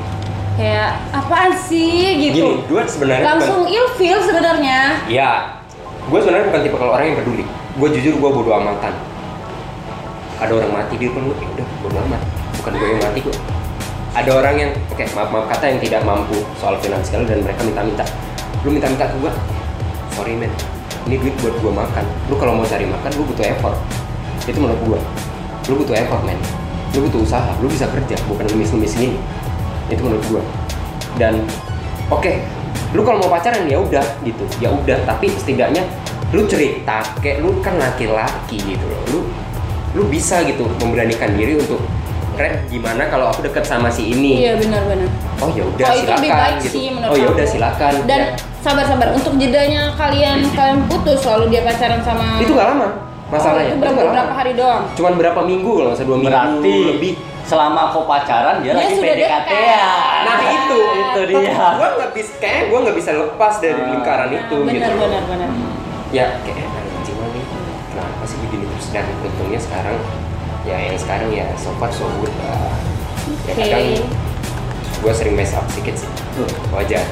Kayak 0.54 1.02
apaan 1.10 1.50
sih 1.50 2.14
gini 2.14 2.38
gitu. 2.38 2.62
gua 2.70 2.86
sebenarnya 2.86 3.26
Langsung 3.26 3.66
ilfeel 3.66 4.22
sebenarnya. 4.22 5.02
Ya, 5.10 5.32
gue 6.04 6.18
sebenarnya 6.20 6.46
bukan 6.52 6.60
tipe 6.60 6.76
kalau 6.76 6.92
orang 6.92 7.06
yang 7.12 7.18
peduli. 7.24 7.44
Gue 7.74 7.88
jujur 7.96 8.14
gue 8.20 8.30
bodo 8.30 8.50
amatan. 8.52 8.94
Ada 10.38 10.52
orang 10.52 10.72
mati 10.72 10.94
di 11.00 11.08
depan 11.08 11.24
gue, 11.30 11.36
ya 11.40 11.48
udah 11.56 11.66
bodo 11.80 11.96
amat. 12.04 12.20
Bukan 12.60 12.72
gue 12.76 12.88
yang 12.92 13.00
mati 13.00 13.18
kok. 13.24 13.36
Ada 14.14 14.30
orang 14.30 14.54
yang, 14.54 14.70
oke 14.94 15.04
maaf 15.16 15.28
maaf 15.34 15.46
kata 15.50 15.64
yang 15.74 15.80
tidak 15.82 16.00
mampu 16.06 16.38
soal 16.60 16.78
finansial 16.78 17.26
dan 17.26 17.42
mereka 17.42 17.66
minta-minta. 17.66 18.04
Lu 18.62 18.70
minta-minta 18.70 19.10
ke 19.10 19.16
gue, 19.18 19.32
sorry 20.14 20.38
men, 20.38 20.52
ini 21.10 21.18
duit 21.18 21.34
buat 21.42 21.54
gue 21.58 21.72
makan. 21.72 22.04
Lu 22.30 22.38
kalau 22.38 22.54
mau 22.54 22.66
cari 22.68 22.86
makan, 22.86 23.10
lu 23.18 23.26
butuh 23.26 23.42
effort. 23.42 23.74
Itu 24.46 24.58
menurut 24.60 24.80
gue. 24.86 24.98
Lu 25.66 25.74
butuh 25.82 25.96
effort 25.98 26.22
men. 26.22 26.38
Lu 26.94 27.10
butuh 27.10 27.26
usaha, 27.26 27.50
lu 27.58 27.66
bisa 27.66 27.90
kerja, 27.90 28.14
bukan 28.30 28.46
ngemis-ngemis 28.46 28.94
gini. 28.94 29.18
Itu 29.90 30.06
menurut 30.06 30.22
gue. 30.30 30.42
Dan 31.18 31.42
oke, 32.06 32.38
lu 32.94 33.02
kalau 33.02 33.18
mau 33.18 33.28
pacaran 33.28 33.66
ya 33.66 33.76
udah 33.76 34.04
gitu, 34.22 34.42
ya 34.58 34.70
udah. 34.70 35.02
Tapi 35.04 35.26
setidaknya 35.28 35.82
lu 36.30 36.46
cerita, 36.46 37.02
kayak 37.18 37.42
lu 37.42 37.58
kan 37.58 37.74
laki-laki 37.74 38.56
gitu 38.56 38.84
loh. 38.84 39.00
Lu 39.08 39.20
lu 39.92 40.02
bisa 40.06 40.42
gitu 40.42 40.66
memberanikan 40.78 41.34
diri 41.34 41.54
untuk 41.56 41.82
Ren, 42.34 42.66
gimana 42.66 43.06
kalau 43.06 43.30
aku 43.30 43.46
deket 43.46 43.62
sama 43.62 43.86
si 43.86 44.10
ini? 44.10 44.42
Iya 44.42 44.58
benar-benar. 44.58 45.06
Oh 45.38 45.46
ya 45.48 45.62
udah 45.64 45.84
Oh 45.84 45.92
itu 45.92 46.02
silakan 46.02 46.18
lebih 46.18 46.30
baik 46.32 46.56
gitu. 46.58 46.72
sih 46.72 46.84
menurut 46.90 47.10
oh 47.10 47.16
ya 47.16 47.28
udah 47.30 47.46
silakan. 47.46 47.92
Dan 48.04 48.20
Ya. 48.20 48.26
sabar-sabar 48.60 49.08
untuk 49.12 49.32
jedanya 49.36 49.94
kalian 49.94 50.38
kalian 50.58 50.80
putus 50.86 51.22
lalu 51.22 51.44
dia 51.48 51.62
pacaran 51.62 52.02
sama 52.02 52.42
itu 52.42 52.50
gak 52.52 52.66
lama 52.68 52.88
masalahnya. 53.24 53.54
Oh, 53.60 53.70
itu 53.70 53.70
Itu 53.70 53.82
berapa, 53.86 54.00
lama. 54.00 54.12
berapa 54.12 54.32
hari 54.34 54.52
doang? 54.52 54.82
Cuman 54.94 55.12
berapa 55.14 55.40
minggu 55.42 55.70
kalau 55.72 55.86
nggak 55.86 55.94
usah 55.94 56.06
dua 56.06 56.16
minggu 56.16 56.30
Berarti 56.30 56.74
lebih. 56.90 57.12
Selama 57.44 57.92
kau 57.92 58.04
pacaran 58.04 58.64
dia, 58.64 58.72
Dia 58.72 58.80
lagi 58.80 58.96
PDKT 58.96 59.50
ya. 59.52 59.86
Nah 60.24 60.38
itu, 60.42 60.78
itu 60.80 61.20
dia. 61.28 61.52
Gue 61.76 61.88
nggak 61.94 62.10
bisa, 62.12 62.32
kayak 62.40 62.62
gue 62.68 62.78
nggak 62.80 62.96
bisa 62.96 63.10
lepas 63.14 63.54
dari 63.60 63.76
Ah. 63.76 63.88
lingkaran 63.92 64.30
itu 64.32 64.56
benar, 64.60 64.74
gitu. 64.74 64.92
benar 64.96 65.22
benar 65.28 65.48
Ya 66.08 66.26
kayak 66.40 66.68
anjing 66.68 67.16
lah 67.18 67.28
nih. 67.30 67.44
Kenapa 67.92 68.22
sih 68.24 68.38
begini 68.40 68.64
terus 68.66 68.86
dan 68.90 69.04
untungnya 69.20 69.60
sekarang 69.60 69.96
ya 70.64 70.76
yang 70.80 70.96
sekarang 70.96 71.28
ya 71.28 71.46
so 71.54 71.70
far 71.76 71.92
so 71.92 72.08
good 72.18 72.32
lah. 72.40 72.72
Ya 73.44 73.52
Oke. 73.52 73.60
kadang 73.60 73.86
gue 74.94 75.12
sering 75.12 75.34
mess 75.36 75.52
up 75.52 75.68
sedikit 75.68 76.00
sih. 76.00 76.08
Wajar. 76.72 77.04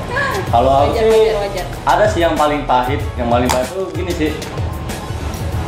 Kalau 0.49 0.89
aku 0.89 0.97
wajar, 0.97 1.37
wajar. 1.39 1.65
ada 1.85 2.05
sih 2.09 2.21
yang 2.21 2.33
paling 2.33 2.65
pahit, 2.65 3.05
yang 3.15 3.29
paling 3.29 3.47
pahit 3.47 3.69
tuh 3.69 3.85
gini 3.93 4.09
sih. 4.11 4.33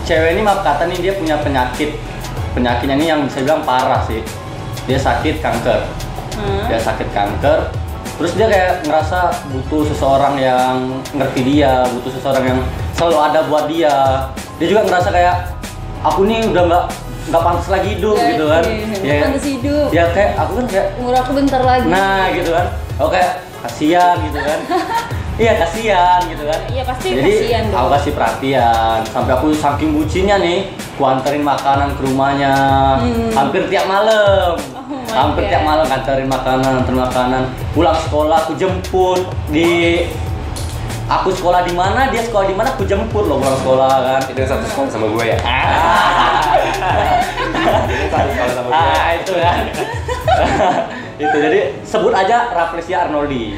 Cewek 0.04 0.32
ini 0.32 0.40
maaf 0.40 0.60
kata 0.60 0.84
nih 0.86 0.98
dia 1.00 1.12
punya 1.14 1.36
penyakit. 1.38 1.96
Penyakitnya 2.52 2.94
ini 2.94 3.06
yang 3.06 3.20
bisa 3.24 3.40
bilang 3.40 3.60
parah 3.62 4.04
sih. 4.04 4.20
Dia 4.84 4.98
sakit 4.98 5.40
kanker. 5.40 5.80
Hmm. 6.34 6.64
Dia 6.68 6.78
sakit 6.78 7.08
kanker. 7.10 7.58
Terus 8.14 8.32
dia 8.38 8.46
kayak 8.46 8.72
ngerasa 8.86 9.18
butuh 9.50 9.82
seseorang 9.90 10.34
yang 10.38 10.76
ngerti 11.10 11.40
dia, 11.42 11.82
butuh 11.90 12.12
seseorang 12.14 12.44
yang 12.46 12.60
selalu 12.94 13.16
ada 13.18 13.40
buat 13.48 13.66
dia. 13.66 13.96
Dia 14.56 14.66
juga 14.70 14.86
ngerasa 14.86 15.08
kayak 15.10 15.36
aku 16.00 16.28
nih 16.28 16.46
udah 16.46 16.62
nggak 16.68 16.84
nggak 17.24 17.42
pantas 17.42 17.68
lagi 17.72 17.96
hidup 17.96 18.14
Ya, 18.14 18.26
gitu 18.30 18.44
kan. 18.46 18.62
iya, 18.62 18.84
nggak 18.84 19.02
Ya, 19.02 19.22
pantas 19.24 19.44
hidup. 19.48 19.86
Ya 19.90 20.04
kayak 20.12 20.30
aku 20.36 20.52
kan 20.60 20.66
kayak 20.68 20.86
umur 21.00 21.14
aku 21.16 21.30
bentar 21.32 21.62
lagi 21.64 21.88
Nah 21.88 22.28
gitu 22.30 22.50
kan, 22.52 22.66
oke 23.00 23.22
kasihan 23.64 24.16
gitu 24.22 24.38
kan. 24.38 24.60
Iya 25.34 25.58
kasihan 25.58 26.22
gitu 26.30 26.46
kan. 26.46 26.60
Iya, 26.70 26.82
pasti 26.86 27.06
Jadi 27.10 27.26
kasihan 27.26 27.64
dong. 27.66 27.78
aku 27.82 27.88
kasih 27.98 28.12
perhatian. 28.14 28.98
Sampai 29.10 29.32
aku 29.34 29.50
saking 29.50 29.90
bucinnya 29.98 30.38
nih, 30.38 30.70
ku 30.94 31.02
anterin 31.02 31.42
makanan 31.42 31.90
ke 31.98 32.06
rumahnya. 32.06 32.54
Hmm. 33.02 33.34
Hampir 33.34 33.66
tiap 33.66 33.90
malam. 33.90 34.54
Oh 35.14 35.30
Hampir 35.30 35.46
tiap 35.46 35.62
malam 35.62 35.86
anterin 35.86 36.26
makanan, 36.26 36.82
anterin 36.82 36.98
makanan. 36.98 37.42
Pulang 37.70 37.94
sekolah 37.96 38.36
aku 38.42 38.58
jemput 38.58 39.22
di 39.46 40.02
aku 41.06 41.30
sekolah 41.30 41.62
di 41.62 41.70
mana, 41.70 42.10
dia 42.10 42.18
sekolah 42.20 42.44
di 42.44 42.54
mana, 42.54 42.74
aku 42.74 42.82
jemput 42.82 43.24
loh 43.24 43.38
pulang 43.38 43.54
sekolah 43.56 43.86
kan. 44.02 44.20
Itu 44.26 44.34
yang 44.36 44.50
satu 44.50 44.66
sekolah 44.66 44.88
sama 44.90 45.06
gue 45.08 45.24
ya. 45.24 45.38
Ah. 45.40 46.42
Itu 47.86 48.06
satu 48.10 48.28
sekolah 48.28 48.52
sama 48.52 48.66
gue. 48.66 48.74
Ah, 48.74 49.08
itu 49.14 49.32
kan. 49.38 49.58
itu 51.22 51.36
jadi 51.38 51.60
sebut 51.86 52.10
aja 52.10 52.50
Rafflesia 52.50 53.06
Arnoldi. 53.06 53.54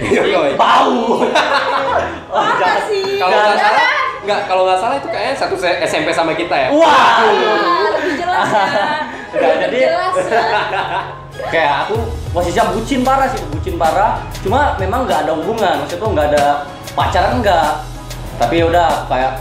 Bau. 0.55 1.25
Oh, 2.29 2.37
Apa 2.37 2.53
jangan- 2.61 2.85
sih? 2.85 3.17
Kalau 3.17 3.33
nggak 3.33 3.57
salah, 3.57 3.89
nggak 4.29 4.41
kalau 4.45 4.63
nggak 4.69 4.77
salah 4.77 4.97
itu 5.01 5.09
kayaknya 5.09 5.35
satu 5.35 5.55
SMP 5.81 6.13
sama 6.13 6.37
kita 6.37 6.53
ya. 6.53 6.69
Wah. 6.69 7.25
Ah, 7.25 7.89
lebih 7.97 8.13
jelas 8.21 8.49
ya 9.33 9.53
jadi- 9.65 9.81
jelas 9.89 10.15
ya 10.21 10.45
Kayak 11.37 11.89
aku 11.89 11.97
posisinya 12.33 12.73
bucin 12.73 13.01
parah 13.05 13.29
sih, 13.29 13.41
bucin 13.53 13.77
parah. 13.77 14.25
Cuma 14.41 14.75
memang 14.81 15.05
nggak 15.05 15.29
ada 15.29 15.33
hubungan, 15.37 15.85
maksudnya 15.85 16.03
tuh 16.03 16.11
nggak 16.17 16.27
ada 16.33 16.45
pacaran 16.97 17.33
enggak. 17.39 17.85
Tapi 18.37 18.55
ya 18.61 18.65
udah 18.69 18.89
kayak 19.09 19.33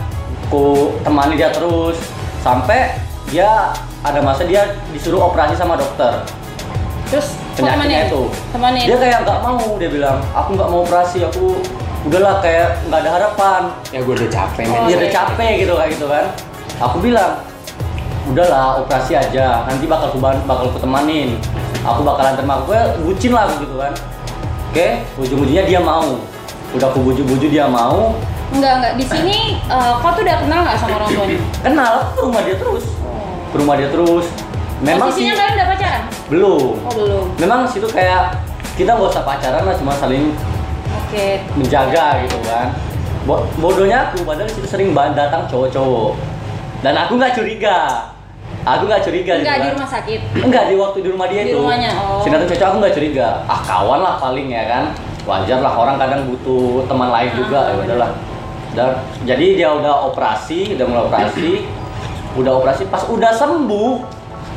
ku 0.51 0.93
temani 1.01 1.35
dia 1.39 1.49
terus 1.49 1.97
sampai 2.45 2.95
dia 3.33 3.73
ada 4.05 4.19
masa 4.21 4.45
dia 4.45 4.77
disuruh 4.93 5.25
operasi 5.25 5.57
sama 5.57 5.73
dokter. 5.73 6.21
terus 7.05 7.37
penyakitnya 7.53 7.85
temenin? 7.85 8.09
itu 8.09 8.21
temenin 8.49 8.85
dia 8.89 8.97
kayak 8.97 9.17
nggak 9.29 9.39
mau 9.45 9.77
dia 9.77 9.89
bilang 9.93 10.17
aku 10.33 10.57
nggak 10.57 10.69
mau 10.73 10.79
operasi 10.81 11.21
aku 11.21 11.61
udahlah 12.05 12.41
kayak 12.41 12.81
nggak 12.89 12.99
ada 13.05 13.11
harapan 13.13 13.61
Ya 13.93 14.01
gue 14.01 14.13
udah 14.13 14.29
capek 14.29 14.65
men. 14.65 14.73
Oh, 14.73 14.85
dia 14.89 14.97
udah 14.97 15.11
capek 15.13 15.51
gitu 15.61 15.73
kayak 15.77 15.89
gitu 15.93 16.05
kan 16.09 16.25
aku 16.81 16.97
bilang 17.05 17.31
udahlah 18.25 18.81
operasi 18.81 19.13
aja 19.13 19.69
nanti 19.69 19.85
bakal 19.85 20.09
aku 20.09 20.17
bakal 20.19 20.73
aku 20.73 20.79
temanin. 20.81 21.37
Aku 21.85 22.01
bakalan 22.01 22.33
terima. 22.33 22.65
Gue 22.65 22.79
bucin 23.05 23.31
lah 23.33 23.45
gitu 23.61 23.77
kan. 23.77 23.93
Oke 24.73 25.05
ujung-ujungnya 25.21 25.63
dia 25.69 25.79
mau. 25.79 26.17
Udah 26.73 26.89
aku 26.91 26.99
bujuk-bujuk 27.05 27.53
dia 27.53 27.69
mau. 27.69 28.17
Enggak 28.51 28.73
enggak. 28.81 28.93
Di 28.97 29.05
sini 29.05 29.37
eh, 29.61 29.93
kau 30.01 30.09
tuh 30.11 30.25
udah 30.25 30.37
kenal 30.41 30.59
nggak 30.65 30.77
sama 30.81 30.95
orang 30.97 31.09
tuanya? 31.13 31.39
Kenal 31.61 31.91
aku 32.01 32.09
ke 32.09 32.21
rumah 32.25 32.41
dia 32.41 32.55
terus. 32.57 32.85
Ke 33.53 33.55
rumah 33.61 33.75
dia 33.77 33.89
terus. 33.93 34.25
Memang 34.83 35.07
sih 35.13 35.23
kalian 35.23 35.55
udah 35.55 35.67
pacaran? 35.71 36.03
Belum. 36.27 36.73
Oh 36.83 36.93
belum. 36.97 37.25
Memang 37.39 37.59
situ 37.69 37.87
kayak 37.87 38.41
kita 38.75 38.91
nggak 38.91 39.07
usah 39.13 39.23
pacaran 39.23 39.63
lah 39.63 39.75
cuma 39.79 39.95
saling 39.95 40.35
oke. 40.91 41.25
menjaga 41.55 42.25
gitu 42.27 42.37
kan. 42.43 42.75
Bo- 43.23 43.47
bodohnya 43.61 44.11
aku 44.11 44.25
padahal 44.25 44.49
situ 44.49 44.67
sering 44.67 44.91
datang 44.91 45.47
cowok-cowok. 45.47 46.17
Dan 46.83 46.93
aku 46.99 47.17
nggak 47.17 47.33
curiga 47.39 48.11
aku 48.65 48.83
nggak 48.85 49.01
curiga 49.01 49.33
gitu 49.35 49.45
enggak 49.45 49.57
di 49.57 49.61
kan. 49.61 49.73
rumah 49.77 49.89
sakit? 49.89 50.19
Enggak 50.41 50.63
di 50.65 50.75
waktu 50.75 50.97
di 50.99 51.09
rumah 51.09 51.27
dia 51.29 51.41
Di 51.41 51.51
itu. 51.53 51.57
rumahnya, 51.61 51.91
oh. 51.95 52.19
si 52.19 52.27
datang 52.27 52.49
cowok 52.49 52.65
aku 52.65 52.77
nggak 52.81 52.95
curiga. 52.97 53.27
Ah 53.45 53.59
kawan 53.61 53.99
lah 54.01 54.13
paling 54.17 54.47
ya 54.49 54.63
kan. 54.65 54.83
Wajar 55.25 55.57
lah 55.57 55.73
orang 55.73 55.97
kadang 55.97 56.21
butuh 56.29 56.85
teman 56.85 57.09
lain 57.09 57.29
juga 57.33 57.59
Ah, 57.59 57.69
ya 57.69 57.81
udahlah. 57.81 58.11
Dan 58.75 58.89
jadi 59.23 59.45
dia 59.55 59.69
udah 59.71 60.09
operasi 60.09 60.73
udah 60.73 60.85
mulai 60.85 61.03
operasi. 61.05 61.51
Udah 62.35 62.51
operasi 62.57 62.83
pas 62.85 63.05
udah 63.05 63.31
sembuh 63.31 63.93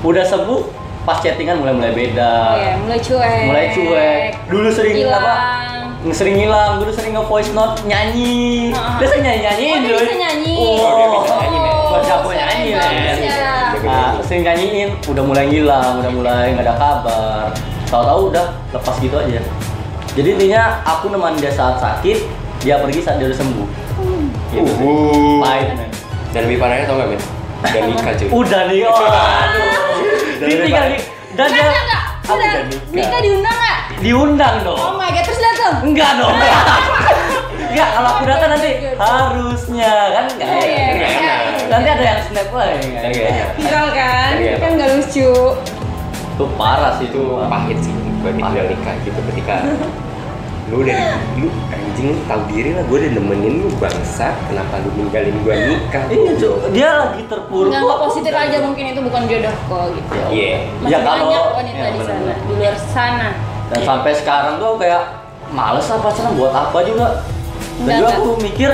udah 0.03 0.25
sembuh 0.25 0.61
pas 1.05 1.21
chattingan 1.21 1.57
mulai 1.57 1.73
mulai 1.73 1.93
beda. 1.93 2.33
Oh 2.53 2.59
ya 2.59 2.75
mulai 2.81 2.99
cuek. 3.01 3.45
Mulai 3.49 3.65
cuek. 3.73 4.29
Dulu 4.49 4.69
sering 4.69 4.95
hilang. 4.99 5.25
Apa 5.25 5.37
sering 6.09 6.39
ngilang 6.39 6.79
dulu 6.79 6.91
sering 6.95 7.11
nge 7.11 7.25
voice 7.27 7.51
note 7.53 7.83
nyanyi. 7.85 8.71
Ah. 8.71 8.97
dia 8.97 9.07
sering 9.09 9.25
nyanyi 9.27 9.43
nyanyi 9.43 9.67
Oh, 9.67 9.79
dia 9.83 9.97
bisa 9.99 10.15
nyanyi. 10.15 10.55
oh, 10.55 10.79
Oh, 10.79 10.93
dia 10.95 11.07
bisa 11.11 11.35
nyanyi, 11.43 11.59
men. 11.59 11.75
Wah, 11.75 12.01
jago 12.07 12.29
keren 12.29 12.39
nyanyi 12.39 12.71
ya. 12.71 13.68
Nah, 13.85 14.19
sering 14.27 14.43
nyanyiin, 14.43 14.91
udah 15.07 15.23
mulai 15.23 15.45
ngilang, 15.47 16.03
udah 16.03 16.13
mulai 16.13 16.45
nggak 16.55 16.67
ada 16.67 16.75
kabar. 16.75 17.47
Tahu-tahu 17.89 18.21
udah 18.35 18.47
lepas 18.75 18.97
gitu 18.99 19.17
aja. 19.17 19.41
Jadi 20.19 20.29
intinya 20.35 20.83
aku 20.83 21.15
nemenin 21.15 21.39
dia 21.39 21.53
saat 21.55 21.79
sakit, 21.79 22.27
dia 22.61 22.83
pergi 22.83 23.01
saat 23.01 23.23
dia 23.23 23.31
udah 23.31 23.39
sembuh. 23.39 23.69
Gitu 24.51 24.71
sih. 24.75 24.85
Uh. 24.85 25.39
Pahit, 25.41 25.69
men. 25.79 25.91
Dan 26.35 26.41
lebih 26.51 26.59
parahnya 26.59 26.85
tau 26.91 26.99
gak 26.99 27.09
men? 27.15 27.21
Udah 27.59 27.83
nikah 27.87 28.13
cuy. 28.15 28.29
Udah 28.31 28.61
nih, 28.71 28.79
oh, 28.87 28.95
aduh. 29.43 29.71
Ditinggal 30.43 30.85
nih. 30.95 31.01
Dan 31.39 31.47
dia. 31.55 31.71
Aku 32.29 32.37
Udah, 32.37 32.45
udah 32.45 32.63
nikah 32.93 33.09
nikah. 33.09 33.21
diundang 33.25 33.57
nggak? 33.57 33.79
Diundang 34.05 34.55
dong. 34.61 34.77
Oh 34.77 34.93
my 35.01 35.09
god, 35.09 35.25
terus 35.25 35.41
datang. 35.41 35.75
Enggak 35.81 36.11
dong. 36.21 36.37
Enggak, 37.73 37.89
kalau 37.97 38.09
aku 38.17 38.23
datang 38.29 38.51
nanti 38.53 38.71
harusnya 38.97 39.93
kan 40.13 40.25
enggak. 40.29 40.49
Oh, 40.49 40.65
iya, 41.69 41.71
iya. 41.71 41.75
Nanti 41.77 41.89
ada 41.91 42.05
yang 42.07 42.21
snap 42.25 42.49
lagi. 42.51 42.89
Kan 42.91 43.11
gak 43.11 43.27
enak. 43.29 43.49
Viral 43.55 43.87
kan? 43.93 44.33
Iya, 44.35 44.55
Kan 44.57 44.71
nggak 44.75 44.91
lucu. 44.95 45.33
Itu 46.33 46.45
parah 46.55 46.93
sih 46.97 47.07
Itu 47.07 47.23
pahit 47.45 47.79
sih 47.79 47.93
gue 48.19 48.33
tinggal 48.35 48.67
nikah 48.67 48.95
gitu 49.07 49.21
ketika 49.31 49.63
lu 50.69 50.83
dari 50.83 51.01
lu 51.39 51.49
anjing 51.71 52.13
lu 52.13 52.19
tahu 52.29 52.43
diri 52.45 52.75
lah 52.75 52.85
gue 52.85 52.99
udah 52.99 53.13
nemenin 53.15 53.55
lu 53.63 53.71
bangsa 53.79 54.37
kenapa 54.45 54.83
lu 54.83 54.91
ninggalin 54.93 55.33
gue 55.39 55.55
nikah 55.55 56.03
Iya, 56.07 56.33
Cuk. 56.35 56.55
Dia 56.75 56.89
lagi 56.99 57.23
terpuruk. 57.25 57.71
Nggak 57.73 57.99
positif 58.05 58.33
aja 58.33 58.59
mungkin 58.61 58.85
itu 58.89 59.01
bukan 59.01 59.23
jodoh 59.25 59.55
kok 59.65 59.83
gitu. 59.95 60.13
Ya, 60.13 60.27
Iya. 60.29 60.57
Masih 60.77 60.91
Ya, 60.91 60.99
kalau- 61.01 61.19
banyak 61.25 61.45
wanita 61.57 61.79
ya, 61.79 61.89
di 61.89 62.01
sana, 62.05 62.33
di 62.37 62.53
luar 62.53 62.77
sana. 62.91 63.29
Dan 63.69 63.81
sampai 63.83 64.13
sekarang 64.13 64.55
tuh 64.59 64.73
kayak 64.77 65.03
males 65.49 65.87
lah 65.87 65.99
pacaran 65.99 66.33
buat 66.35 66.53
apa 66.53 66.79
juga. 66.85 67.07
Dan 67.79 67.81
Enggak, 67.81 67.97
juga 67.97 68.11
aku 68.19 68.31
mikir 68.43 68.71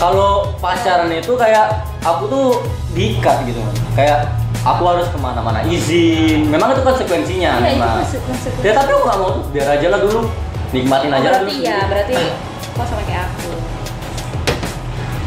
kalau 0.00 0.30
pacaran 0.56 1.12
itu 1.12 1.32
kayak 1.36 1.66
aku 2.00 2.24
tuh 2.26 2.46
diikat 2.90 3.44
gitu 3.44 3.60
kan. 3.60 3.74
Kayak 3.94 4.18
aku 4.62 4.82
harus 4.82 5.06
ke 5.06 5.18
mana-mana 5.18 5.60
izin. 5.62 6.48
Memang 6.48 6.72
itu 6.72 6.80
konsekuensinya. 6.80 7.52
Iya, 7.54 7.68
itu 7.68 7.76
memang. 7.76 7.94
konsek- 8.00 8.24
konsekuensi. 8.24 8.64
Ya 8.64 8.72
tapi 8.72 8.90
aku 8.90 9.02
nggak 9.04 9.18
mau 9.18 9.30
tuh. 9.30 9.44
Biar 9.52 9.68
aja 9.70 9.86
lah 9.86 10.00
dulu. 10.00 10.20
Nikmatin 10.70 11.10
aja 11.10 11.28
lah 11.28 11.30
berarti 11.38 11.52
dulu. 11.52 11.66
ya, 11.66 11.78
berarti 11.84 12.16
kok 12.70 12.84
sama 12.88 13.02
kayak 13.04 13.22
aku. 13.26 13.50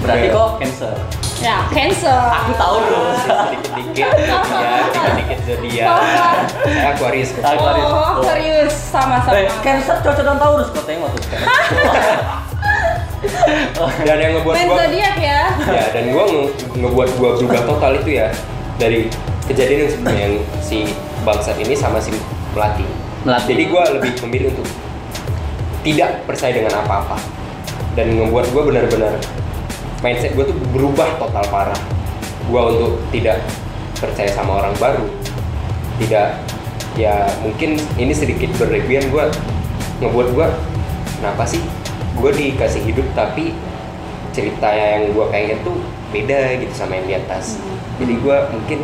Berarti 0.02 0.26
Iya. 0.26 0.36
kok 0.36 0.50
cancer. 0.58 0.96
Ya, 1.44 1.58
cancel. 1.70 2.20
Aku 2.32 2.52
tahu 2.56 2.76
loh. 2.82 3.12
sedikit-dikit 3.20 4.00
ya 4.00 4.08
dikit-dikit 4.16 5.40
zodiak 5.44 5.88
saya 6.64 6.88
Aquarius 6.90 7.30
kok 7.30 7.44
Aquarius. 7.46 7.84
Oh, 7.86 8.14
serius 8.24 8.74
sama-sama. 8.74 9.36
Eh, 9.38 9.52
cancer 9.60 9.96
cocok 10.00 10.24
dan 10.24 10.38
Taurus 10.40 10.70
kok 10.72 10.84
tengok 10.84 11.10
tuh. 11.12 11.22
dan 14.08 14.18
yang 14.20 14.32
ngebuat 14.40 14.56
Main 14.56 14.68
gua 14.68 14.78
zodiak 14.86 15.16
ya. 15.20 15.42
ya 15.68 15.84
dan 15.96 16.04
gua 16.12 16.24
nge- 16.28 16.52
ngebuat 16.80 17.10
gua 17.20 17.30
berubah 17.40 17.62
total 17.68 17.92
itu 18.00 18.10
ya 18.20 18.28
dari 18.78 19.08
kejadian 19.48 19.88
yang 19.88 19.92
sebelumnya 19.92 20.22
yang 20.28 20.36
si 20.60 20.78
bangsat 21.24 21.56
ini 21.60 21.74
sama 21.76 22.00
si 22.00 22.12
melati 22.56 22.86
Melati. 23.24 23.48
jadi 23.56 23.64
gua 23.72 23.84
lebih 23.96 24.12
memilih 24.28 24.48
untuk 24.56 24.68
tidak 25.84 26.24
percaya 26.28 26.52
dengan 26.56 26.74
apa-apa 26.84 27.20
dan 27.96 28.12
ngebuat 28.12 28.46
gua 28.52 28.64
benar-benar 28.68 29.16
mindset 30.04 30.36
gua 30.36 30.48
tuh 30.48 30.58
berubah 30.76 31.16
total 31.20 31.46
parah 31.48 31.80
gua 32.52 32.72
untuk 32.76 33.00
tidak 33.16 33.40
percaya 33.96 34.32
sama 34.36 34.64
orang 34.64 34.76
baru 34.80 35.08
tidak 36.02 36.44
ya 37.00 37.26
mungkin 37.40 37.80
ini 37.96 38.12
sedikit 38.12 38.52
berlebihan 38.60 39.08
gua 39.10 39.32
ngebuat 40.04 40.28
gua 40.36 40.48
kenapa 41.20 41.48
sih 41.48 41.64
gue 42.18 42.32
dikasih 42.32 42.82
hidup 42.86 43.08
tapi 43.18 43.54
cerita 44.34 44.70
yang 44.74 45.14
gue 45.14 45.26
pengen 45.30 45.62
tuh 45.62 45.78
beda 46.10 46.58
gitu 46.58 46.74
sama 46.74 46.98
yang 46.98 47.08
di 47.10 47.16
atas. 47.18 47.62
Jadi 48.02 48.14
gue 48.18 48.38
mungkin 48.54 48.80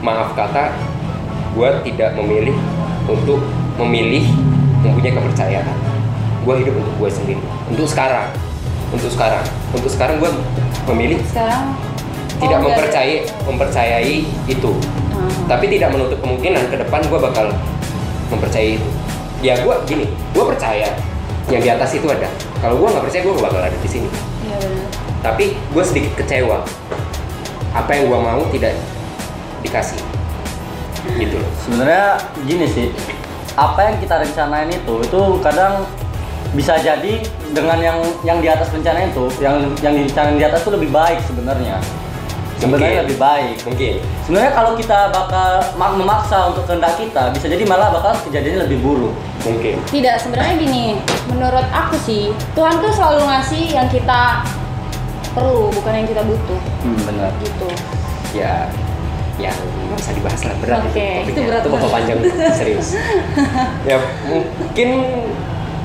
maaf 0.00 0.32
kata 0.36 0.72
gue 1.56 1.70
tidak 1.88 2.16
memilih 2.16 2.56
untuk 3.08 3.40
memilih 3.80 4.24
mempunyai 4.84 5.12
kepercayaan. 5.12 5.76
Gue 6.44 6.54
hidup 6.62 6.74
untuk 6.78 6.94
gue 7.00 7.10
sendiri. 7.10 7.42
Untuk 7.68 7.88
sekarang. 7.88 8.32
Untuk 8.92 9.10
sekarang. 9.12 9.44
Untuk 9.72 9.90
sekarang 9.90 10.16
gue 10.20 10.30
memilih 10.92 11.18
Sekarang? 11.26 11.74
tidak 12.36 12.60
oh, 12.60 12.68
mempercayai 12.68 13.16
mempercayai 13.48 14.16
itu. 14.44 14.72
Hmm. 15.16 15.32
tapi 15.48 15.64
tidak 15.72 15.96
menutup 15.96 16.20
kemungkinan 16.20 16.68
ke 16.68 16.76
depan 16.76 17.00
gue 17.08 17.16
bakal 17.16 17.48
mempercayai 18.28 18.76
itu. 18.76 18.88
Ya 19.40 19.56
gue 19.64 19.74
gini 19.88 20.06
gue 20.36 20.44
percaya 20.44 20.92
yang 21.46 21.62
di 21.62 21.70
atas 21.70 21.94
itu 21.94 22.06
ada. 22.10 22.26
Kalau 22.58 22.74
gue 22.78 22.88
nggak 22.90 23.04
percaya 23.06 23.22
gue 23.22 23.34
gak 23.38 23.46
bakal 23.46 23.62
ada 23.62 23.78
di 23.78 23.90
sini. 23.90 24.08
Iya 24.46 24.56
benar. 24.62 24.86
tapi 25.24 25.44
gue 25.58 25.84
sedikit 25.86 26.12
kecewa. 26.22 26.62
Apa 27.74 27.90
yang 27.98 28.10
gue 28.10 28.18
mau 28.18 28.42
tidak 28.54 28.74
dikasih. 29.62 29.98
Gitu 31.18 31.38
loh. 31.38 31.50
Sebenarnya 31.66 32.18
gini 32.46 32.66
sih, 32.70 32.86
apa 33.54 33.90
yang 33.90 33.96
kita 34.02 34.22
rencanain 34.22 34.70
itu 34.70 34.94
itu 35.02 35.20
kadang 35.42 35.86
bisa 36.54 36.78
jadi 36.78 37.20
dengan 37.52 37.78
yang 37.82 37.98
yang 38.22 38.38
di 38.38 38.48
atas 38.48 38.70
rencana 38.70 39.06
itu, 39.06 39.28
yang 39.42 39.70
yang 39.82 39.94
direncanain 39.98 40.38
di 40.38 40.46
atas 40.46 40.62
itu 40.62 40.72
lebih 40.74 40.90
baik 40.94 41.18
sebenarnya. 41.26 41.78
Sebenarnya 42.56 42.88
Mungkin. 42.90 43.04
lebih 43.04 43.18
baik. 43.18 43.56
mungkin 43.62 43.94
Sebenarnya 44.22 44.52
kalau 44.52 44.72
kita 44.74 44.98
bakal 45.08 45.48
mak- 45.74 45.92
memaksa 45.94 46.48
untuk 46.48 46.64
kehendak 46.64 46.96
kita, 46.96 47.28
bisa 47.30 47.46
jadi 47.46 47.62
malah 47.62 47.88
bakal 47.90 48.16
kejadiannya 48.22 48.64
lebih 48.64 48.80
buruk. 48.80 49.12
mungkin 49.42 49.76
Tidak, 49.84 50.16
sebenarnya 50.16 50.54
gini, 50.56 50.84
menurut 51.26 51.68
aku 51.68 51.94
sih, 51.98 52.24
Tuhan 52.50 52.74
tuh 52.76 52.90
selalu 52.90 53.22
ngasih 53.24 53.64
yang 53.70 53.86
kita 53.86 54.42
perlu, 55.30 55.68
bukan 55.70 55.92
yang 55.94 56.06
kita 56.06 56.22
butuh, 56.22 56.60
Hmm, 56.80 56.98
benar. 57.04 57.30
gitu. 57.38 57.68
ya 58.32 58.68
yang 59.36 59.52
nggak 59.52 59.96
usah 59.98 60.12
dibahas 60.12 60.40
lah 60.42 60.56
berat 60.58 60.80
Oke, 60.82 60.88
topiknya. 60.88 61.24
itu 61.26 61.40
berat 61.42 61.60
itu 61.60 61.70
bakal 61.70 61.88
panjang 61.94 62.18
serius 62.50 62.88
ya 63.82 63.96
mungkin 64.26 64.88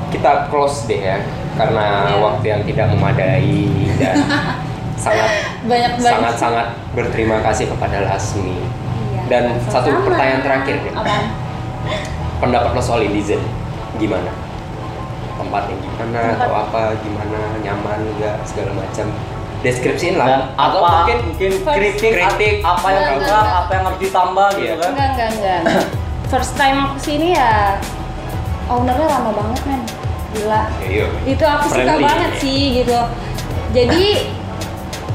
kita 0.09 0.31
close 0.47 0.83
deh 0.85 0.99
ya 1.01 1.19
karena 1.53 1.85
Iya. 2.09 2.15
waktu 2.17 2.45
yang 2.47 2.61
tidak 2.63 2.85
memadai 2.89 3.59
dan 3.97 4.15
sangat 5.01 5.29
Banyak 5.63 5.91
banget. 5.95 6.11
sangat 6.11 6.35
sangat 6.37 6.67
berterima 6.91 7.41
kasih 7.41 7.65
kepada 7.67 7.97
Lasmi 8.03 8.53
Iya, 8.53 9.21
dan 9.27 9.43
satu 9.63 9.89
sama-sama. 9.89 10.05
pertanyaan 10.05 10.41
terakhir 10.41 10.75
nih 10.79 10.93
Apaan? 10.93 11.25
pendapat 12.37 12.69
lo 12.71 12.81
soal 12.81 13.01
Indizen 13.01 13.41
gimana 13.95 14.29
tempatnya 15.33 15.75
gimana 15.75 16.19
Tempat- 16.29 16.37
atau 16.39 16.53
apa 16.55 16.81
gimana 16.99 17.39
nyaman 17.57 17.99
enggak 18.07 18.37
segala 18.43 18.71
macam 18.75 19.09
deskripsiin 19.59 20.15
lah 20.15 20.27
Dan 20.27 20.41
atau 20.55 20.79
apa 20.79 20.89
mungkin 20.99 21.17
mungkin 21.27 21.51
kritik, 21.67 22.13
kritik, 22.13 22.53
apa 22.61 22.87
yang 22.87 22.97
Enggak, 22.97 23.13
kurang, 23.15 23.17
enggak, 23.19 23.41
enggak. 23.41 23.59
apa 23.59 23.71
yang 23.71 23.83
harus 23.83 23.99
ditambah 23.99 24.49
gitu 24.51 24.61
Iya. 24.63 24.73
kan. 24.75 24.89
Enggak, 24.91 25.09
enggak, 25.09 25.29
enggak. 25.31 25.61
First 26.31 26.53
time 26.55 26.77
aku 26.81 26.97
sini 26.97 27.27
ya, 27.31 27.51
ownernya 28.65 29.07
lama 29.07 29.31
banget 29.31 29.61
men. 29.63 29.81
Gila. 30.31 30.61
Ya, 30.79 30.87
iya. 30.87 31.05
Itu 31.27 31.43
aku 31.43 31.65
suka 31.67 31.77
Friendly. 31.83 32.01
banget 32.01 32.31
sih 32.39 32.59
gitu. 32.75 32.99
Jadi 33.71 34.05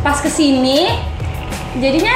pas 0.06 0.14
ke 0.16 0.30
sini, 0.30 0.86
jadinya 1.76 2.14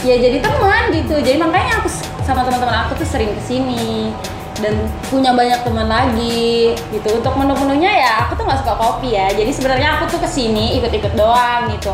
ya 0.00 0.14
jadi 0.14 0.38
teman 0.38 0.94
gitu. 0.94 1.18
Jadi 1.18 1.34
makanya 1.36 1.82
aku 1.82 1.90
sama 2.22 2.46
teman-teman 2.46 2.86
aku 2.86 2.94
tuh 2.94 3.02
sering 3.04 3.34
ke 3.34 3.42
sini 3.42 4.14
dan 4.56 4.78
punya 5.10 5.34
banyak 5.34 5.58
teman 5.60 5.90
lagi 5.90 6.70
gitu. 6.88 7.08
Untuk 7.12 7.34
menu-menunya 7.34 7.90
ya 7.98 8.10
aku 8.22 8.38
tuh 8.38 8.46
nggak 8.46 8.62
suka 8.62 8.74
kopi 8.74 9.10
ya. 9.12 9.26
Jadi 9.28 9.50
sebenarnya 9.50 9.98
aku 9.98 10.06
tuh 10.08 10.22
ke 10.22 10.28
sini 10.28 10.78
ikut-ikut 10.78 11.18
doang 11.18 11.66
gitu. 11.74 11.90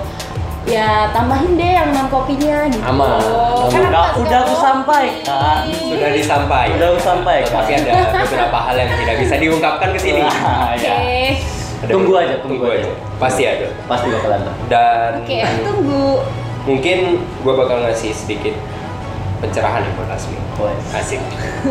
Ya 0.62 1.10
tambahin 1.10 1.56
deh 1.56 1.74
yang 1.74 1.90
non 1.90 2.06
kopinya 2.06 2.68
gitu. 2.68 2.84
Aman. 2.84 3.18
Kan 3.66 3.82
aku 3.82 3.88
Udah- 3.88 4.14
udah 4.20 4.38
aku 4.44 4.54
sampaikan. 4.60 5.58
sudah 5.66 6.10
disampaikan 6.12 6.76
Udah 6.76 6.88
aku 6.92 7.00
sampaikan. 7.00 7.50
tapi 7.56 7.72
ada 7.74 7.92
beberapa 8.14 8.58
hal 8.60 8.74
yang 8.76 8.90
tidak 8.94 9.16
bisa 9.16 9.34
diungkapkan 9.40 9.88
ke 9.90 9.98
sini 9.98 10.20
Wah, 10.20 10.36
Oke. 10.76 10.84
ya. 10.84 10.96
Ada 11.82 11.90
Tunggu 11.90 12.12
aja, 12.14 12.34
tunggu 12.38 12.62
aja. 12.64 12.88
pasti 13.18 13.42
ada 13.42 13.66
Pasti 13.84 14.06
bakal 14.08 14.30
ada. 14.32 14.50
dan 14.66 15.10
Oke, 15.18 15.38
tunggu. 15.60 16.04
mungkin 16.62 16.98
gue 17.18 17.52
bakal 17.52 17.82
ngasih 17.82 18.10
sedikit 18.12 18.54
pencerahan 19.38 19.82
ya 19.82 19.90
buat 19.92 20.08
Asmi 20.08 20.38
asik 20.94 21.18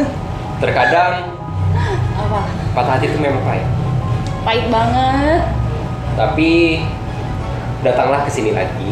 terkadang 0.62 1.34
Apa? 2.14 2.40
patah 2.72 2.92
hati 2.94 3.08
itu 3.08 3.16
memang 3.16 3.40
pahit 3.42 3.64
Pahit 4.44 4.66
banget. 4.68 5.40
tapi 6.14 6.50
datanglah 7.80 8.22
ke 8.22 8.30
sini 8.30 8.52
lagi 8.52 8.92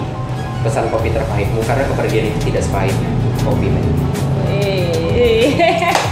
pesan 0.60 0.88
kopi 0.88 1.10
terpahitmu 1.10 1.60
karena 1.62 1.84
kepergian 1.86 2.24
itu 2.28 2.38
tidak 2.48 2.64
sepahit 2.64 2.96
kopi 3.44 3.68
men 3.68 3.84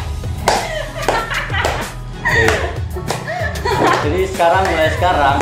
Jadi 4.00 4.22
sekarang 4.28 4.64
mulai 4.64 4.90
sekarang 4.92 5.38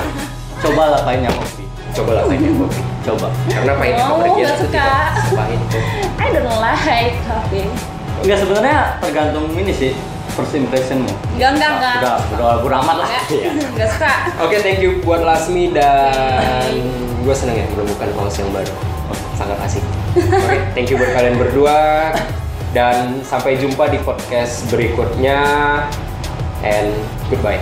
cobalah 0.58 1.00
pahitnya 1.04 1.32
kopi. 1.32 1.64
cobalah 1.92 2.24
pahitnya 2.26 2.52
kopi 2.54 2.82
Coba. 3.02 3.28
karena 3.48 3.74
pahitnya 3.76 4.04
Oh, 4.04 4.18
nggak 4.18 4.36
itu 4.36 4.56
suka. 4.60 4.88
kopi 5.30 5.56
I 6.16 6.28
don't 6.32 6.60
like 6.60 7.16
coffee. 7.24 7.68
Enggak 8.18 8.38
sebenarnya 8.42 8.78
tergantung 9.00 9.46
ini 9.54 9.72
sih 9.72 9.92
first 10.34 10.52
impressionmu. 10.52 11.08
Enggak, 11.34 11.50
enggak, 11.56 11.72
enggak. 11.72 11.96
Udah, 12.02 12.16
udah 12.34 12.52
bodo 12.60 12.76
amat 12.82 12.96
lah. 13.00 13.08
Enggak, 13.30 13.54
enggak 13.70 13.90
suka. 13.90 14.12
Oke, 14.42 14.56
thank 14.60 14.80
you 14.80 15.00
buat 15.00 15.22
Lasmi 15.22 15.72
dan 15.72 16.72
gue 17.22 17.36
seneng 17.36 17.56
ya 17.56 17.66
menemukan 17.70 18.10
kaos 18.12 18.36
yang 18.36 18.52
baru. 18.52 18.74
Sangat 19.36 19.58
asik. 19.62 19.84
Oke, 20.18 20.58
thank 20.74 20.88
you 20.88 20.96
buat 20.96 21.12
kalian 21.12 21.36
berdua 21.38 22.12
dan 22.72 23.20
sampai 23.22 23.56
jumpa 23.56 23.88
di 23.88 24.00
podcast 24.00 24.68
berikutnya 24.68 25.40
and 26.62 26.92
goodbye. 27.30 27.60